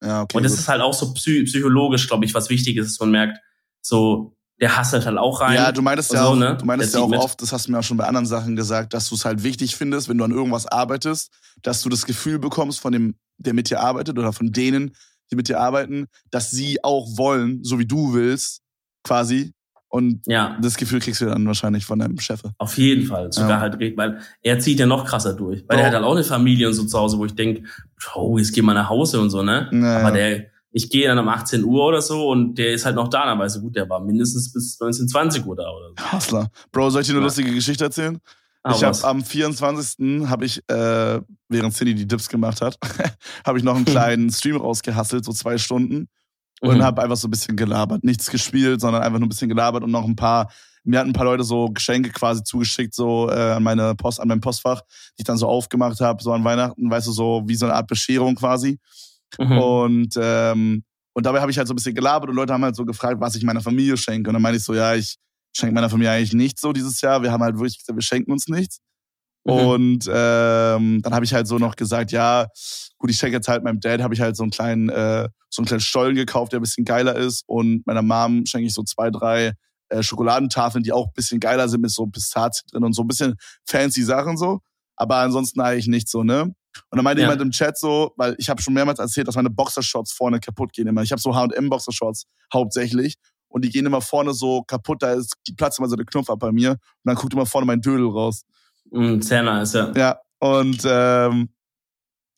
Ja, 0.00 0.22
okay. 0.22 0.36
Und 0.36 0.44
das 0.44 0.52
gut. 0.52 0.60
ist 0.60 0.68
halt 0.68 0.80
auch 0.80 0.94
so 0.94 1.12
psychologisch, 1.12 2.06
glaube 2.06 2.24
ich, 2.24 2.34
was 2.34 2.50
wichtig 2.50 2.76
ist, 2.76 2.92
dass 2.92 3.00
man 3.00 3.10
merkt, 3.10 3.38
so, 3.80 4.33
der 4.60 4.76
hasselt 4.76 5.06
halt 5.06 5.18
auch 5.18 5.40
rein. 5.40 5.54
Ja, 5.54 5.72
du 5.72 5.82
meinst 5.82 6.12
ja 6.12 6.22
so, 6.22 6.28
auch, 6.30 6.36
ne? 6.36 6.56
du 6.58 6.64
meinst 6.64 6.94
ja 6.94 7.00
auch 7.00 7.12
oft, 7.12 7.40
das 7.42 7.52
hast 7.52 7.66
du 7.66 7.72
mir 7.72 7.78
auch 7.78 7.84
schon 7.84 7.96
bei 7.96 8.06
anderen 8.06 8.26
Sachen 8.26 8.56
gesagt, 8.56 8.94
dass 8.94 9.08
du 9.08 9.14
es 9.14 9.24
halt 9.24 9.42
wichtig 9.42 9.76
findest, 9.76 10.08
wenn 10.08 10.18
du 10.18 10.24
an 10.24 10.30
irgendwas 10.30 10.66
arbeitest, 10.66 11.32
dass 11.62 11.82
du 11.82 11.88
das 11.88 12.06
Gefühl 12.06 12.38
bekommst 12.38 12.80
von 12.80 12.92
dem, 12.92 13.16
der 13.38 13.54
mit 13.54 13.70
dir 13.70 13.80
arbeitet 13.80 14.18
oder 14.18 14.32
von 14.32 14.52
denen, 14.52 14.94
die 15.30 15.36
mit 15.36 15.48
dir 15.48 15.60
arbeiten, 15.60 16.06
dass 16.30 16.50
sie 16.50 16.82
auch 16.84 17.16
wollen, 17.16 17.64
so 17.64 17.78
wie 17.78 17.86
du 17.86 18.14
willst, 18.14 18.62
quasi. 19.02 19.52
Und 19.88 20.26
ja. 20.26 20.58
das 20.60 20.76
Gefühl 20.76 20.98
kriegst 20.98 21.20
du 21.20 21.26
dann 21.26 21.46
wahrscheinlich 21.46 21.84
von 21.84 22.00
deinem 22.00 22.18
Chef. 22.18 22.42
Auf 22.58 22.76
jeden 22.78 23.06
Fall. 23.06 23.32
Sogar 23.32 23.50
ja. 23.50 23.60
halt, 23.60 23.96
weil 23.96 24.18
er 24.42 24.58
zieht 24.58 24.80
ja 24.80 24.86
noch 24.86 25.04
krasser 25.04 25.34
durch. 25.34 25.64
Weil 25.68 25.76
oh. 25.76 25.80
er 25.80 25.86
hat 25.86 25.94
halt 25.94 26.04
auch 26.04 26.14
eine 26.14 26.24
Familie 26.24 26.66
und 26.66 26.74
so 26.74 26.84
zu 26.84 26.98
Hause, 26.98 27.16
wo 27.16 27.24
ich 27.24 27.34
denke, 27.34 27.62
oh, 28.16 28.36
jetzt 28.36 28.52
geh 28.52 28.62
mal 28.62 28.74
nach 28.74 28.88
Hause 28.88 29.20
und 29.20 29.30
so, 29.30 29.42
ne? 29.42 29.68
Ja, 29.72 30.00
Aber 30.00 30.10
der, 30.10 30.46
ich 30.76 30.90
gehe 30.90 31.06
dann 31.06 31.18
um 31.20 31.28
18 31.28 31.64
Uhr 31.64 31.84
oder 31.84 32.02
so 32.02 32.28
und 32.28 32.56
der 32.56 32.72
ist 32.72 32.84
halt 32.84 32.96
noch 32.96 33.06
da. 33.08 33.26
Dann 33.26 33.38
weißt 33.38 33.56
du, 33.56 33.60
gut, 33.60 33.76
der 33.76 33.88
war 33.88 34.00
mindestens 34.00 34.52
bis 34.52 34.78
19, 34.80 35.08
20 35.08 35.46
Uhr 35.46 35.54
da 35.54 35.70
oder 35.70 35.90
so. 35.90 36.12
Hassler. 36.12 36.50
Bro, 36.72 36.90
soll 36.90 37.02
ich 37.02 37.06
dir 37.06 37.12
eine 37.12 37.20
ja. 37.20 37.26
lustige 37.26 37.54
Geschichte 37.54 37.84
erzählen? 37.84 38.18
Ah, 38.64 38.72
ich 38.74 38.82
habe 38.82 39.04
am 39.04 39.22
24. 39.22 40.28
habe 40.28 40.46
ich, 40.46 40.58
äh, 40.68 41.20
während 41.48 41.74
Cindy 41.74 41.94
die 41.94 42.08
Dips 42.08 42.28
gemacht 42.28 42.60
hat, 42.60 42.76
habe 43.46 43.58
ich 43.58 43.64
noch 43.64 43.76
einen 43.76 43.84
kleinen 43.84 44.30
Stream 44.32 44.56
rausgehasselt, 44.56 45.24
so 45.24 45.32
zwei 45.32 45.58
Stunden. 45.58 46.08
Und 46.60 46.78
mhm. 46.78 46.82
habe 46.82 47.02
einfach 47.02 47.16
so 47.16 47.28
ein 47.28 47.30
bisschen 47.30 47.56
gelabert. 47.56 48.02
Nichts 48.02 48.28
gespielt, 48.28 48.80
sondern 48.80 49.02
einfach 49.02 49.20
nur 49.20 49.26
ein 49.26 49.28
bisschen 49.28 49.48
gelabert 49.48 49.84
und 49.84 49.92
noch 49.92 50.04
ein 50.04 50.16
paar 50.16 50.50
mir 50.86 50.98
hatten 50.98 51.10
ein 51.10 51.14
paar 51.14 51.24
Leute 51.24 51.44
so 51.44 51.70
Geschenke 51.70 52.10
quasi 52.10 52.42
zugeschickt, 52.42 52.94
so 52.94 53.30
äh, 53.30 53.52
an 53.52 53.62
meine 53.62 53.94
Post, 53.94 54.20
an 54.20 54.28
mein 54.28 54.42
Postfach, 54.42 54.82
die 55.16 55.22
ich 55.22 55.24
dann 55.24 55.38
so 55.38 55.48
aufgemacht 55.48 55.98
habe, 56.00 56.22
so 56.22 56.30
an 56.30 56.44
Weihnachten, 56.44 56.90
weißt 56.90 57.06
du, 57.06 57.12
so 57.12 57.42
wie 57.46 57.54
so 57.54 57.64
eine 57.64 57.74
Art 57.74 57.86
Bescherung 57.86 58.34
quasi. 58.34 58.78
Mhm. 59.38 59.58
Und, 59.58 60.14
ähm, 60.20 60.84
und 61.12 61.26
dabei 61.26 61.40
habe 61.40 61.50
ich 61.50 61.58
halt 61.58 61.68
so 61.68 61.74
ein 61.74 61.76
bisschen 61.76 61.94
gelabert 61.94 62.28
und 62.30 62.36
Leute 62.36 62.52
haben 62.52 62.64
halt 62.64 62.76
so 62.76 62.84
gefragt, 62.84 63.20
was 63.20 63.34
ich 63.34 63.44
meiner 63.44 63.60
Familie 63.60 63.96
schenke. 63.96 64.30
Und 64.30 64.34
dann 64.34 64.42
meine 64.42 64.56
ich 64.56 64.64
so, 64.64 64.74
ja, 64.74 64.94
ich 64.94 65.16
schenke 65.56 65.74
meiner 65.74 65.90
Familie 65.90 66.10
eigentlich 66.12 66.34
nichts 66.34 66.60
so 66.60 66.72
dieses 66.72 67.00
Jahr. 67.00 67.22
Wir 67.22 67.30
haben 67.30 67.42
halt 67.42 67.56
wirklich 67.56 67.78
gesagt, 67.78 67.96
wir 67.96 68.02
schenken 68.02 68.32
uns 68.32 68.48
nichts. 68.48 68.80
Mhm. 69.44 69.52
Und 69.52 70.10
ähm, 70.12 71.02
dann 71.02 71.14
habe 71.14 71.24
ich 71.24 71.34
halt 71.34 71.46
so 71.46 71.58
noch 71.58 71.76
gesagt, 71.76 72.12
ja, 72.12 72.46
gut, 72.98 73.10
ich 73.10 73.16
schenke 73.16 73.36
jetzt 73.36 73.48
halt 73.48 73.62
meinem 73.62 73.80
Dad, 73.80 74.02
habe 74.02 74.14
ich 74.14 74.20
halt 74.20 74.36
so 74.36 74.42
einen 74.42 74.50
kleinen, 74.50 74.88
äh, 74.88 75.28
so 75.50 75.60
einen 75.60 75.66
kleinen 75.66 75.80
Stollen 75.80 76.16
gekauft, 76.16 76.52
der 76.52 76.60
ein 76.60 76.62
bisschen 76.62 76.84
geiler 76.84 77.14
ist. 77.14 77.44
Und 77.46 77.86
meiner 77.86 78.02
Mom 78.02 78.46
schenke 78.46 78.66
ich 78.66 78.74
so 78.74 78.82
zwei, 78.82 79.10
drei 79.10 79.52
äh, 79.90 80.02
Schokoladentafeln, 80.02 80.82
die 80.82 80.92
auch 80.92 81.06
ein 81.06 81.14
bisschen 81.14 81.40
geiler 81.40 81.68
sind, 81.68 81.82
mit 81.82 81.90
so 81.90 82.06
Pistazien 82.06 82.66
drin 82.70 82.84
und 82.84 82.94
so 82.94 83.02
ein 83.02 83.08
bisschen 83.08 83.34
fancy 83.66 84.02
Sachen 84.02 84.36
so. 84.36 84.60
Aber 84.96 85.16
ansonsten 85.16 85.60
eigentlich 85.60 85.88
nicht 85.88 86.08
so, 86.08 86.22
ne? 86.22 86.54
Und 86.90 86.96
dann 86.96 87.04
meinte 87.04 87.22
ja. 87.22 87.28
jemand 87.28 87.42
im 87.42 87.50
Chat 87.50 87.78
so, 87.78 88.12
weil 88.16 88.34
ich 88.38 88.48
habe 88.48 88.60
schon 88.62 88.74
mehrmals 88.74 88.98
erzählt, 88.98 89.28
dass 89.28 89.36
meine 89.36 89.50
Boxershorts 89.50 90.12
vorne 90.12 90.40
kaputt 90.40 90.72
gehen 90.72 90.86
immer. 90.86 91.02
Ich 91.02 91.12
habe 91.12 91.20
so 91.20 91.34
H&M 91.34 91.68
Boxershorts 91.68 92.26
hauptsächlich 92.52 93.16
und 93.48 93.64
die 93.64 93.70
gehen 93.70 93.86
immer 93.86 94.00
vorne 94.00 94.34
so 94.34 94.62
kaputt, 94.62 95.02
da 95.02 95.12
ist 95.12 95.36
Platz 95.56 95.78
immer 95.78 95.88
so 95.88 95.96
der 95.96 96.06
Knopf 96.06 96.28
ab 96.30 96.40
bei 96.40 96.52
mir 96.52 96.70
und 96.72 96.78
dann 97.04 97.16
guckt 97.16 97.32
immer 97.32 97.46
vorne 97.46 97.66
mein 97.66 97.80
Dödel 97.80 98.08
raus. 98.08 98.42
Mm, 98.90 99.20
sehr 99.20 99.42
nice, 99.42 99.72
ja. 99.74 99.92
Ja, 99.94 100.18
und 100.40 100.82
ähm, 100.84 101.48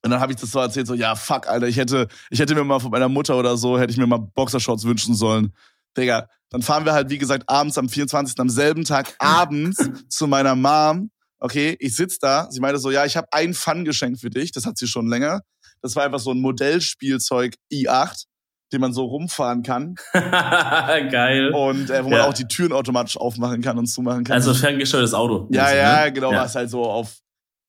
und 0.03 0.11
dann 0.11 0.20
habe 0.20 0.30
ich 0.30 0.39
das 0.39 0.53
so 0.53 0.61
erzählt, 0.61 0.87
so, 0.87 0.95
ja, 0.95 1.16
fuck, 1.16 1.49
Alter, 1.49 1.66
ich 1.66 1.76
hätte, 1.76 2.07
ich 2.30 2.39
hätte 2.39 2.55
mir 2.55 2.62
mal 2.62 2.78
von 2.78 2.93
meiner 2.93 3.09
Mutter 3.09 3.37
oder 3.37 3.57
so, 3.57 3.76
hätte 3.76 3.91
ich 3.91 3.99
mir 3.99 4.07
mal 4.07 4.18
Boxershorts 4.18 4.84
wünschen 4.84 5.16
sollen. 5.16 5.53
Digga, 5.97 6.28
dann 6.51 6.62
fahren 6.62 6.84
wir 6.84 6.93
halt, 6.93 7.11
wie 7.11 7.18
gesagt, 7.18 7.43
abends 7.49 7.76
am 7.76 7.89
24. 7.89 8.39
am 8.39 8.49
selben 8.49 8.84
Tag 8.84 9.16
abends 9.18 9.78
zu 10.09 10.28
meiner 10.28 10.55
Mom 10.55 11.11
okay, 11.41 11.76
ich 11.80 11.97
sitz 11.97 12.18
da. 12.18 12.51
Sie 12.51 12.61
meinte 12.61 12.78
so, 12.78 12.91
ja, 12.91 13.05
ich 13.05 13.16
habe 13.16 13.28
ein 13.32 13.55
Fun-Geschenk 13.55 14.18
für 14.18 14.30
dich. 14.30 14.53
Das 14.53 14.66
hat 14.66 14.78
sie 14.78 14.87
schon 14.87 15.09
länger. 15.09 15.43
Das 15.82 15.97
war 15.97 16.05
einfach 16.05 16.18
so 16.18 16.30
ein 16.30 16.41
Modellspielzeug 16.41 17.55
i8, 17.72 18.24
den 18.72 18.80
man 18.80 18.93
so 18.93 19.05
rumfahren 19.05 19.62
kann. 19.62 19.95
Geil. 20.12 21.53
Und 21.53 21.91
äh, 21.91 22.05
wo 22.05 22.11
man 22.11 22.22
auch 22.22 22.34
die 22.34 22.49
Türen 22.49 22.72
automatisch 22.72 23.16
aufmachen 23.16 23.62
kann 23.62 23.78
und 23.78 23.87
zumachen 23.87 24.24
kann. 24.24 24.34
Also 24.34 24.55
ferngesteuertes 24.55 25.14
Auto. 25.14 25.49
Ja, 25.51 25.64
also, 25.64 25.76
ja, 25.76 26.05
ne? 26.05 26.12
genau. 26.12 26.32
Ja. 26.32 26.43
Was 26.43 26.55
halt 26.55 26.70
so 26.70 26.84
auf. 26.84 27.18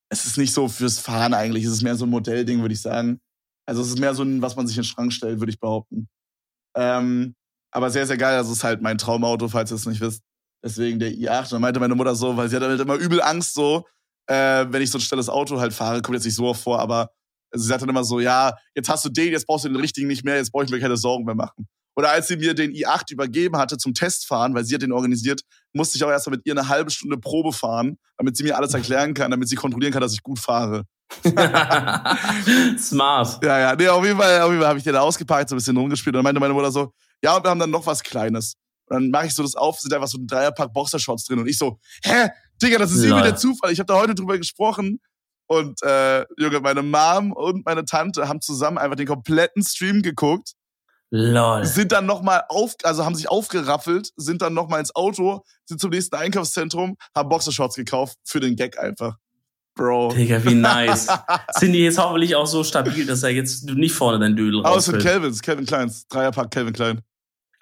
Es 0.10 0.26
ist 0.26 0.38
nicht 0.38 0.54
so 0.54 0.70
fürs 0.70 1.00
Fahren 1.00 1.34
eigentlich. 1.34 1.66
Es 1.66 1.74
ist 1.74 1.82
mehr 1.82 1.96
so 1.96 2.06
ein 2.06 2.10
Modellding, 2.10 2.62
würde 2.62 2.74
ich 2.74 2.82
sagen. 2.82 3.20
Also 3.66 3.82
es 3.82 3.90
ist 3.90 4.00
mehr 4.00 4.16
so 4.16 4.24
ein, 4.24 4.42
was 4.42 4.56
man 4.56 4.66
sich 4.66 4.78
in 4.78 4.84
den 4.84 4.88
Schrank 4.88 5.12
stellt, 5.12 5.40
würde 5.40 5.52
ich 5.52 5.60
behaupten. 5.60 6.08
Ähm, 6.76 7.36
aber 7.72 7.90
sehr, 7.90 8.08
sehr 8.08 8.18
geil. 8.18 8.38
Also 8.38 8.52
es 8.52 8.60
ist 8.60 8.64
halt 8.64 8.82
mein 8.82 8.98
Traumauto, 8.98 9.50
falls 9.50 9.72
ihr 9.72 9.76
es 9.76 9.86
nicht 9.86 10.00
wisst. 10.00 10.24
Deswegen 10.68 11.00
der 11.00 11.12
i8. 11.12 11.44
Und 11.44 11.52
dann 11.54 11.62
meinte 11.62 11.80
meine 11.80 11.96
Mutter 11.96 12.14
so, 12.14 12.36
weil 12.36 12.50
sie 12.50 12.58
hat 12.58 12.64
halt 12.64 12.82
immer 12.82 12.96
übel 12.96 13.22
Angst 13.22 13.54
so, 13.54 13.86
äh, 14.28 14.66
wenn 14.70 14.82
ich 14.82 14.92
so 14.92 14.98
ein 14.98 15.02
schnelles 15.02 15.30
Auto 15.30 15.62
halt 15.62 15.74
fahre, 15.74 16.02
kommt 16.02 16.16
jetzt 16.16 16.26
nicht 16.26 16.36
so 16.36 16.46
oft 16.46 16.62
vor, 16.62 16.80
aber 16.80 17.10
sie 17.54 17.66
sagt 17.66 17.82
dann 17.82 17.90
immer 17.90 18.04
so, 18.04 18.20
ja, 18.20 18.54
jetzt 18.76 18.90
hast 18.90 19.06
du 19.06 19.10
den, 19.10 19.32
jetzt 19.32 19.48
brauchst 19.48 19.64
du 19.64 19.70
den 19.70 19.78
richtigen 19.78 20.08
nicht 20.08 20.26
mehr, 20.26 20.36
jetzt 20.36 20.52
brauche 20.52 20.66
ich 20.66 20.70
mir 20.70 20.82
keine 20.82 20.98
Sorgen 20.98 21.24
mehr 21.24 21.36
machen. 21.36 21.70
Oder 21.96 22.12
als 22.12 22.28
sie 22.28 22.36
mir 22.36 22.54
den 22.54 22.74
i8 22.74 23.14
übergeben 23.14 23.56
hatte 23.58 23.78
zum 23.78 23.94
Testfahren, 23.94 24.54
weil 24.54 24.66
sie 24.66 24.76
hat 24.76 24.82
den 24.82 24.92
organisiert, 24.92 25.42
musste 25.74 25.98
ich 25.98 26.04
auch 26.04 26.10
erstmal 26.10 26.36
mit 26.36 26.46
ihr 26.46 26.54
eine 26.54 26.68
halbe 26.68 26.92
Stunde 26.92 27.18
Probe 27.18 27.54
fahren, 27.54 27.98
damit 28.18 28.36
sie 28.36 28.44
mir 28.44 28.58
alles 28.58 28.74
erklären 28.74 29.14
kann, 29.14 29.32
damit 29.32 29.48
sie 29.48 29.56
kontrollieren 29.56 29.94
kann, 29.94 30.02
dass 30.02 30.14
ich 30.14 30.22
gut 30.22 30.38
fahre. 30.38 30.84
Smart. 32.78 33.42
Ja, 33.42 33.60
ja. 33.60 33.76
Nee, 33.76 33.88
auf 33.88 34.06
jeden 34.06 34.20
Fall, 34.20 34.42
auf 34.42 34.50
jeden 34.50 34.60
Fall 34.60 34.70
habe 34.70 34.80
ich 34.80 34.84
den 34.84 34.94
da 34.94 35.00
ausgepackt, 35.00 35.48
so 35.48 35.56
ein 35.56 35.60
bisschen 35.60 35.78
rumgespielt. 35.78 36.14
Und 36.16 36.20
dann 36.20 36.24
meinte 36.26 36.42
meine 36.42 36.54
Mutter 36.54 36.72
so, 36.72 36.92
ja, 37.24 37.38
und 37.38 37.44
wir 37.46 37.50
haben 37.50 37.60
dann 37.60 37.72
noch 37.72 37.86
was 37.86 38.04
Kleines. 38.04 38.56
Und 38.90 38.96
dann 38.96 39.10
mache 39.10 39.28
ich 39.28 39.36
so 39.36 39.44
das 39.44 39.56
auf, 39.56 39.80
sind 39.80 39.94
einfach 39.94 40.08
so 40.08 40.18
ein 40.18 40.28
Dreierpack 40.28 40.74
Boxershorts 40.74 41.26
drin. 41.26 41.40
Und 41.40 41.48
ich 41.48 41.58
so, 41.58 41.80
hä, 42.04 42.30
Digga, 42.62 42.78
das 42.80 42.92
ist 42.92 43.04
irgendwie 43.04 43.24
der 43.24 43.36
Zufall. 43.36 43.72
Ich 43.72 43.80
habe 43.80 43.88
da 43.88 44.00
heute 44.00 44.16
drüber 44.16 44.38
gesprochen. 44.38 45.00
Und 45.48 45.82
äh, 45.82 46.26
Junge, 46.38 46.60
meine 46.60 46.84
Mom 46.84 47.32
und 47.32 47.66
meine 47.66 47.86
Tante 47.86 48.28
haben 48.28 48.42
zusammen 48.42 48.78
einfach 48.78 48.98
den 48.98 49.08
kompletten 49.08 49.64
Stream 49.64 50.02
geguckt. 50.02 50.54
Lol. 51.10 51.66
Sind 51.66 51.94
dann 51.94 52.06
nochmal 52.06 52.44
auf, 52.50 52.76
also 52.84 53.06
haben 53.06 53.16
sich 53.16 53.30
aufgeraffelt, 53.30 54.12
sind 54.18 54.42
dann 54.42 54.54
nochmal 54.54 54.82
ins 54.82 54.94
Auto, 54.94 55.46
sind 55.66 55.80
zum 55.80 55.92
nächsten 55.92 56.16
Einkaufszentrum, 56.18 56.98
haben 57.16 57.30
Boxershorts 57.30 57.76
gekauft 57.76 58.18
für 58.26 58.42
den 58.42 58.58
Gag 58.58 58.78
einfach. 58.78 59.16
Bro. 59.76 60.10
Digga, 60.10 60.44
wie 60.44 60.56
nice. 60.56 61.08
sind 61.56 61.72
die 61.72 61.80
jetzt 61.80 61.98
hoffentlich 61.98 62.36
auch 62.36 62.48
so 62.48 62.64
stabil, 62.64 63.06
dass 63.06 63.24
er 63.24 63.30
jetzt 63.30 63.64
nicht 63.64 63.94
vorne 63.94 64.20
dein 64.20 64.36
Dödel 64.36 64.62
rausfällt? 64.62 65.02
Sind 65.02 65.10
Calvins, 65.10 65.42
Calvin 65.42 65.66
Kleins. 65.66 66.08
Dreierpack 66.08 66.52
Calvin 66.52 66.74
Klein. 66.74 67.02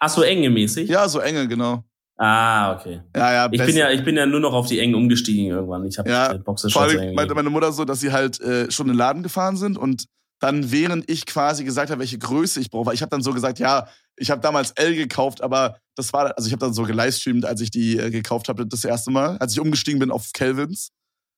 Ach, 0.06 0.10
so 0.10 0.22
enge 0.22 0.52
mäßig? 0.52 0.88
Ja, 0.88 1.10
so 1.10 1.20
enge, 1.20 1.48
genau. 1.48 1.84
Ah, 2.18 2.76
okay. 2.76 3.02
Ja, 3.16 3.34
ja, 3.34 3.50
ich 3.52 3.66
bin 3.66 3.76
ja, 3.76 3.90
ich 3.90 4.04
bin 4.04 4.16
ja 4.16 4.28
nur 4.28 4.40
noch 4.40 4.54
auf 4.54 4.68
die 4.68 4.80
engen 4.80 4.94
umgestiegen 4.94 5.48
irgendwann. 5.48 5.84
Ich 5.86 5.98
habe 5.98 6.08
ja, 6.08 6.34
Boxershorts. 6.34 6.94
Vor 6.94 7.02
allem 7.02 7.16
meinte 7.16 7.34
meine 7.34 7.50
Mutter 7.50 7.72
so, 7.72 7.86
dass 7.86 8.02
sie 8.02 8.12
halt 8.12 8.40
äh, 8.40 8.70
schon 8.72 8.86
in 8.86 8.94
den 8.94 9.00
Laden 9.00 9.24
gefahren 9.24 9.58
sind 9.58 9.80
und 9.80 10.06
dann, 10.40 10.72
während 10.72 11.10
ich 11.10 11.26
quasi 11.26 11.64
gesagt 11.64 11.90
habe, 11.90 12.02
welche 12.02 12.20
Größe 12.20 12.60
ich 12.60 12.70
brauche, 12.70 12.86
weil 12.86 12.94
ich 12.94 13.02
habe 13.02 13.10
dann 13.10 13.24
so 13.24 13.34
gesagt, 13.34 13.58
ja, 13.58 13.88
ich 14.16 14.30
habe 14.30 14.42
damals 14.42 14.72
L 14.72 14.96
gekauft, 14.96 15.42
aber 15.42 15.80
das 15.96 16.14
war, 16.14 16.38
also 16.38 16.46
ich 16.46 16.54
habe 16.54 16.60
dann 16.60 16.74
so 16.74 16.84
gelivestreamt, 16.84 17.44
als 17.46 17.62
ich 17.62 17.72
die 17.72 17.98
äh, 17.98 18.12
gekauft 18.12 18.48
habe, 18.48 18.68
das 18.68 18.86
erste 18.86 19.10
Mal, 19.10 19.38
als 19.40 19.54
ich 19.54 19.60
umgestiegen 19.60 20.00
bin 20.00 20.12
auf 20.12 20.32
Kelvins, 20.34 20.92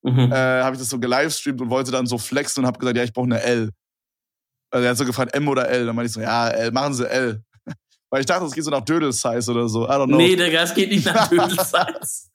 mhm. 0.03 0.31
äh, 0.31 0.61
habe 0.61 0.75
ich 0.75 0.79
das 0.81 0.89
so 0.89 0.99
gelivestreamt 0.99 1.61
und 1.61 1.69
wollte 1.69 1.91
dann 1.91 2.05
so 2.05 2.17
flexen 2.17 2.63
und 2.63 2.67
habe 2.67 2.79
gesagt, 2.79 2.97
ja, 2.97 3.03
ich 3.03 3.13
brauche 3.13 3.27
eine 3.27 3.41
L. 3.41 3.69
Also 4.69 4.83
er 4.83 4.89
hat 4.91 4.97
so 4.97 5.05
gefragt, 5.05 5.33
M 5.33 5.47
oder 5.47 5.69
L. 5.69 5.85
Dann 5.85 5.95
meinte 5.95 6.07
ich 6.07 6.13
so, 6.13 6.21
ja, 6.21 6.49
L, 6.49 6.71
machen 6.71 6.93
Sie 6.93 7.09
L. 7.09 7.41
Weil 8.09 8.21
ich 8.21 8.25
dachte, 8.25 8.45
es 8.45 8.53
geht 8.53 8.63
so 8.63 8.71
nach 8.71 8.85
Dödel-Size 8.85 9.51
oder 9.51 9.67
so. 9.67 9.85
I 9.85 9.91
don't 9.91 10.07
know. 10.07 10.17
Nee, 10.17 10.35
Digga, 10.35 10.61
es 10.61 10.73
geht 10.73 10.89
nicht 10.89 11.05
nach 11.05 11.27
Dödel-Size. 11.29 12.29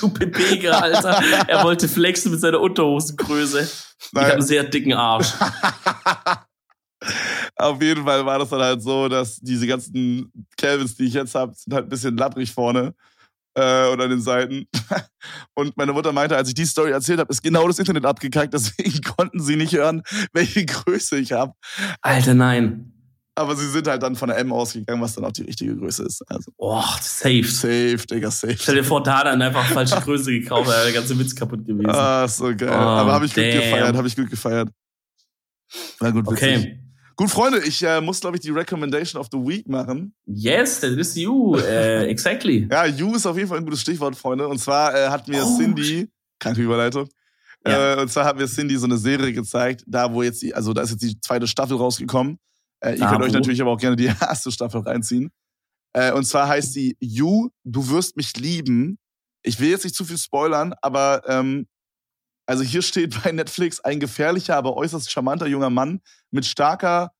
du 0.00 0.08
Pepega, 0.10 0.72
Alter. 0.78 1.22
Er 1.46 1.62
wollte 1.62 1.88
flexen 1.88 2.32
mit 2.32 2.40
seiner 2.40 2.60
Unterhosengröße. 2.60 3.60
Ich 3.60 4.18
habe 4.18 4.32
einen 4.32 4.42
sehr 4.42 4.64
dicken 4.64 4.94
Arsch. 4.94 5.32
Auf 7.56 7.80
jeden 7.80 8.04
Fall 8.04 8.24
war 8.26 8.38
das 8.38 8.48
dann 8.48 8.60
halt 8.60 8.82
so, 8.82 9.08
dass 9.08 9.36
diese 9.36 9.66
ganzen 9.66 10.32
Calvins, 10.56 10.96
die 10.96 11.04
ich 11.04 11.14
jetzt 11.14 11.34
habe, 11.34 11.52
sind 11.54 11.72
halt 11.72 11.86
ein 11.86 11.88
bisschen 11.88 12.16
lapprig 12.16 12.52
vorne 12.52 12.94
äh, 13.54 13.88
und 13.88 14.00
an 14.00 14.10
den 14.10 14.20
Seiten. 14.20 14.66
Und 15.54 15.76
meine 15.76 15.92
Mutter 15.92 16.12
meinte, 16.12 16.36
als 16.36 16.48
ich 16.48 16.54
die 16.54 16.64
Story 16.64 16.90
erzählt 16.90 17.20
habe, 17.20 17.30
ist 17.30 17.42
genau 17.42 17.66
das 17.68 17.78
Internet 17.78 18.04
abgekackt, 18.04 18.54
deswegen 18.54 19.00
konnten 19.02 19.40
sie 19.40 19.56
nicht 19.56 19.72
hören, 19.72 20.02
welche 20.32 20.64
Größe 20.64 21.18
ich 21.18 21.32
habe. 21.32 21.52
Alter, 22.00 22.34
nein. 22.34 22.92
Aber 23.42 23.56
sie 23.56 23.68
sind 23.68 23.86
halt 23.86 24.02
dann 24.02 24.16
von 24.16 24.28
der 24.28 24.38
M 24.38 24.52
ausgegangen, 24.52 25.02
was 25.02 25.14
dann 25.14 25.24
auch 25.24 25.32
die 25.32 25.42
richtige 25.42 25.76
Größe 25.76 26.04
ist. 26.04 26.22
Also. 26.28 26.50
Oh, 26.56 26.82
safe. 27.00 27.44
Safe, 27.44 27.98
Digga, 28.10 28.30
safe. 28.30 28.56
Stell 28.58 28.76
dir 28.76 28.84
vor, 28.84 29.02
da 29.02 29.24
dann 29.24 29.42
einfach 29.42 29.64
falsche 29.66 29.96
Größe 30.00 30.30
gekauft, 30.32 30.68
wäre 30.68 30.84
der 30.84 30.92
ganze 30.92 31.18
Witz 31.18 31.34
kaputt 31.34 31.66
gewesen. 31.66 31.90
Ah, 31.90 32.26
so 32.28 32.44
geil. 32.56 32.68
Oh, 32.70 32.72
Aber 32.72 33.12
habe 33.12 33.26
ich 33.26 33.34
damn. 33.34 33.44
gut 33.44 33.60
gefeiert, 33.60 33.96
habe 33.96 34.08
ich 34.08 34.16
gut 34.16 34.30
gefeiert. 34.30 34.68
Na 36.00 36.10
gut, 36.10 36.30
witzig. 36.30 36.56
Okay. 36.56 36.78
Gut, 37.16 37.30
Freunde, 37.30 37.60
ich 37.64 37.82
äh, 37.82 38.00
muss, 38.00 38.20
glaube 38.20 38.36
ich, 38.36 38.42
die 38.42 38.50
Recommendation 38.50 39.20
of 39.20 39.28
the 39.30 39.38
Week 39.38 39.68
machen. 39.68 40.14
Yes, 40.26 40.80
that 40.80 40.92
is 40.92 41.14
you. 41.14 41.56
Uh, 41.56 41.58
exactly. 42.08 42.66
ja, 42.70 42.86
you 42.86 43.14
ist 43.14 43.26
auf 43.26 43.36
jeden 43.36 43.48
Fall 43.48 43.58
ein 43.58 43.64
gutes 43.64 43.82
Stichwort, 43.82 44.16
Freunde. 44.16 44.48
Und 44.48 44.58
zwar 44.58 44.94
äh, 44.94 45.08
hat 45.08 45.28
mir 45.28 45.44
oh, 45.44 45.56
Cindy, 45.58 46.08
kranke 46.38 46.62
Überleitung, 46.62 47.08
ja. 47.66 47.94
äh, 47.94 48.00
und 48.00 48.10
zwar 48.10 48.24
hat 48.24 48.36
mir 48.36 48.46
Cindy 48.46 48.76
so 48.76 48.86
eine 48.86 48.96
Serie 48.96 49.32
gezeigt, 49.32 49.84
da 49.86 50.12
wo 50.12 50.22
jetzt, 50.22 50.42
die, 50.42 50.54
also 50.54 50.72
da 50.72 50.82
ist 50.82 50.90
jetzt 50.90 51.02
die 51.02 51.20
zweite 51.20 51.46
Staffel 51.46 51.76
rausgekommen. 51.76 52.38
Äh, 52.82 52.96
ihr 52.96 53.06
ah, 53.06 53.10
könnt 53.10 53.24
euch 53.24 53.32
natürlich 53.32 53.60
aber 53.60 53.70
auch 53.70 53.78
gerne 53.78 53.96
die 53.96 54.06
erste 54.20 54.50
Staffel 54.50 54.80
reinziehen. 54.82 55.30
Äh, 55.94 56.12
und 56.12 56.24
zwar 56.24 56.48
heißt 56.48 56.72
sie 56.72 56.96
You, 57.00 57.50
du 57.64 57.88
wirst 57.88 58.16
mich 58.16 58.36
lieben. 58.36 58.98
Ich 59.42 59.60
will 59.60 59.70
jetzt 59.70 59.84
nicht 59.84 59.96
zu 59.96 60.04
viel 60.04 60.18
spoilern, 60.18 60.74
aber 60.82 61.22
ähm, 61.26 61.66
also 62.46 62.62
hier 62.62 62.82
steht 62.82 63.22
bei 63.22 63.32
Netflix 63.32 63.80
ein 63.80 64.00
gefährlicher, 64.00 64.56
aber 64.56 64.76
äußerst 64.76 65.10
charmanter 65.10 65.46
junger 65.46 65.70
Mann 65.70 66.00
mit 66.30 66.44
starker 66.46 67.12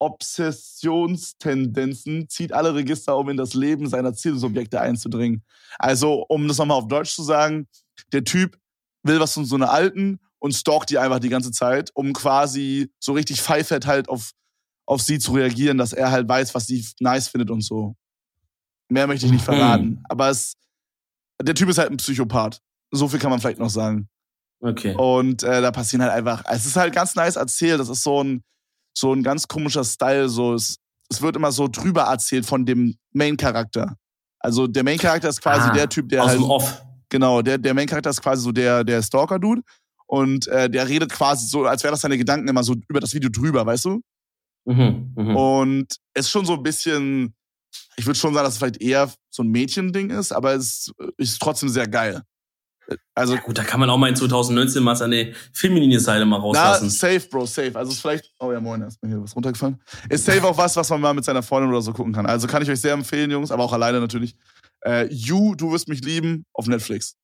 Obsessionstendenzen 0.00 2.28
zieht 2.28 2.52
alle 2.52 2.74
Register, 2.74 3.16
um 3.16 3.28
in 3.30 3.36
das 3.36 3.54
Leben 3.54 3.88
seiner 3.88 4.12
Zielsubjekte 4.12 4.80
einzudringen. 4.80 5.44
Also, 5.78 6.26
um 6.28 6.48
das 6.48 6.58
nochmal 6.58 6.78
auf 6.78 6.88
Deutsch 6.88 7.14
zu 7.14 7.22
sagen, 7.22 7.68
der 8.12 8.24
Typ 8.24 8.58
will 9.02 9.20
was 9.20 9.34
von 9.34 9.44
so 9.44 9.54
einer 9.54 9.70
Alten 9.70 10.18
und 10.40 10.52
stalkt 10.52 10.90
die 10.90 10.98
einfach 10.98 11.20
die 11.20 11.28
ganze 11.28 11.52
Zeit, 11.52 11.92
um 11.94 12.12
quasi 12.12 12.90
so 12.98 13.12
richtig 13.12 13.40
pfeifert 13.40 13.86
halt 13.86 14.08
auf 14.08 14.32
auf 14.86 15.00
sie 15.02 15.18
zu 15.18 15.32
reagieren, 15.32 15.78
dass 15.78 15.92
er 15.92 16.10
halt 16.10 16.28
weiß, 16.28 16.54
was 16.54 16.66
sie 16.66 16.86
nice 17.00 17.28
findet 17.28 17.50
und 17.50 17.62
so. 17.62 17.96
Mehr 18.88 19.06
möchte 19.06 19.26
ich 19.26 19.32
nicht 19.32 19.42
mhm. 19.42 19.54
verraten. 19.54 19.86
Mhm. 19.86 20.04
Aber 20.08 20.28
es, 20.28 20.54
der 21.40 21.54
Typ 21.54 21.68
ist 21.68 21.78
halt 21.78 21.90
ein 21.90 21.96
Psychopath. 21.96 22.60
So 22.90 23.08
viel 23.08 23.18
kann 23.18 23.30
man 23.30 23.40
vielleicht 23.40 23.58
noch 23.58 23.70
sagen. 23.70 24.08
Okay. 24.60 24.94
Und 24.94 25.42
äh, 25.42 25.60
da 25.60 25.70
passieren 25.70 26.02
halt 26.02 26.12
einfach, 26.12 26.42
es 26.50 26.64
ist 26.66 26.76
halt 26.76 26.94
ganz 26.94 27.14
nice 27.14 27.36
erzählt. 27.36 27.80
Das 27.80 27.88
ist 27.88 28.02
so 28.02 28.22
ein, 28.22 28.42
so 28.96 29.12
ein 29.12 29.22
ganz 29.22 29.48
komischer 29.48 29.84
Style. 29.84 30.28
So, 30.28 30.54
es, 30.54 30.78
es 31.10 31.20
wird 31.20 31.36
immer 31.36 31.52
so 31.52 31.68
drüber 31.68 32.02
erzählt 32.02 32.46
von 32.46 32.64
dem 32.64 32.96
Main-Charakter. 33.12 33.96
Also 34.38 34.66
der 34.66 34.84
Main-Charakter 34.84 35.28
ist 35.28 35.40
quasi 35.40 35.70
ah, 35.70 35.72
der 35.72 35.88
Typ, 35.88 36.08
der 36.08 36.22
aus 36.22 36.30
halt. 36.30 36.40
Dem 36.40 36.44
Off. 36.44 36.82
Genau, 37.08 37.42
der, 37.42 37.58
der 37.58 37.74
Main-Charakter 37.74 38.10
ist 38.10 38.22
quasi 38.22 38.42
so 38.42 38.52
der, 38.52 38.84
der 38.84 39.02
Stalker-Dude. 39.02 39.62
Und 40.06 40.46
äh, 40.48 40.68
der 40.68 40.88
redet 40.88 41.10
quasi 41.10 41.46
so, 41.46 41.64
als 41.64 41.82
wäre 41.82 41.92
das 41.92 42.02
seine 42.02 42.18
Gedanken 42.18 42.48
immer 42.48 42.62
so 42.62 42.74
über 42.88 43.00
das 43.00 43.14
Video 43.14 43.30
drüber, 43.30 43.64
weißt 43.64 43.86
du? 43.86 44.02
Mhm, 44.64 45.12
mh. 45.14 45.34
Und 45.34 45.96
es 46.14 46.26
ist 46.26 46.30
schon 46.30 46.46
so 46.46 46.54
ein 46.54 46.62
bisschen, 46.62 47.34
ich 47.96 48.06
würde 48.06 48.18
schon 48.18 48.34
sagen, 48.34 48.44
dass 48.44 48.54
es 48.54 48.58
vielleicht 48.58 48.80
eher 48.80 49.10
so 49.30 49.42
ein 49.42 49.48
Mädchending 49.48 50.10
ist, 50.10 50.32
aber 50.32 50.54
es 50.54 50.92
ist 51.16 51.40
trotzdem 51.40 51.68
sehr 51.68 51.86
geil. 51.86 52.22
Also 53.14 53.34
ja 53.34 53.40
gut, 53.40 53.56
da 53.56 53.64
kann 53.64 53.80
man 53.80 53.88
auch 53.88 53.96
mal 53.96 54.08
in 54.08 54.16
2019 54.16 54.82
mal 54.82 54.94
seine 54.94 55.32
feminine 55.52 55.98
Seite 56.00 56.24
mal 56.26 56.38
rauslassen. 56.38 56.86
Na, 56.86 56.90
safe, 56.90 57.28
Bro, 57.30 57.46
safe. 57.46 57.72
Also 57.74 57.92
ist 57.92 58.00
vielleicht, 58.00 58.30
oh 58.40 58.52
ja, 58.52 58.60
moin, 58.60 58.82
ist 58.82 59.02
mir 59.02 59.08
hier 59.08 59.22
was 59.22 59.34
runtergefallen. 59.34 59.80
Ist 60.10 60.24
safe 60.26 60.44
auch 60.44 60.56
was, 60.56 60.76
was 60.76 60.90
man 60.90 61.00
mal 61.00 61.14
mit 61.14 61.24
seiner 61.24 61.42
Freundin 61.42 61.70
oder 61.70 61.80
so 61.80 61.92
gucken 61.92 62.12
kann. 62.12 62.26
Also 62.26 62.46
kann 62.46 62.62
ich 62.62 62.70
euch 62.70 62.80
sehr 62.80 62.92
empfehlen, 62.92 63.30
Jungs, 63.30 63.50
aber 63.50 63.64
auch 63.64 63.72
alleine 63.72 64.00
natürlich. 64.00 64.36
Äh, 64.84 65.06
you, 65.10 65.54
du 65.54 65.72
wirst 65.72 65.88
mich 65.88 66.02
lieben, 66.04 66.44
auf 66.52 66.66
Netflix. 66.66 67.16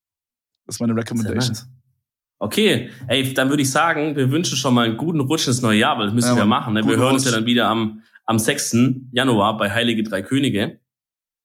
Das 0.66 0.76
ist 0.76 0.80
meine 0.80 0.96
Recommendation. 0.96 1.54
Nice. 1.54 1.68
Okay, 2.42 2.88
ey, 3.06 3.34
dann 3.34 3.50
würde 3.50 3.62
ich 3.62 3.70
sagen, 3.70 4.16
wir 4.16 4.30
wünschen 4.30 4.56
schon 4.56 4.72
mal 4.72 4.86
einen 4.86 4.96
guten 4.96 5.20
Rutsch 5.20 5.46
ins 5.46 5.60
neue 5.60 5.78
Jahr, 5.78 5.98
weil 5.98 6.06
das 6.06 6.14
müssen 6.14 6.30
ja, 6.30 6.36
wir 6.36 6.46
machen. 6.46 6.72
Ne? 6.72 6.86
Wir 6.86 6.96
hören 6.96 7.14
uns 7.14 7.26
ja 7.26 7.32
dann 7.32 7.44
wieder 7.44 7.68
am, 7.68 8.02
am 8.24 8.38
6. 8.38 8.76
Januar 9.12 9.58
bei 9.58 9.70
Heilige 9.70 10.02
Drei 10.02 10.22
Könige. 10.22 10.80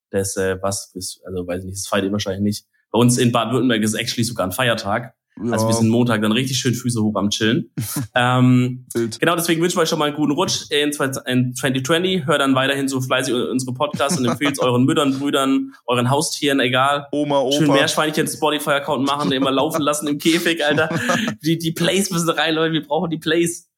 Das, 0.10 0.38
äh, 0.38 0.58
was, 0.62 0.96
ist, 0.96 1.22
also 1.26 1.46
weiß 1.46 1.60
ich 1.60 1.66
nicht, 1.66 1.78
das 1.80 1.88
feiert 1.88 2.06
ihr 2.06 2.14
wahrscheinlich 2.14 2.44
nicht. 2.44 2.66
Bei 2.92 3.00
uns 3.00 3.18
in 3.18 3.34
Baden-Württemberg 3.34 3.84
ist 3.84 3.94
actually 3.94 4.24
sogar 4.24 4.48
ein 4.48 4.54
Feiertag. 4.54 5.16
Ja. 5.44 5.52
Also 5.52 5.68
wir 5.68 5.74
sind 5.74 5.90
Montag 5.90 6.22
dann 6.22 6.32
richtig 6.32 6.58
schön 6.58 6.74
Füße 6.74 7.02
hoch 7.02 7.16
am 7.16 7.30
Chillen. 7.30 7.72
ähm, 8.16 8.86
genau, 8.94 9.36
deswegen 9.36 9.62
wünschen 9.62 9.78
wir 9.78 9.82
euch 9.82 9.90
schon 9.90 10.00
mal 10.00 10.06
einen 10.06 10.16
guten 10.16 10.32
Rutsch 10.32 10.72
in 10.72 10.94
2020. 10.94 12.26
Hört 12.26 12.40
dann 12.42 12.56
weiterhin 12.56 12.88
so 12.88 13.02
fleißig 13.02 13.34
unsere 13.34 13.74
Podcasts 13.74 14.18
und 14.18 14.26
empfehlt 14.26 14.60
euren 14.60 14.86
Müttern, 14.86 15.20
Brüdern, 15.20 15.74
euren 15.86 16.10
Haustieren, 16.10 16.60
egal. 16.60 17.08
Oma, 17.12 17.40
Opa. 17.40 17.58
Schön 17.58 17.68
Meerschweinchen 17.68 18.28
Spotify-Account 18.28 19.06
machen, 19.06 19.32
immer 19.32 19.52
laufen 19.52 19.82
lassen 19.82 20.08
im 20.08 20.20
Käfig, 20.20 20.64
Alter. 20.64 20.90
Die, 21.44 21.58
die 21.58 21.72
Plays 21.72 22.12
müssen 22.12 22.30
rein, 22.30 22.56
Leute, 22.56 22.74
wir 22.74 22.84
brauchen 22.84 23.10
die 23.10 23.18
Plays. 23.18 23.70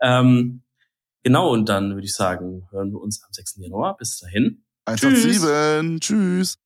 Ähm, 0.00 0.62
genau, 1.22 1.50
und 1.50 1.68
dann 1.68 1.94
würde 1.94 2.04
ich 2.04 2.14
sagen, 2.14 2.66
hören 2.70 2.92
wir 2.92 3.00
uns 3.00 3.22
am 3.22 3.32
6. 3.32 3.56
Januar. 3.58 3.96
Bis 3.96 4.18
dahin. 4.18 4.64
187. 4.84 6.00
Tschüss. 6.00 6.00
Tschüss. 6.00 6.58